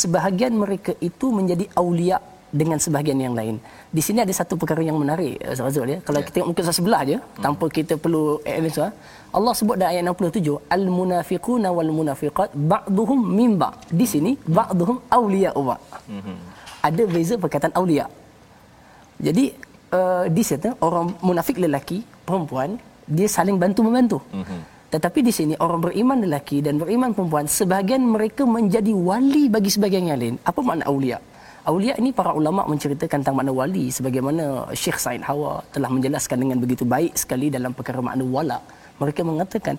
Sebahagian 0.00 0.58
mereka 0.58 0.90
itu 0.98 1.30
menjadi 1.30 1.70
aulia 1.78 2.18
dengan 2.50 2.78
sebahagian 2.84 3.18
yang 3.18 3.34
lain. 3.38 3.56
Di 3.96 4.02
sini 4.02 4.18
ada 4.24 4.32
satu 4.34 4.54
perkara 4.60 4.82
yang 4.82 4.98
menarik 5.02 5.38
Ustaz 5.42 5.64
Razul 5.66 5.88
ya. 5.94 5.98
Kalau 6.06 6.20
kita 6.26 6.34
tengok 6.36 6.48
muka 6.52 6.74
sebelah 6.78 7.02
je 7.10 7.16
hmm. 7.16 7.42
tanpa 7.44 7.64
kita 7.78 7.94
perlu 7.96 8.42
analyse 8.44 8.86
Allah 9.30 9.52
sebut 9.54 9.76
dalam 9.78 9.94
ayat 9.94 10.04
67 10.10 10.74
al 10.76 10.84
munafiquna 10.98 11.68
wal 11.70 11.92
munafiqat 11.94 12.50
ba'dhum 12.72 13.20
min 13.38 13.54
ba'. 13.54 13.72
Di 14.00 14.06
sini 14.12 14.34
ba'dhum 14.58 14.96
awliya'u 15.18 15.62
ba'. 15.70 15.80
Hmm. 16.10 16.38
Ada 16.88 17.02
beza 17.06 17.34
perkataan 17.38 17.74
aulia. 17.78 18.06
Jadi 19.20 19.44
uh, 19.94 20.24
di 20.36 20.42
sana 20.42 20.72
orang 20.86 21.14
munafik 21.20 21.60
lelaki, 21.60 22.00
perempuan 22.26 22.80
dia 23.10 23.28
saling 23.36 23.58
bantu 23.62 23.80
membantu. 23.86 24.18
Mm-hmm. 24.30 24.60
Tetapi 24.90 25.18
di 25.22 25.32
sini 25.34 25.54
orang 25.64 25.80
beriman 25.86 26.18
lelaki 26.24 26.58
dan 26.66 26.74
beriman 26.82 27.14
perempuan 27.14 27.46
sebahagian 27.46 28.02
mereka 28.14 28.42
menjadi 28.42 28.90
wali 28.90 29.46
bagi 29.46 29.70
sebahagian 29.70 30.10
yang 30.10 30.18
lain. 30.22 30.36
Apa 30.42 30.60
makna 30.66 30.86
aulia? 30.90 31.18
Aulia 31.68 31.92
ini 32.00 32.08
para 32.08 32.32
ulama 32.32 32.64
menceritakan 32.64 33.20
tentang 33.20 33.36
makna 33.36 33.52
wali 33.52 33.92
sebagaimana 33.92 34.44
Syekh 34.72 34.96
Said 34.96 35.20
Hawa 35.28 35.60
telah 35.74 35.92
menjelaskan 35.92 36.40
dengan 36.40 36.56
begitu 36.56 36.88
baik 36.88 37.12
sekali 37.22 37.52
dalam 37.52 37.76
perkara 37.76 38.00
makna 38.00 38.24
wala. 38.24 38.58
Mereka 38.96 39.20
mengatakan 39.28 39.76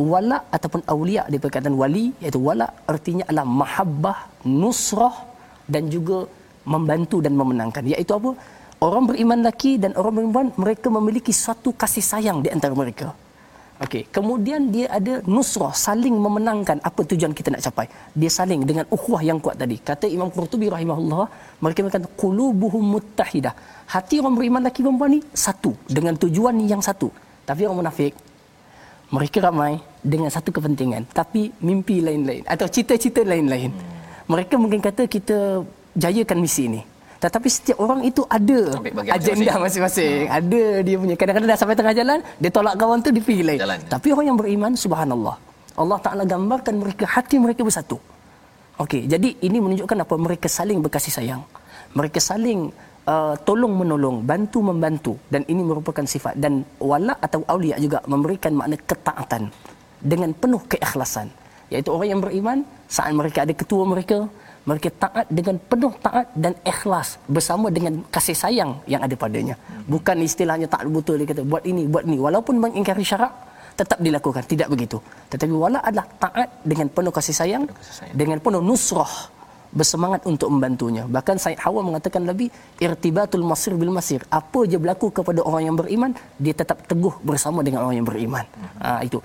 wala 0.00 0.48
ataupun 0.48 0.80
aulia 0.88 1.28
di 1.28 1.36
perkataan 1.36 1.76
wali 1.76 2.16
iaitu 2.24 2.40
wala 2.40 2.72
artinya 2.88 3.28
adalah 3.28 3.44
mahabbah, 3.44 4.18
nusrah 4.48 5.12
dan 5.68 5.92
juga 5.92 6.24
membantu 6.64 7.20
dan 7.20 7.36
memenangkan. 7.36 7.84
Iaitu 7.92 8.16
apa? 8.16 8.32
Orang 8.80 9.04
beriman 9.12 9.44
lelaki 9.44 9.76
dan 9.76 9.92
orang 10.00 10.14
beriman 10.16 10.46
mereka 10.56 10.88
memiliki 10.88 11.36
suatu 11.36 11.76
kasih 11.76 12.00
sayang 12.00 12.40
di 12.40 12.48
antara 12.48 12.72
mereka 12.72 13.12
okey 13.84 14.02
kemudian 14.16 14.68
dia 14.74 14.86
ada 14.98 15.14
nusrah 15.34 15.72
saling 15.72 16.16
memenangkan 16.24 16.78
apa 16.88 17.00
tujuan 17.10 17.32
kita 17.38 17.48
nak 17.54 17.62
capai. 17.66 17.86
Dia 18.20 18.30
saling 18.38 18.60
dengan 18.68 18.84
ukhuwah 18.94 19.22
yang 19.24 19.38
kuat 19.44 19.56
tadi. 19.62 19.76
Kata 19.80 20.06
Imam 20.16 20.28
Qurtubi 20.34 20.66
rahimahullah 20.74 21.24
mereka 21.64 21.78
mengatakan 21.84 22.08
qulubuhum 22.20 22.84
muttahidah. 22.94 23.54
Hati 23.94 24.20
orang 24.20 24.34
beriman 24.38 24.60
lelaki 24.64 24.80
perempuan 24.84 25.10
ni 25.16 25.20
satu 25.46 25.72
dengan 25.96 26.14
tujuan 26.16 26.56
yang 26.72 26.82
satu. 26.84 27.08
Tapi 27.48 27.60
orang 27.66 27.78
munafik 27.86 28.12
mereka 29.10 29.38
ramai 29.48 29.72
dengan 30.12 30.30
satu 30.30 30.54
kepentingan 30.54 31.10
tapi 31.10 31.50
mimpi 31.64 31.98
lain-lain 31.98 32.44
atau 32.44 32.66
cita-cita 32.68 33.24
lain-lain. 33.24 33.72
Mereka 34.30 34.54
mungkin 34.62 34.78
kata 34.78 35.10
kita 35.10 35.66
jayakan 35.98 36.38
misi 36.38 36.70
ini 36.70 36.89
tetapi 37.20 37.48
setiap 37.52 37.76
orang 37.84 38.00
itu 38.00 38.24
ada 38.24 38.80
agenda 39.12 39.52
masing-masing. 39.60 40.24
ada 40.24 40.62
dia 40.80 40.96
punya. 40.96 41.14
Kadang-kadang 41.20 41.48
dah 41.52 41.58
sampai 41.60 41.76
tengah 41.76 41.92
jalan 41.92 42.18
dia 42.40 42.50
tolak 42.50 42.74
kawan 42.80 43.04
tu 43.04 43.12
dia 43.12 43.20
pergi 43.20 43.44
lain. 43.44 43.60
Jalan. 43.60 43.78
tapi 43.92 44.08
orang 44.16 44.26
yang 44.32 44.38
beriman 44.40 44.72
subhanallah. 44.72 45.36
Allah 45.76 45.98
Taala 46.00 46.24
gambarkan 46.24 46.80
mereka 46.80 47.04
hati 47.04 47.36
mereka 47.36 47.60
bersatu. 47.60 48.00
Okey 48.80 49.04
jadi 49.04 49.36
ini 49.44 49.58
menunjukkan 49.60 49.98
apa? 50.00 50.14
Mereka 50.16 50.48
saling 50.48 50.80
berkasih 50.80 51.12
sayang. 51.12 51.44
Mereka 51.92 52.24
saling 52.24 52.72
uh, 53.04 53.36
tolong 53.44 53.76
menolong 53.76 54.24
bantu 54.24 54.64
membantu. 54.64 55.12
Dan 55.28 55.44
ini 55.44 55.60
merupakan 55.60 56.04
sifat. 56.08 56.40
Dan 56.40 56.64
wala 56.80 57.20
atau 57.20 57.44
aulia 57.52 57.76
juga 57.76 58.00
memberikan 58.08 58.56
makna 58.56 58.80
ketaatan 58.80 59.52
dengan 60.00 60.32
penuh 60.32 60.64
keikhlasan. 60.72 61.28
Iaitu 61.68 61.92
orang 61.92 62.08
yang 62.16 62.20
beriman 62.24 62.58
saat 62.88 63.12
mereka 63.12 63.44
ada 63.44 63.52
ketua 63.52 63.84
mereka 63.84 64.24
mereka 64.68 64.88
taat 64.92 65.26
dengan 65.32 65.56
penuh 65.56 65.92
taat 66.04 66.26
dan 66.36 66.52
ikhlas 66.72 67.16
bersama 67.24 67.72
dengan 67.72 68.04
kasih 68.12 68.36
sayang 68.36 68.76
yang 68.84 69.00
ada 69.00 69.16
padanya. 69.16 69.56
Bukan 69.88 70.20
istilahnya 70.20 70.68
tak 70.68 70.84
betul 70.88 71.16
dia 71.20 71.28
kata 71.32 71.42
buat 71.52 71.64
ini 71.64 71.88
buat 71.88 72.04
ini 72.04 72.20
walaupun 72.20 72.60
mengingkari 72.60 73.00
syarak 73.00 73.32
tetap 73.80 73.98
dilakukan. 74.04 74.44
Tidak 74.44 74.68
begitu. 74.68 75.00
Tetapi 75.32 75.52
wala 75.64 75.80
adalah 75.80 76.06
taat 76.20 76.48
dengan 76.60 76.92
penuh 76.92 77.12
kasih 77.18 77.32
sayang, 77.32 77.64
kasih 77.72 77.94
sayang. 78.04 78.16
dengan 78.20 78.38
penuh 78.44 78.60
nusrah 78.60 79.32
bersemangat 79.70 80.26
untuk 80.26 80.50
membantunya. 80.52 81.06
Bahkan 81.06 81.36
Said 81.38 81.58
Hawa 81.62 81.80
mengatakan 81.86 82.26
lebih 82.26 82.50
irtibatul 82.82 83.46
masir 83.46 83.72
bil 83.80 83.94
masir. 83.94 84.20
Apa 84.28 84.66
je 84.66 84.76
berlaku 84.82 85.08
kepada 85.14 85.40
orang 85.46 85.70
yang 85.70 85.76
beriman 85.78 86.10
dia 86.42 86.52
tetap 86.52 86.84
teguh 86.90 87.14
bersama 87.22 87.62
dengan 87.62 87.86
orang 87.86 88.02
yang 88.02 88.08
beriman. 88.10 88.44
Ha, 88.82 89.06
itu. 89.06 89.22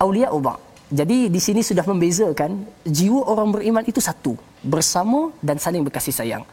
Aulia 0.00 0.32
uba 0.32 0.56
jadi 0.90 1.18
di 1.30 1.40
sini 1.46 1.62
sudah 1.62 1.86
membezakan 1.86 2.66
jiwa 2.82 3.22
orang 3.32 3.54
beriman 3.54 3.84
itu 3.86 4.02
satu 4.02 4.34
bersama 4.60 5.30
dan 5.38 5.56
saling 5.62 5.86
berkasih 5.86 6.10
sayang 6.10 6.44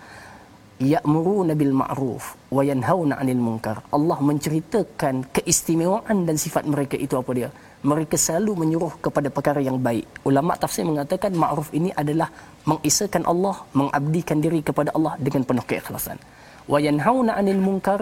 ya'muruna 0.77 1.53
bil 1.57 1.73
ma'ruf 1.81 2.37
wa 2.55 2.61
yanhauna 2.69 3.17
'anil 3.17 3.41
munkar. 3.41 3.81
Allah 3.97 4.17
menceritakan 4.29 5.25
keistimewaan 5.35 6.17
dan 6.27 6.35
sifat 6.37 6.69
mereka 6.69 6.95
itu 7.05 7.17
apa 7.17 7.31
dia? 7.33 7.49
Mereka 7.81 8.15
selalu 8.17 8.51
menyuruh 8.61 8.93
kepada 9.05 9.29
perkara 9.33 9.61
yang 9.61 9.77
baik. 9.87 10.05
Ulama 10.29 10.53
tafsir 10.61 10.85
mengatakan 10.85 11.33
ma'ruf 11.33 11.69
ini 11.79 11.89
adalah 11.93 12.29
mengisahkan 12.69 13.25
Allah, 13.25 13.65
mengabdikan 13.73 14.37
diri 14.45 14.61
kepada 14.61 14.93
Allah 14.97 15.13
dengan 15.17 15.41
penuh 15.49 15.65
keikhlasan. 15.65 16.17
Wa 16.69 16.77
yanhauna 16.77 17.33
'anil 17.37 17.61
munkar 17.67 18.01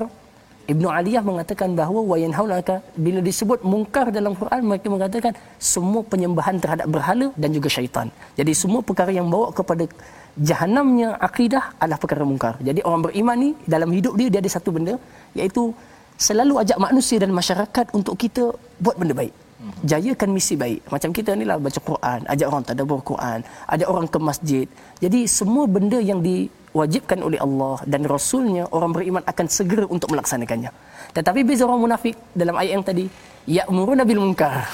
Ibnu 0.71 0.87
Aliyah 0.89 1.21
mengatakan 1.29 1.77
bahawa 1.79 2.01
wayanhaunaka 2.11 2.75
bila 3.05 3.19
disebut 3.21 3.59
mungkar 3.71 4.09
dalam 4.17 4.33
Quran 4.39 4.61
mereka 4.69 4.87
mengatakan 4.89 5.33
semua 5.71 6.01
penyembahan 6.11 6.57
terhadap 6.63 6.87
berhala 6.95 7.27
dan 7.41 7.49
juga 7.57 7.69
syaitan. 7.75 8.09
Jadi 8.39 8.51
semua 8.61 8.81
perkara 8.81 9.13
yang 9.13 9.29
bawa 9.29 9.53
kepada 9.59 9.85
jahanamnya 10.49 11.09
akidah 11.27 11.63
adalah 11.77 11.99
perkara 12.01 12.25
mungkar. 12.31 12.53
Jadi 12.67 12.81
orang 12.81 13.01
beriman 13.05 13.37
ni 13.45 13.49
dalam 13.73 13.93
hidup 13.97 14.17
dia 14.17 14.27
dia 14.33 14.41
ada 14.41 14.51
satu 14.57 14.73
benda 14.73 14.97
iaitu 15.37 15.69
selalu 16.27 16.53
ajak 16.63 16.77
manusia 16.81 17.17
dan 17.21 17.31
masyarakat 17.39 17.85
untuk 17.93 18.17
kita 18.17 18.49
buat 18.81 18.97
benda 18.97 19.13
baik. 19.21 19.44
Jayakan 19.85 20.29
misi 20.35 20.53
baik. 20.53 20.85
Macam 20.93 21.09
kita 21.09 21.33
ni 21.33 21.45
lah 21.47 21.57
baca 21.57 21.79
Quran, 21.79 22.19
ajak 22.29 22.47
orang 22.49 22.63
tadabbur 22.65 23.01
Quran, 23.01 23.39
ajak 23.69 23.87
orang 23.89 24.07
ke 24.09 24.19
masjid. 24.21 24.65
Jadi 25.01 25.25
semua 25.25 25.65
benda 25.65 25.97
yang 25.97 26.19
diwajibkan 26.21 27.19
oleh 27.21 27.39
Allah 27.41 27.81
dan 27.89 28.05
Rasulnya 28.05 28.69
orang 28.69 28.91
beriman 28.93 29.23
akan 29.25 29.45
segera 29.49 29.85
untuk 29.89 30.13
melaksanakannya. 30.13 30.69
Tetapi 31.17 31.39
beza 31.47 31.65
orang 31.65 31.81
munafik 31.89 32.15
dalam 32.35 32.55
ayat 32.59 32.71
yang 32.77 32.85
tadi, 32.85 33.05
ya'muruna 33.49 34.03
bil 34.05 34.21
munkar. 34.21 34.69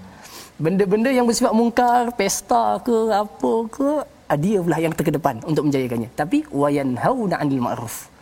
Benda-benda 0.64 1.08
yang 1.08 1.24
bersifat 1.24 1.56
mungkar, 1.56 2.12
pesta 2.12 2.76
ke 2.84 2.96
apa 3.08 3.52
ke, 3.72 3.88
ah, 4.28 4.36
dia 4.36 4.60
pula 4.60 4.76
yang 4.76 4.92
terkedepan 4.92 5.40
untuk 5.48 5.64
menjayakannya. 5.68 6.12
Tapi 6.12 6.44
wayanhauna 6.52 7.40
'anil 7.40 7.64
ma'ruf. 7.64 8.12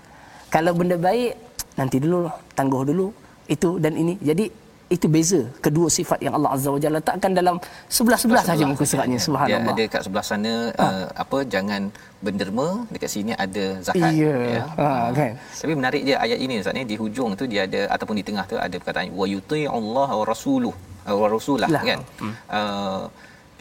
Kalau 0.48 0.72
benda 0.72 0.96
baik 0.96 1.34
nanti 1.74 1.98
dulu 1.98 2.30
tangguh 2.54 2.82
dulu 2.86 3.06
itu 3.50 3.76
dan 3.82 3.98
ini. 3.98 4.14
Jadi 4.22 4.67
itu 4.88 5.06
beza 5.14 5.40
kedua 5.60 5.88
sifat 5.92 6.18
yang 6.24 6.32
Allah 6.36 6.50
Azza 6.56 6.68
wa 6.72 6.80
Jalla 6.80 6.96
letakkan 7.00 7.32
dalam 7.36 7.56
sebelah-sebelah 7.92 8.40
saja 8.40 8.64
muka 8.64 8.84
suratnya 8.88 9.18
Dia 9.20 9.26
subhanallah. 9.28 9.74
ada 9.76 9.84
kat 9.92 10.00
sebelah 10.06 10.24
sana 10.24 10.52
uh, 10.84 11.04
apa 11.12 11.38
jangan 11.54 11.82
benderma 12.24 12.66
dekat 12.88 13.10
sini 13.14 13.32
ada 13.36 13.64
zakat 13.84 14.10
Iya. 14.16 14.36
ya. 14.56 14.62
Ha, 14.80 14.86
kan? 15.12 15.32
Tapi 15.36 15.72
menarik 15.76 16.02
dia 16.08 16.16
ayat 16.24 16.38
ini 16.40 16.54
Ustaz 16.64 16.72
ni 16.72 16.82
di 16.88 16.96
hujung 16.96 17.36
tu 17.36 17.44
dia 17.44 17.68
ada 17.68 17.80
ataupun 17.94 18.16
di 18.20 18.24
tengah 18.28 18.44
tu 18.48 18.56
ada 18.56 18.76
perkataan 18.80 19.12
wa 19.12 19.26
yuti'ullah 19.28 20.08
wa 20.20 20.24
rasuluh 20.32 20.72
uh, 21.04 21.16
wa 21.20 21.26
rasulah 21.36 21.68
Lah. 21.68 21.82
kan. 21.84 22.00
Uh, 22.48 23.02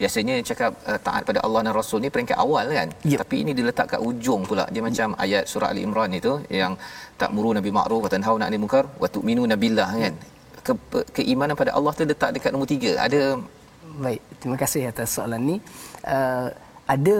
biasanya 0.00 0.34
cakap 0.48 0.72
uh, 0.88 0.98
taat 1.06 1.22
pada 1.28 1.42
Allah 1.44 1.60
dan 1.66 1.74
Rasul 1.74 1.98
ni 2.00 2.08
peringkat 2.14 2.38
awal 2.38 2.66
kan. 2.70 2.88
Yep. 3.04 3.18
Tapi 3.20 3.36
ini 3.42 3.52
diletak 3.58 3.86
kat 3.92 4.00
ujung 4.00 4.46
pula. 4.48 4.64
Dia 4.74 4.80
macam 4.80 5.08
ayat 5.18 5.44
surah 5.50 5.68
Ali 5.74 5.82
Imran 5.84 6.08
itu 6.14 6.32
yang 6.48 6.72
tak 7.20 7.34
muru 7.34 7.50
nabi 7.50 7.68
ma'ruf 7.74 8.00
wa 8.06 8.10
tanhauna 8.14 8.46
'anil 8.46 8.62
munkar 8.64 8.84
wa 9.02 9.08
tu'minuna 9.14 9.54
billah 9.58 9.90
kan. 10.02 10.14
Ke, 10.76 11.00
keimanan 11.22 11.54
pada 11.56 11.72
Allah 11.78 11.92
tu 11.96 12.02
letak 12.04 12.34
dekat 12.36 12.50
nombor 12.52 12.68
tiga. 12.68 12.98
Ada 13.00 13.38
Baik, 13.98 14.20
terima 14.38 14.56
kasih 14.60 14.80
atas 14.92 15.16
soalan 15.16 15.40
ni. 15.42 15.56
Uh, 16.06 16.48
ada 16.88 17.16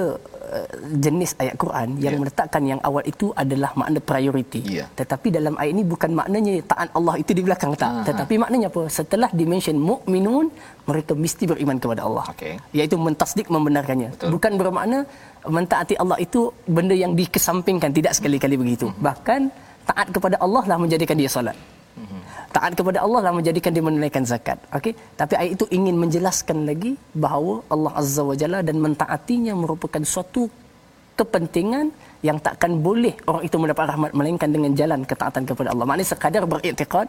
uh, 0.49 0.69
jenis 0.97 1.37
ayat 1.37 1.55
Quran 1.61 2.01
yang 2.01 2.17
Ya. 2.17 2.21
meletakkan 2.25 2.63
yang 2.65 2.81
awal 2.81 3.05
itu 3.05 3.27
adalah 3.37 3.71
makna 3.77 4.01
priority. 4.01 4.61
Ya. 4.81 4.85
Tetapi 4.97 5.29
dalam 5.29 5.55
ayat 5.61 5.73
ini 5.77 5.85
bukan 5.85 6.11
maknanya 6.17 6.55
taat 6.65 6.89
Allah 6.97 7.15
itu 7.21 7.37
di 7.37 7.43
belakang 7.45 7.77
tak. 7.77 7.91
Aha. 7.93 8.05
Tetapi 8.09 8.35
maknanya 8.41 8.73
apa? 8.73 8.89
Setelah 8.89 9.29
dimention 9.41 9.77
mukminun, 9.77 10.49
mereka 10.89 11.13
mesti 11.13 11.45
beriman 11.53 11.77
kepada 11.77 12.01
Allah. 12.09 12.25
Okey. 12.33 12.55
Iaitu 12.73 12.97
mentasdik 12.97 13.53
membenarkannya. 13.53 14.09
Betul. 14.17 14.29
Bukan 14.41 14.53
bermakna 14.57 14.99
mentaati 15.45 15.95
Allah 16.01 16.17
itu 16.17 16.49
benda 16.65 16.97
yang 16.97 17.13
dikesampingkan 17.13 17.93
tidak 17.93 18.17
sekali-kali 18.17 18.57
begitu. 18.57 18.89
Mhm. 18.89 19.05
Bahkan 19.05 19.41
taat 19.85 20.09
kepada 20.17 20.37
Allah 20.41 20.65
lah 20.65 20.79
menjadikan 20.81 21.17
dia 21.21 21.29
solat. 21.29 21.57
Taat 22.59 22.75
kepada 22.79 22.99
Allah 23.07 23.21
lah 23.27 23.33
menjadikan 23.39 23.71
dia 23.75 23.85
menunaikan 23.89 24.25
zakat. 24.31 24.59
Okey. 24.77 24.93
Tapi 25.21 25.35
ayat 25.41 25.51
itu 25.57 25.65
ingin 25.79 25.95
menjelaskan 26.03 26.67
lagi 26.69 26.93
bahawa 27.25 27.55
Allah 27.75 27.93
Azza 28.01 28.23
wa 28.31 28.35
Jalla 28.41 28.61
dan 28.69 28.83
mentaatinya 28.87 29.55
merupakan 29.63 30.03
suatu 30.15 30.43
kepentingan 31.21 31.87
yang 32.27 32.39
takkan 32.47 32.73
boleh 32.87 33.15
orang 33.31 33.43
itu 33.47 33.57
mendapat 33.63 33.85
rahmat 33.91 34.11
melainkan 34.19 34.51
dengan 34.57 34.73
jalan 34.81 35.01
ketaatan 35.11 35.47
kepada 35.51 35.69
Allah. 35.71 35.87
Maknanya 35.87 36.09
sekadar 36.15 36.43
beriktikad 36.51 37.09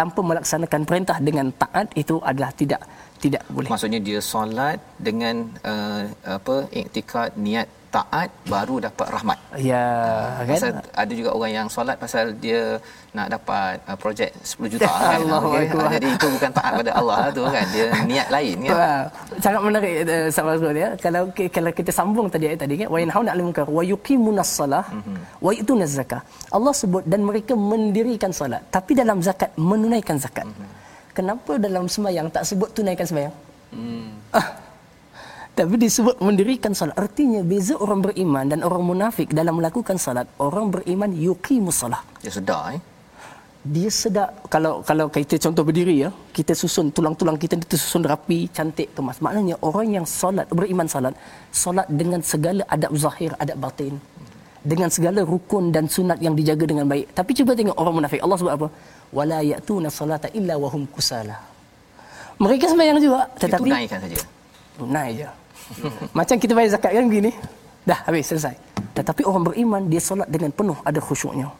tanpa 0.00 0.20
melaksanakan 0.30 0.80
perintah 0.88 1.16
dengan 1.28 1.52
taat 1.62 1.92
itu 2.02 2.16
adalah 2.30 2.50
tidak 2.60 2.80
tidak 3.20 3.42
boleh. 3.52 3.68
Maksudnya 3.72 4.00
dia 4.08 4.20
solat 4.32 4.80
dengan 5.08 5.36
uh, 5.72 6.08
apa 6.24 6.56
iktikad 6.72 7.36
niat 7.36 7.68
taat 7.96 8.28
baru 8.44 8.76
dapat 8.86 9.06
rahmat. 9.08 9.38
Ya, 9.56 9.84
Pasal 10.44 10.70
kan? 10.76 10.84
ada 10.92 11.12
juga 11.16 11.30
orang 11.32 11.52
yang 11.56 11.66
solat 11.72 11.96
pasal 11.96 12.36
dia 12.36 12.76
nak 13.16 13.32
dapat 13.32 13.80
uh, 13.88 13.96
projek 13.96 14.30
10 14.44 14.72
juta 14.76 14.84
kan. 15.10 15.16
Allahu 15.24 15.48
Okey. 15.56 15.64
Akbar. 15.72 15.88
Jadi 15.96 16.06
itu 16.12 16.26
bukan 16.36 16.50
taat 16.52 16.72
pada 16.80 16.92
Allah 16.92 17.18
tu 17.32 17.42
kan. 17.48 17.64
Dia 17.72 17.86
niat 18.04 18.28
lain 18.28 18.56
kan. 18.68 18.76
Sangat 19.40 19.60
menarik 19.64 19.94
uh, 20.04 20.28
sahabat 20.28 20.76
ya. 20.76 20.88
Kalau 21.00 21.22
kalau 21.32 21.70
kita 21.72 21.90
sambung 21.98 22.26
tadi 22.28 22.44
ayat 22.52 22.60
tadi 22.64 22.74
kan 22.84 22.88
wa 22.92 22.98
yanhauna 23.00 23.30
'anil 23.32 23.46
munkar 23.48 23.66
wa 23.78 23.82
yuqimunas 23.92 24.50
salah 24.60 24.84
wa 25.40 25.50
yu'tunaz 25.56 25.96
zakah. 25.96 26.20
Allah 26.52 26.72
sebut 26.76 27.02
dan 27.08 27.24
mereka 27.24 27.56
mendirikan 27.56 28.28
solat 28.28 28.60
tapi 28.68 28.92
dalam 28.92 29.24
zakat 29.24 29.48
menunaikan 29.56 30.20
zakat. 30.20 30.44
Kenapa 31.16 31.56
dalam 31.56 31.88
sembahyang 31.88 32.28
tak 32.28 32.44
sebut 32.44 32.68
tunaikan 32.76 33.08
sembahyang? 33.08 33.34
Ah. 34.36 34.65
Tapi 35.56 35.74
disebut 35.80 36.20
mendirikan 36.20 36.72
salat. 36.76 36.92
Artinya 37.00 37.40
beza 37.40 37.74
orang 37.84 38.00
beriman 38.04 38.44
dan 38.52 38.60
orang 38.68 38.84
munafik 38.90 39.32
dalam 39.32 39.56
melakukan 39.58 39.96
salat. 39.96 40.28
Orang 40.36 40.68
beriman 40.74 41.10
yuqimus 41.26 41.80
salah. 41.82 42.04
Dia 42.20 42.32
sedar 42.36 42.76
eh. 42.76 42.82
dia 43.66 43.90
sedar 43.90 44.28
kalau 44.46 44.72
kalau 44.88 45.06
kita 45.10 45.42
contoh 45.44 45.66
berdiri 45.68 45.94
ya 46.04 46.10
kita 46.36 46.54
susun 46.54 46.86
tulang-tulang 46.96 47.34
kita 47.34 47.58
itu 47.58 47.74
susun 47.74 48.06
rapi 48.06 48.46
cantik 48.56 48.94
kemas 48.94 49.18
maknanya 49.18 49.58
orang 49.68 49.88
yang 49.96 50.06
solat 50.06 50.46
beriman 50.58 50.86
solat 50.86 51.14
solat 51.62 51.88
dengan 52.00 52.22
segala 52.22 52.62
adab 52.74 52.94
zahir 52.94 53.34
adab 53.42 53.58
batin 53.64 53.98
dengan 54.72 54.90
segala 54.96 55.26
rukun 55.32 55.74
dan 55.74 55.90
sunat 55.94 56.18
yang 56.26 56.34
dijaga 56.38 56.64
dengan 56.70 56.86
baik 56.92 57.10
tapi 57.18 57.30
cuba 57.38 57.58
tengok 57.58 57.76
orang 57.82 57.94
munafik 57.98 58.20
Allah 58.22 58.38
sebut 58.38 58.54
apa 58.54 58.68
wala 59.18 59.38
ya'tuna 59.50 59.90
salata 59.98 60.30
illa 60.38 60.54
wahum 60.62 60.86
kusala 60.94 61.38
mereka 62.44 62.70
sembahyang 62.70 62.98
juga 63.02 63.20
tetapi 63.42 63.66
tunaikan 63.66 63.98
saja. 64.04 64.18
tunai 64.78 65.08
je 65.18 65.28
macam 66.18 66.36
kita 66.38 66.52
bayar 66.54 66.78
zakat 66.78 66.90
kan 66.94 67.06
begini. 67.06 67.30
Dah 67.86 68.02
habis 68.06 68.26
selesai. 68.30 68.54
Tetapi 68.96 69.22
orang 69.28 69.52
beriman 69.52 69.82
dia 69.86 70.02
solat 70.02 70.26
dengan 70.26 70.50
penuh 70.50 70.78
ada 70.82 70.98
khusyuknya. 70.98 71.52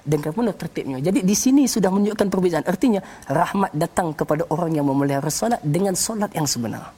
Dengan 0.00 0.32
penuh 0.32 0.54
tertibnya. 0.56 0.98
Jadi 1.00 1.24
di 1.24 1.36
sini 1.36 1.64
sudah 1.64 1.88
menunjukkan 1.92 2.26
perbezaan. 2.28 2.64
Artinya 2.66 3.00
rahmat 3.28 3.72
datang 3.76 4.12
kepada 4.12 4.44
orang 4.52 4.76
yang 4.76 4.84
memelihara 4.88 5.30
solat 5.32 5.60
dengan 5.64 5.96
solat 5.96 6.32
yang 6.36 6.44
sebenar. 6.44 6.92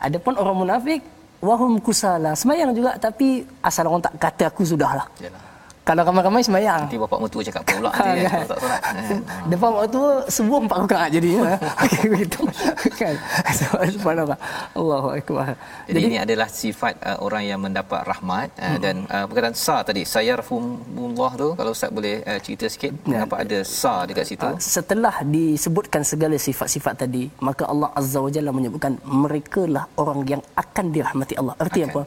Adapun 0.00 0.36
orang 0.40 0.56
munafik 0.64 1.00
wahum 1.44 1.76
kusala. 1.80 2.32
Sembahyang 2.32 2.72
juga 2.72 2.96
tapi 2.96 3.44
asal 3.60 3.88
orang 3.88 4.04
tak 4.04 4.14
kata 4.16 4.44
aku 4.48 4.64
sudahlah. 4.64 5.04
Yalah. 5.20 5.49
Kalau 5.90 6.02
ramai-ramai 6.04 6.38
sembahyang 6.40 6.86
Nanti 6.86 6.96
bapak 6.96 7.18
mertua 7.18 7.42
cakap 7.42 7.62
pula 7.66 7.90
nanti 7.90 7.98
kan, 7.98 8.14
kan? 8.14 8.30
kalau 8.30 8.46
tak 8.46 8.58
solat. 8.58 8.80
kan. 8.80 9.18
Depan 9.50 9.68
waktu 9.74 9.88
tu 9.90 10.02
semua 10.30 10.56
empat 10.60 10.78
rakaat 10.80 11.08
jadi. 11.10 11.30
Okey 11.82 12.04
begitu. 12.08 12.40
kan. 12.94 13.14
Subhanallah. 13.90 14.38
Allahu 14.72 15.08
akbar. 15.12 15.58
Jadi, 15.84 15.98
ini 16.00 16.16
adalah 16.16 16.46
sifat 16.48 16.94
uh, 17.00 17.18
orang 17.18 17.42
yang 17.44 17.58
mendapat 17.58 18.00
rahmat 18.02 18.48
uh, 18.54 18.68
Hmm. 18.70 18.78
dan 18.78 18.96
uh, 19.04 19.26
perkataan 19.26 19.56
sa 19.56 19.82
tadi 19.82 20.06
sayarfumullah 20.54 21.30
tu 21.34 21.48
kalau 21.54 21.70
ustaz 21.70 21.90
boleh 21.90 22.22
uh, 22.22 22.38
cerita 22.38 22.66
sikit 22.66 22.92
Ya. 23.02 23.22
kenapa 23.22 23.40
ada 23.40 23.58
sa 23.62 24.04
dekat 24.04 24.24
situ 24.24 24.44
Ah, 24.44 24.54
setelah 24.56 25.14
disebutkan 25.24 26.02
segala 26.02 26.36
sifat-sifat 26.36 26.94
tadi 27.00 27.26
maka 27.40 27.64
Allah 27.64 27.90
Azza 27.92 28.18
wa 28.18 28.28
Jalla 28.28 28.50
menyebutkan 28.50 28.94
mereka 29.02 29.66
lah 29.66 29.88
orang 29.96 30.22
yang 30.24 30.42
akan 30.54 30.86
dirahmati 30.88 31.34
Allah 31.34 31.54
arti 31.56 31.80
Akan. 31.80 31.90
apa 31.90 32.02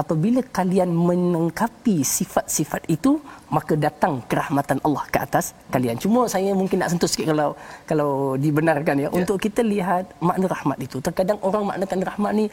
apabila 0.00 0.40
kalian 0.58 0.90
melengkapi 1.08 1.96
sifat-sifat 2.16 2.82
itu 2.94 3.10
maka 3.56 3.74
datang 3.84 4.14
kerahmatan 4.30 4.78
Allah 4.86 5.04
ke 5.14 5.18
atas 5.26 5.44
kalian 5.74 5.96
cuma 6.04 6.20
saya 6.34 6.50
mungkin 6.60 6.78
nak 6.82 6.90
sentuh 6.92 7.10
sikit 7.12 7.26
kalau 7.32 7.48
kalau 7.90 8.10
dibenarkan 8.44 8.96
ya, 9.04 9.08
untuk 9.18 9.36
kita 9.46 9.60
lihat 9.72 10.04
makna 10.28 10.46
rahmat 10.54 10.78
itu 10.86 10.96
terkadang 11.06 11.38
orang 11.48 11.64
maknakan 11.70 12.00
rahmat 12.10 12.32
ni 12.40 12.44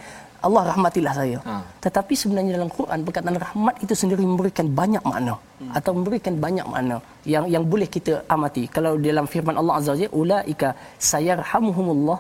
Allah 0.47 0.63
rahmatilah 0.71 1.13
saya 1.19 1.37
Ha. 1.49 1.55
tetapi 1.85 2.13
sebenarnya 2.21 2.51
dalam 2.57 2.69
Quran 2.77 2.99
perkataan 3.07 3.37
rahmat 3.45 3.75
itu 3.85 3.93
sendiri 4.01 4.23
memberikan 4.31 4.65
banyak 4.81 5.03
makna 5.11 5.35
Hmm. 5.55 5.71
atau 5.77 5.91
memberikan 5.97 6.33
banyak 6.45 6.65
makna 6.73 6.95
yang 7.33 7.45
yang 7.53 7.63
boleh 7.71 7.87
kita 7.95 8.13
amati. 8.35 8.63
Kalau 8.75 8.91
dalam 9.05 9.23
firman 9.33 9.55
Allah 9.59 9.75
Azza 9.79 9.91
wa 9.93 9.99
Jalla 9.99 10.11
ulaika 10.21 10.69
sayarhamuhumullah 11.09 12.17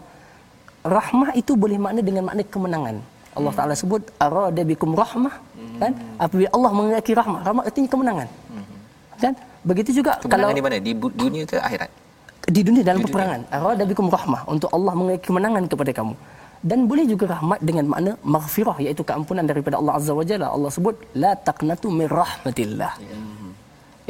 rahmah 0.95 1.31
itu 1.41 1.51
boleh 1.63 1.77
makna 1.85 2.01
dengan 2.09 2.23
makna 2.29 2.43
kemenangan. 2.53 2.95
Allah 3.37 3.51
Hmm. 3.51 3.59
Taala 3.59 3.73
sebut 3.75 4.01
arada 4.17 4.61
bikum 4.63 4.91
rahmah 4.95 5.35
kan 5.81 5.91
apabila 6.17 6.49
Allah 6.55 6.71
menghendaki 6.77 7.11
rahmah 7.13 7.41
rahmat 7.47 7.63
artinya 7.69 7.89
kemenangan. 7.93 8.27
Kan? 9.15 9.33
Begitu 9.63 9.89
juga 9.99 10.11
kalau 10.15 10.23
Hmm. 10.23 10.31
kemenangan 10.31 10.55
di 10.55 10.63
mana 10.65 10.75
di 10.79 10.91
dunia 11.21 11.43
ke 11.51 11.57
akhirat 11.59 11.89
di 12.45 12.61
dunia 12.61 12.83
dalam 12.85 13.01
Di 13.01 13.05
peperangan 13.07 13.41
arada 13.49 13.83
bikum 13.83 14.07
rahmah 14.07 14.41
untuk 14.45 14.69
Allah 14.75 14.93
menghendaki 14.97 15.25
kemenangan 15.29 15.63
kepada 15.71 15.91
kamu 15.99 16.13
dan 16.65 16.79
boleh 16.89 17.05
juga 17.05 17.25
rahmat 17.35 17.59
dengan 17.61 17.85
makna 17.93 18.11
maghfirah 18.25 18.77
iaitu 18.85 19.01
keampunan 19.09 19.45
daripada 19.45 19.75
Allah 19.81 19.93
Azza 19.97 20.13
wa 20.19 20.25
Jalla 20.29 20.47
Allah 20.55 20.69
sebut 20.69 20.95
la 21.17 21.31
taqnatu 21.47 21.87
min 21.99 22.07
rahmatillah 22.09 22.93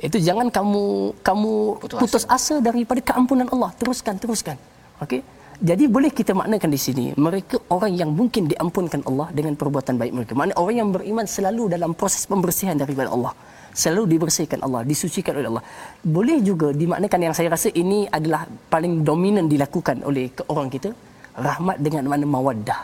itu 0.08 0.18
jangan 0.20 0.48
kamu 0.52 0.84
kamu 1.24 1.52
Putus 1.84 2.00
putus, 2.04 2.24
asa. 2.28 2.56
daripada 2.60 3.00
keampunan 3.00 3.48
Allah 3.54 3.72
teruskan 3.80 4.16
teruskan 4.20 4.56
okey 5.04 5.20
Jadi 5.56 5.88
boleh 5.88 6.12
kita 6.12 6.36
maknakan 6.36 6.70
di 6.76 6.80
sini 6.86 7.06
mereka 7.16 7.56
orang 7.72 7.96
yang 7.96 8.12
mungkin 8.12 8.52
diampunkan 8.52 9.02
Allah 9.10 9.28
dengan 9.32 9.56
perbuatan 9.56 9.96
baik 9.96 10.12
mereka. 10.12 10.32
Maknanya 10.36 10.58
orang 10.60 10.76
yang 10.82 10.90
beriman 10.92 11.26
selalu 11.36 11.64
dalam 11.76 11.92
proses 11.96 12.28
pembersihan 12.28 12.76
daripada 12.76 13.12
Allah. 13.16 13.32
Selalu 13.76 14.04
dibersihkan 14.16 14.60
Allah, 14.64 14.82
disucikan 14.88 15.36
oleh 15.36 15.48
Allah. 15.52 15.66
Boleh 16.00 16.40
juga 16.40 16.72
dimaknakan 16.72 17.20
yang 17.28 17.34
saya 17.36 17.52
rasa 17.56 17.68
ini 17.76 18.08
adalah 18.08 18.48
paling 18.72 19.04
dominan 19.04 19.52
dilakukan 19.52 20.00
oleh 20.08 20.32
orang 20.48 20.72
kita 20.72 20.96
rahmat 21.36 21.78
dengan 21.84 22.08
makna 22.08 22.28
mawaddah. 22.36 22.82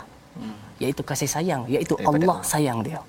Iaitu 0.83 1.01
kasih 1.07 1.29
sayang, 1.31 1.63
iaitu 1.71 1.95
Daripada 1.95 2.19
Allah 2.19 2.37
sayang 2.43 2.79
dia. 2.87 2.99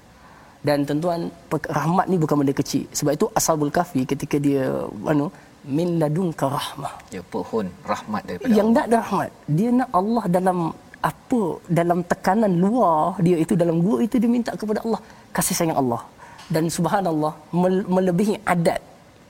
Dan 0.62 0.86
tuan-tuan 0.86 1.26
rahmat 1.50 2.06
ni 2.06 2.16
bukan 2.22 2.36
benda 2.38 2.54
kecil. 2.54 2.86
Sebab 2.98 3.12
itu 3.18 3.26
Ashabul 3.34 3.74
Kahfi 3.74 4.06
ketika 4.06 4.38
dia 4.38 4.62
anu 5.10 5.26
min 5.64 5.98
ladunka 6.02 6.46
rahmah. 6.58 6.94
Ya 7.14 7.22
pohon 7.34 7.66
rahmat 7.92 8.22
daripada 8.28 8.50
yang 8.50 8.70
Allah. 8.70 8.76
nak 8.78 8.84
ada 8.88 8.96
rahmat 9.02 9.30
dia 9.48 9.68
nak 9.70 9.88
Allah 10.00 10.24
dalam 10.28 10.58
apa 11.02 11.40
dalam 11.68 11.98
tekanan 12.06 12.52
luar 12.62 13.18
dia 13.18 13.36
itu 13.44 13.54
dalam 13.54 13.82
gua 13.82 13.98
itu 14.06 14.16
dia 14.22 14.30
minta 14.30 14.52
kepada 14.54 14.80
Allah 14.86 15.00
kasih 15.30 15.54
sayang 15.58 15.78
Allah. 15.78 16.02
Dan 16.50 16.66
subhanallah 16.68 17.32
mel- 17.54 17.86
melebihi 17.88 18.34
adat 18.44 18.80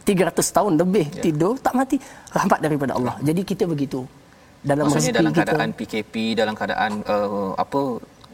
300 0.02 0.56
tahun 0.56 0.72
lebih 0.82 1.06
Ya. 1.14 1.22
tidur 1.24 1.54
tak 1.60 1.74
mati 1.78 1.96
rahmat 2.34 2.58
daripada 2.58 2.92
Allah. 2.98 3.14
Jadi 3.22 3.40
kita 3.44 3.64
begitu. 3.64 4.02
Dalam 4.62 4.86
Maksudnya 4.86 5.14
dalam 5.18 5.32
kita. 5.34 5.42
keadaan 5.42 5.70
PKP, 5.74 6.14
dalam 6.34 6.54
keadaan 6.54 6.92
uh, 7.06 7.50
apa 7.58 7.80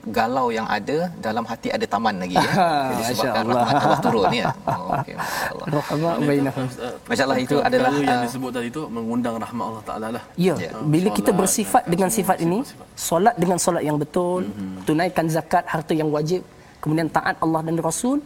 galau 0.06 0.48
yang 0.48 0.64
ada 0.64 1.10
dalam 1.18 1.42
hati 1.42 1.68
ada 1.68 1.82
taman 1.84 2.14
lagi 2.16 2.34
ya. 2.34 2.42
Jadi 2.90 3.02
Masya 3.02 3.14
sebabkan 3.14 3.42
Allah. 3.44 3.58
rahmat 3.58 3.82
Allah 3.82 4.00
turun 4.00 4.30
ya. 4.32 4.46
Oh, 4.68 4.94
okey 4.96 5.14
masya-Allah. 5.16 5.66
rahmat 5.68 6.16
bainahum 6.22 6.66
Masya 7.08 7.22
Allah, 7.24 7.38
itu 7.38 7.56
adalah, 7.58 7.90
yang 7.94 8.20
uh, 8.20 8.24
disebut 8.24 8.50
tadi 8.52 8.66
itu 8.68 8.82
mengundang 8.88 9.34
rahmat 9.36 9.64
Allah 9.64 9.82
Taala 9.84 10.06
lah. 10.16 10.22
Ya, 10.36 10.54
Ya. 10.56 10.70
bila 10.84 11.08
kita 11.10 11.30
Solat, 11.30 11.40
bersifat 11.40 11.82
dengan 11.86 12.08
sifat 12.08 12.36
ini, 12.40 12.58
solat 12.94 13.34
dengan 13.36 13.58
solat 13.58 13.82
yang 13.82 13.96
betul, 13.96 14.46
tunaikan 14.84 15.26
zakat 15.26 15.64
harta 15.66 15.92
yang 15.92 16.08
wajib, 16.08 16.40
kemudian 16.78 17.08
taat 17.08 17.34
Allah 17.38 17.60
dan 17.62 17.76
Rasul, 17.78 18.18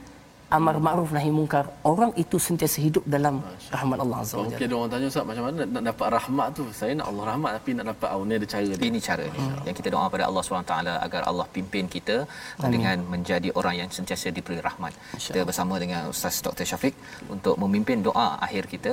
amar 0.56 0.76
ma'ruf 0.86 1.10
nahi 1.16 1.30
mungkar. 1.38 1.64
Orang 1.90 2.12
itu 2.22 2.36
sentiasa 2.46 2.78
hidup 2.86 3.04
dalam 3.14 3.34
rahmat 3.76 3.98
Allah 4.04 4.18
Azza 4.22 4.34
wa 4.36 4.44
Mungkin 4.46 4.58
Jalla. 4.60 4.68
ada 4.68 4.76
orang 4.78 4.90
tanya 4.92 5.06
Ustaz 5.12 5.24
macam 5.30 5.44
mana 5.46 5.56
nak, 5.60 5.68
nak 5.74 5.84
dapat 5.90 6.08
rahmat 6.16 6.48
tu? 6.58 6.64
Saya 6.80 6.92
nak 6.98 7.06
Allah 7.10 7.24
rahmat 7.30 7.50
tapi 7.58 7.70
nak 7.78 7.86
dapat 7.92 8.08
oh, 8.16 8.24
ni 8.28 8.34
ada 8.40 8.48
cara 8.54 8.72
dia. 8.78 8.86
Ini 8.90 9.00
cara 9.08 9.24
ni 9.34 9.40
yang 9.68 9.76
kita 9.78 9.88
doa 9.94 10.04
pada 10.14 10.24
Allah 10.28 10.42
SWT 10.46 10.74
agar 11.06 11.22
Allah 11.30 11.46
pimpin 11.56 11.84
kita 11.96 12.16
dengan 12.74 12.96
menjadi 13.14 13.48
orang 13.58 13.74
yang 13.80 13.88
sentiasa 13.98 14.28
diberi 14.36 14.60
rahmat. 14.68 14.92
Kita 15.26 15.40
bersama 15.48 15.74
dengan 15.84 16.12
Ustaz 16.12 16.44
Dr. 16.46 16.66
Syafiq 16.70 16.94
untuk 17.34 17.54
memimpin 17.62 17.98
doa 18.08 18.28
akhir 18.46 18.66
kita 18.74 18.92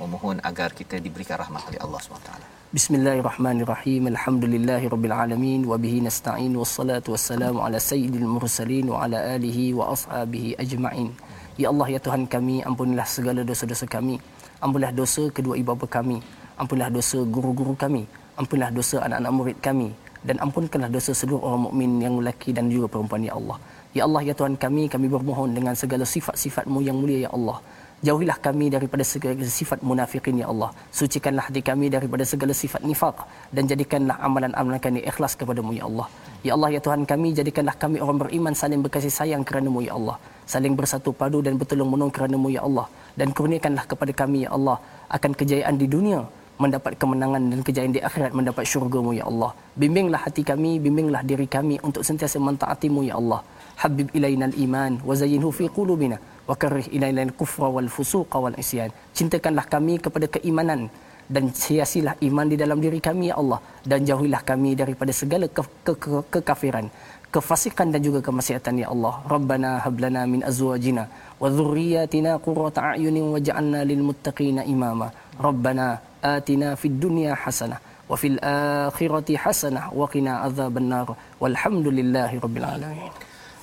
memohon 0.00 0.40
agar 0.40 0.72
kita 0.72 0.96
diberikan 0.96 1.36
rahmat 1.36 1.60
oleh 1.68 1.80
Allah 1.84 2.00
SWT. 2.00 2.30
Bismillahirrahmanirrahim. 2.72 4.08
Alhamdulillahirabbil 4.14 5.12
alamin 5.12 5.60
wa 5.68 5.76
bihi 5.76 6.00
nasta'in 6.00 6.56
wassalatu 6.56 7.12
wassalamu 7.12 7.60
ala 7.60 7.76
sayyidil 7.76 8.24
mursalin 8.24 8.88
wa 8.88 9.04
ala 9.04 9.20
alihi 9.36 9.76
wa 9.76 9.92
ashabihi 9.92 10.56
ajma'in. 10.56 11.12
Ya 11.60 11.68
Allah 11.68 11.88
ya 11.92 12.00
Tuhan 12.00 12.24
kami, 12.24 12.64
ampunilah 12.64 13.04
segala 13.04 13.44
dosa-dosa 13.44 13.84
kami. 13.84 14.16
Ampunilah 14.64 14.92
dosa 14.96 15.28
kedua 15.28 15.60
ibu 15.60 15.76
bapa 15.76 16.00
kami. 16.00 16.24
Ampunilah 16.56 16.88
dosa 16.88 17.20
guru-guru 17.36 17.76
kami. 17.76 18.08
Ampunilah 18.40 18.72
dosa 18.72 19.04
anak-anak 19.04 19.32
murid 19.36 19.58
kami 19.60 19.92
dan 20.20 20.36
ampunkanlah 20.44 20.88
dosa 20.92 21.12
seluruh 21.16 21.40
orang 21.48 21.62
mukmin 21.68 21.90
yang 22.04 22.14
lelaki 22.20 22.52
dan 22.56 22.68
juga 22.72 22.86
perempuan 22.92 23.24
ya 23.24 23.36
Allah. 23.36 23.56
Ya 23.96 24.02
Allah 24.06 24.22
ya 24.22 24.34
Tuhan 24.38 24.54
kami, 24.54 24.86
kami 24.86 25.06
bermohon 25.10 25.50
dengan 25.56 25.74
segala 25.74 26.04
sifat-sifat-Mu 26.06 26.78
yang 26.84 26.96
mulia 27.00 27.26
ya 27.26 27.30
Allah. 27.32 27.58
Jauhilah 28.00 28.40
kami 28.40 28.72
daripada 28.72 29.04
segala 29.04 29.44
sifat 29.44 29.84
munafikin 29.84 30.40
ya 30.40 30.48
Allah. 30.48 30.72
Sucikanlah 30.88 31.52
hati 31.52 31.60
kami 31.60 31.92
daripada 31.92 32.24
segala 32.24 32.56
sifat 32.56 32.80
nifaq 32.80 33.28
dan 33.52 33.68
jadikanlah 33.68 34.16
amalan-amalan 34.24 34.80
kami 34.80 35.04
ikhlas 35.04 35.36
kepadamu 35.36 35.76
ya 35.76 35.84
Allah. 35.84 36.08
Ya 36.40 36.56
Allah 36.56 36.70
ya 36.76 36.80
Tuhan 36.80 37.04
kami 37.04 37.36
jadikanlah 37.36 37.76
kami 37.76 38.00
orang 38.00 38.16
beriman 38.24 38.56
saling 38.56 38.80
berkasih 38.80 39.12
sayang 39.12 39.44
kerana-Mu 39.44 39.84
ya 39.84 40.00
Allah. 40.00 40.16
Saling 40.48 40.80
bersatu 40.80 41.12
padu 41.12 41.44
dan 41.44 41.60
bertolong 41.60 41.92
menolong 41.92 42.08
kerana-Mu 42.08 42.48
ya 42.48 42.64
Allah. 42.64 42.88
Dan 43.12 43.36
kurniakanlah 43.36 43.84
kepada 43.84 44.12
kami 44.16 44.48
ya 44.48 44.50
Allah 44.56 44.80
akan 45.12 45.32
kejayaan 45.36 45.76
di 45.76 45.84
dunia 45.84 46.24
mendapat 46.56 46.96
kemenangan 46.96 47.52
dan 47.52 47.60
kejayaan 47.60 47.92
di 47.92 48.00
akhirat 48.00 48.32
mendapat 48.32 48.64
syurga-Mu 48.64 49.12
ya 49.20 49.28
Allah. 49.28 49.52
Bimbinglah 49.76 50.24
hati 50.24 50.40
kami, 50.40 50.80
bimbinglah 50.80 51.20
diri 51.20 51.44
kami 51.44 51.76
untuk 51.84 52.00
sentiasa 52.00 52.40
mentaati-Mu 52.40 53.04
ya 53.04 53.20
Allah. 53.20 53.44
Habib 53.84 54.08
ilaina 54.16 54.48
al-iman 54.48 55.04
wa 55.04 55.12
zayyinhu 55.12 55.52
fi 55.52 55.68
qulubina 55.68 56.16
wa 56.48 56.54
karrih 56.62 56.86
ilaina 56.96 57.22
al-kufra 57.28 57.68
wal 57.76 57.90
fusuqa 57.96 58.36
wal 58.44 58.56
isyan. 58.62 58.90
Cintakanlah 59.18 59.66
kami 59.74 59.94
kepada 60.04 60.26
keimanan 60.36 60.88
dan 61.34 61.44
hiasilah 61.54 62.14
iman 62.28 62.46
di 62.52 62.56
dalam 62.62 62.78
diri 62.84 62.98
kami 63.08 63.30
ya 63.30 63.36
Allah 63.42 63.60
dan 63.90 64.02
jauhilah 64.08 64.42
kami 64.50 64.74
daripada 64.80 65.12
segala 65.14 65.46
ke- 65.56 65.78
ke- 65.86 66.00
ke- 66.04 66.26
kekafiran 66.34 66.88
kefasikan 67.34 67.94
dan 67.94 68.02
juga 68.06 68.20
kemaksiatan 68.26 68.82
ya 68.82 68.88
Allah. 68.94 69.14
Rabbana 69.34 69.70
hablana 69.86 70.22
min 70.32 70.42
azwajina 70.50 71.06
wa 71.42 71.46
dhurriyyatina 71.56 72.42
qurrata 72.46 72.80
a'yunin 72.92 73.30
waj'alna 73.34 73.80
lil 73.90 74.02
muttaqina 74.08 74.66
imama. 74.74 75.08
Rabbana 75.38 75.86
atina 76.34 76.74
fid 76.80 76.98
dunya 76.98 77.32
hasanah 77.42 77.78
wa 78.10 78.16
fil 78.22 78.38
akhirati 78.42 79.38
hasanah 79.38 79.94
wa 79.94 80.10
qina 80.10 80.42
adzabannar. 80.46 81.14
Walhamdulillahi 81.42 82.42
rabbil 82.44 82.66
alamin. 82.66 83.12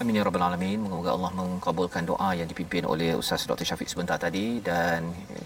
Amin 0.01 0.17
ya 0.17 0.23
rabbal 0.25 0.43
alamin. 0.45 0.79
Moga 0.89 1.11
Allah 1.15 1.29
mengabulkan 1.37 2.03
doa 2.09 2.27
yang 2.39 2.47
dipimpin 2.49 2.83
oleh 2.93 3.07
Ustaz 3.21 3.41
Dr. 3.49 3.65
Syafiq 3.69 3.89
sebentar 3.93 4.17
tadi 4.23 4.43
dan 4.67 4.99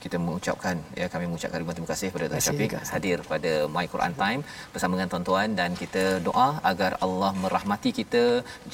kita 0.03 0.17
mengucapkan 0.23 0.75
ya 0.99 1.05
kami 1.13 1.25
mengucapkan 1.29 1.57
ribuan 1.61 1.75
terima 1.77 1.89
kasih 1.91 2.07
kepada 2.11 2.25
Dr. 2.31 2.43
Syafiq 2.47 2.73
hadir 2.93 3.17
pada 3.29 3.51
My 3.75 3.85
Quran 3.93 4.13
Time 4.21 4.41
bersama 4.73 4.91
dengan 4.97 5.09
tuan-tuan 5.13 5.55
dan 5.59 5.69
kita 5.81 6.03
doa 6.27 6.49
agar 6.71 6.91
Allah 7.05 7.31
merahmati 7.43 7.91
kita 7.99 8.23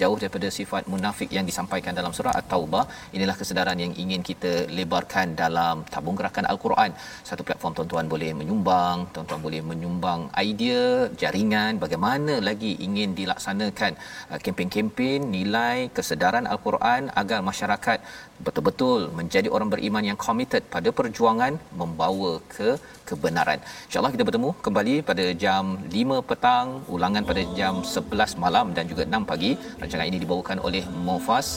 jauh 0.01 0.17
daripada 0.23 0.49
sifat 0.57 0.89
munafik 0.93 1.29
yang 1.37 1.45
disampaikan 1.51 1.93
dalam 1.99 2.09
surah 2.19 2.33
At-Taubah. 2.41 2.83
Inilah 3.19 3.35
kesedaran 3.41 3.77
yang 3.83 3.93
ingin 4.05 4.25
kita 4.29 4.53
lebarkan 4.79 5.37
dalam 5.43 5.85
tabung 5.93 6.17
gerakan 6.21 6.49
Al-Quran. 6.53 6.89
Satu 7.29 7.45
platform 7.49 7.77
tuan-tuan 7.77 8.09
boleh 8.15 8.31
menyumbang, 8.41 8.97
tuan-tuan 9.13 9.43
boleh 9.45 9.61
menyumbang 9.69 10.25
idea, 10.47 11.05
jaringan 11.21 11.77
bagaimana 11.85 12.41
lagi 12.49 12.73
ingin 12.89 13.13
dilaksanakan 13.21 13.93
uh, 14.33 14.41
kempen-kempen 14.41 15.21
nilai 15.37 15.66
kesedaran 15.97 16.45
Al-Quran 16.53 17.01
agar 17.21 17.39
masyarakat 17.49 17.97
betul-betul 18.45 19.01
menjadi 19.19 19.49
orang 19.55 19.69
beriman 19.73 20.03
yang 20.09 20.17
committed 20.25 20.63
pada 20.75 20.89
perjuangan 20.99 21.53
membawa 21.81 22.31
ke 22.55 22.69
kebenaran. 23.09 23.59
InsyaAllah 23.87 24.13
kita 24.15 24.25
bertemu 24.27 24.49
kembali 24.65 24.95
pada 25.09 25.25
jam 25.43 25.63
5 25.97 26.21
petang, 26.29 26.67
ulangan 26.95 27.23
pada 27.29 27.41
jam 27.59 27.73
11 27.95 28.43
malam 28.43 28.65
dan 28.77 28.85
juga 28.91 29.03
6 29.09 29.31
pagi. 29.31 29.51
Rancangan 29.81 30.07
ini 30.11 30.19
dibawakan 30.23 30.59
oleh 30.67 30.83
Mofas 31.07 31.49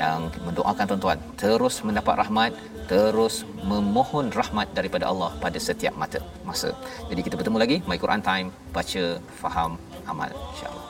yang 0.00 0.20
mendoakan 0.46 0.84
tuan-tuan 0.90 1.18
terus 1.42 1.74
mendapat 1.88 2.14
rahmat, 2.22 2.52
terus 2.92 3.34
memohon 3.70 4.26
rahmat 4.40 4.68
daripada 4.78 5.04
Allah 5.12 5.30
pada 5.44 5.58
setiap 5.68 5.94
mata 6.02 6.20
masa. 6.48 6.70
Jadi 7.10 7.20
kita 7.26 7.34
bertemu 7.40 7.58
lagi 7.64 7.76
My 7.90 7.98
Quran 8.04 8.22
Time, 8.30 8.48
baca, 8.76 9.04
faham, 9.42 9.72
amal 10.12 10.30
insya-Allah. 10.52 10.86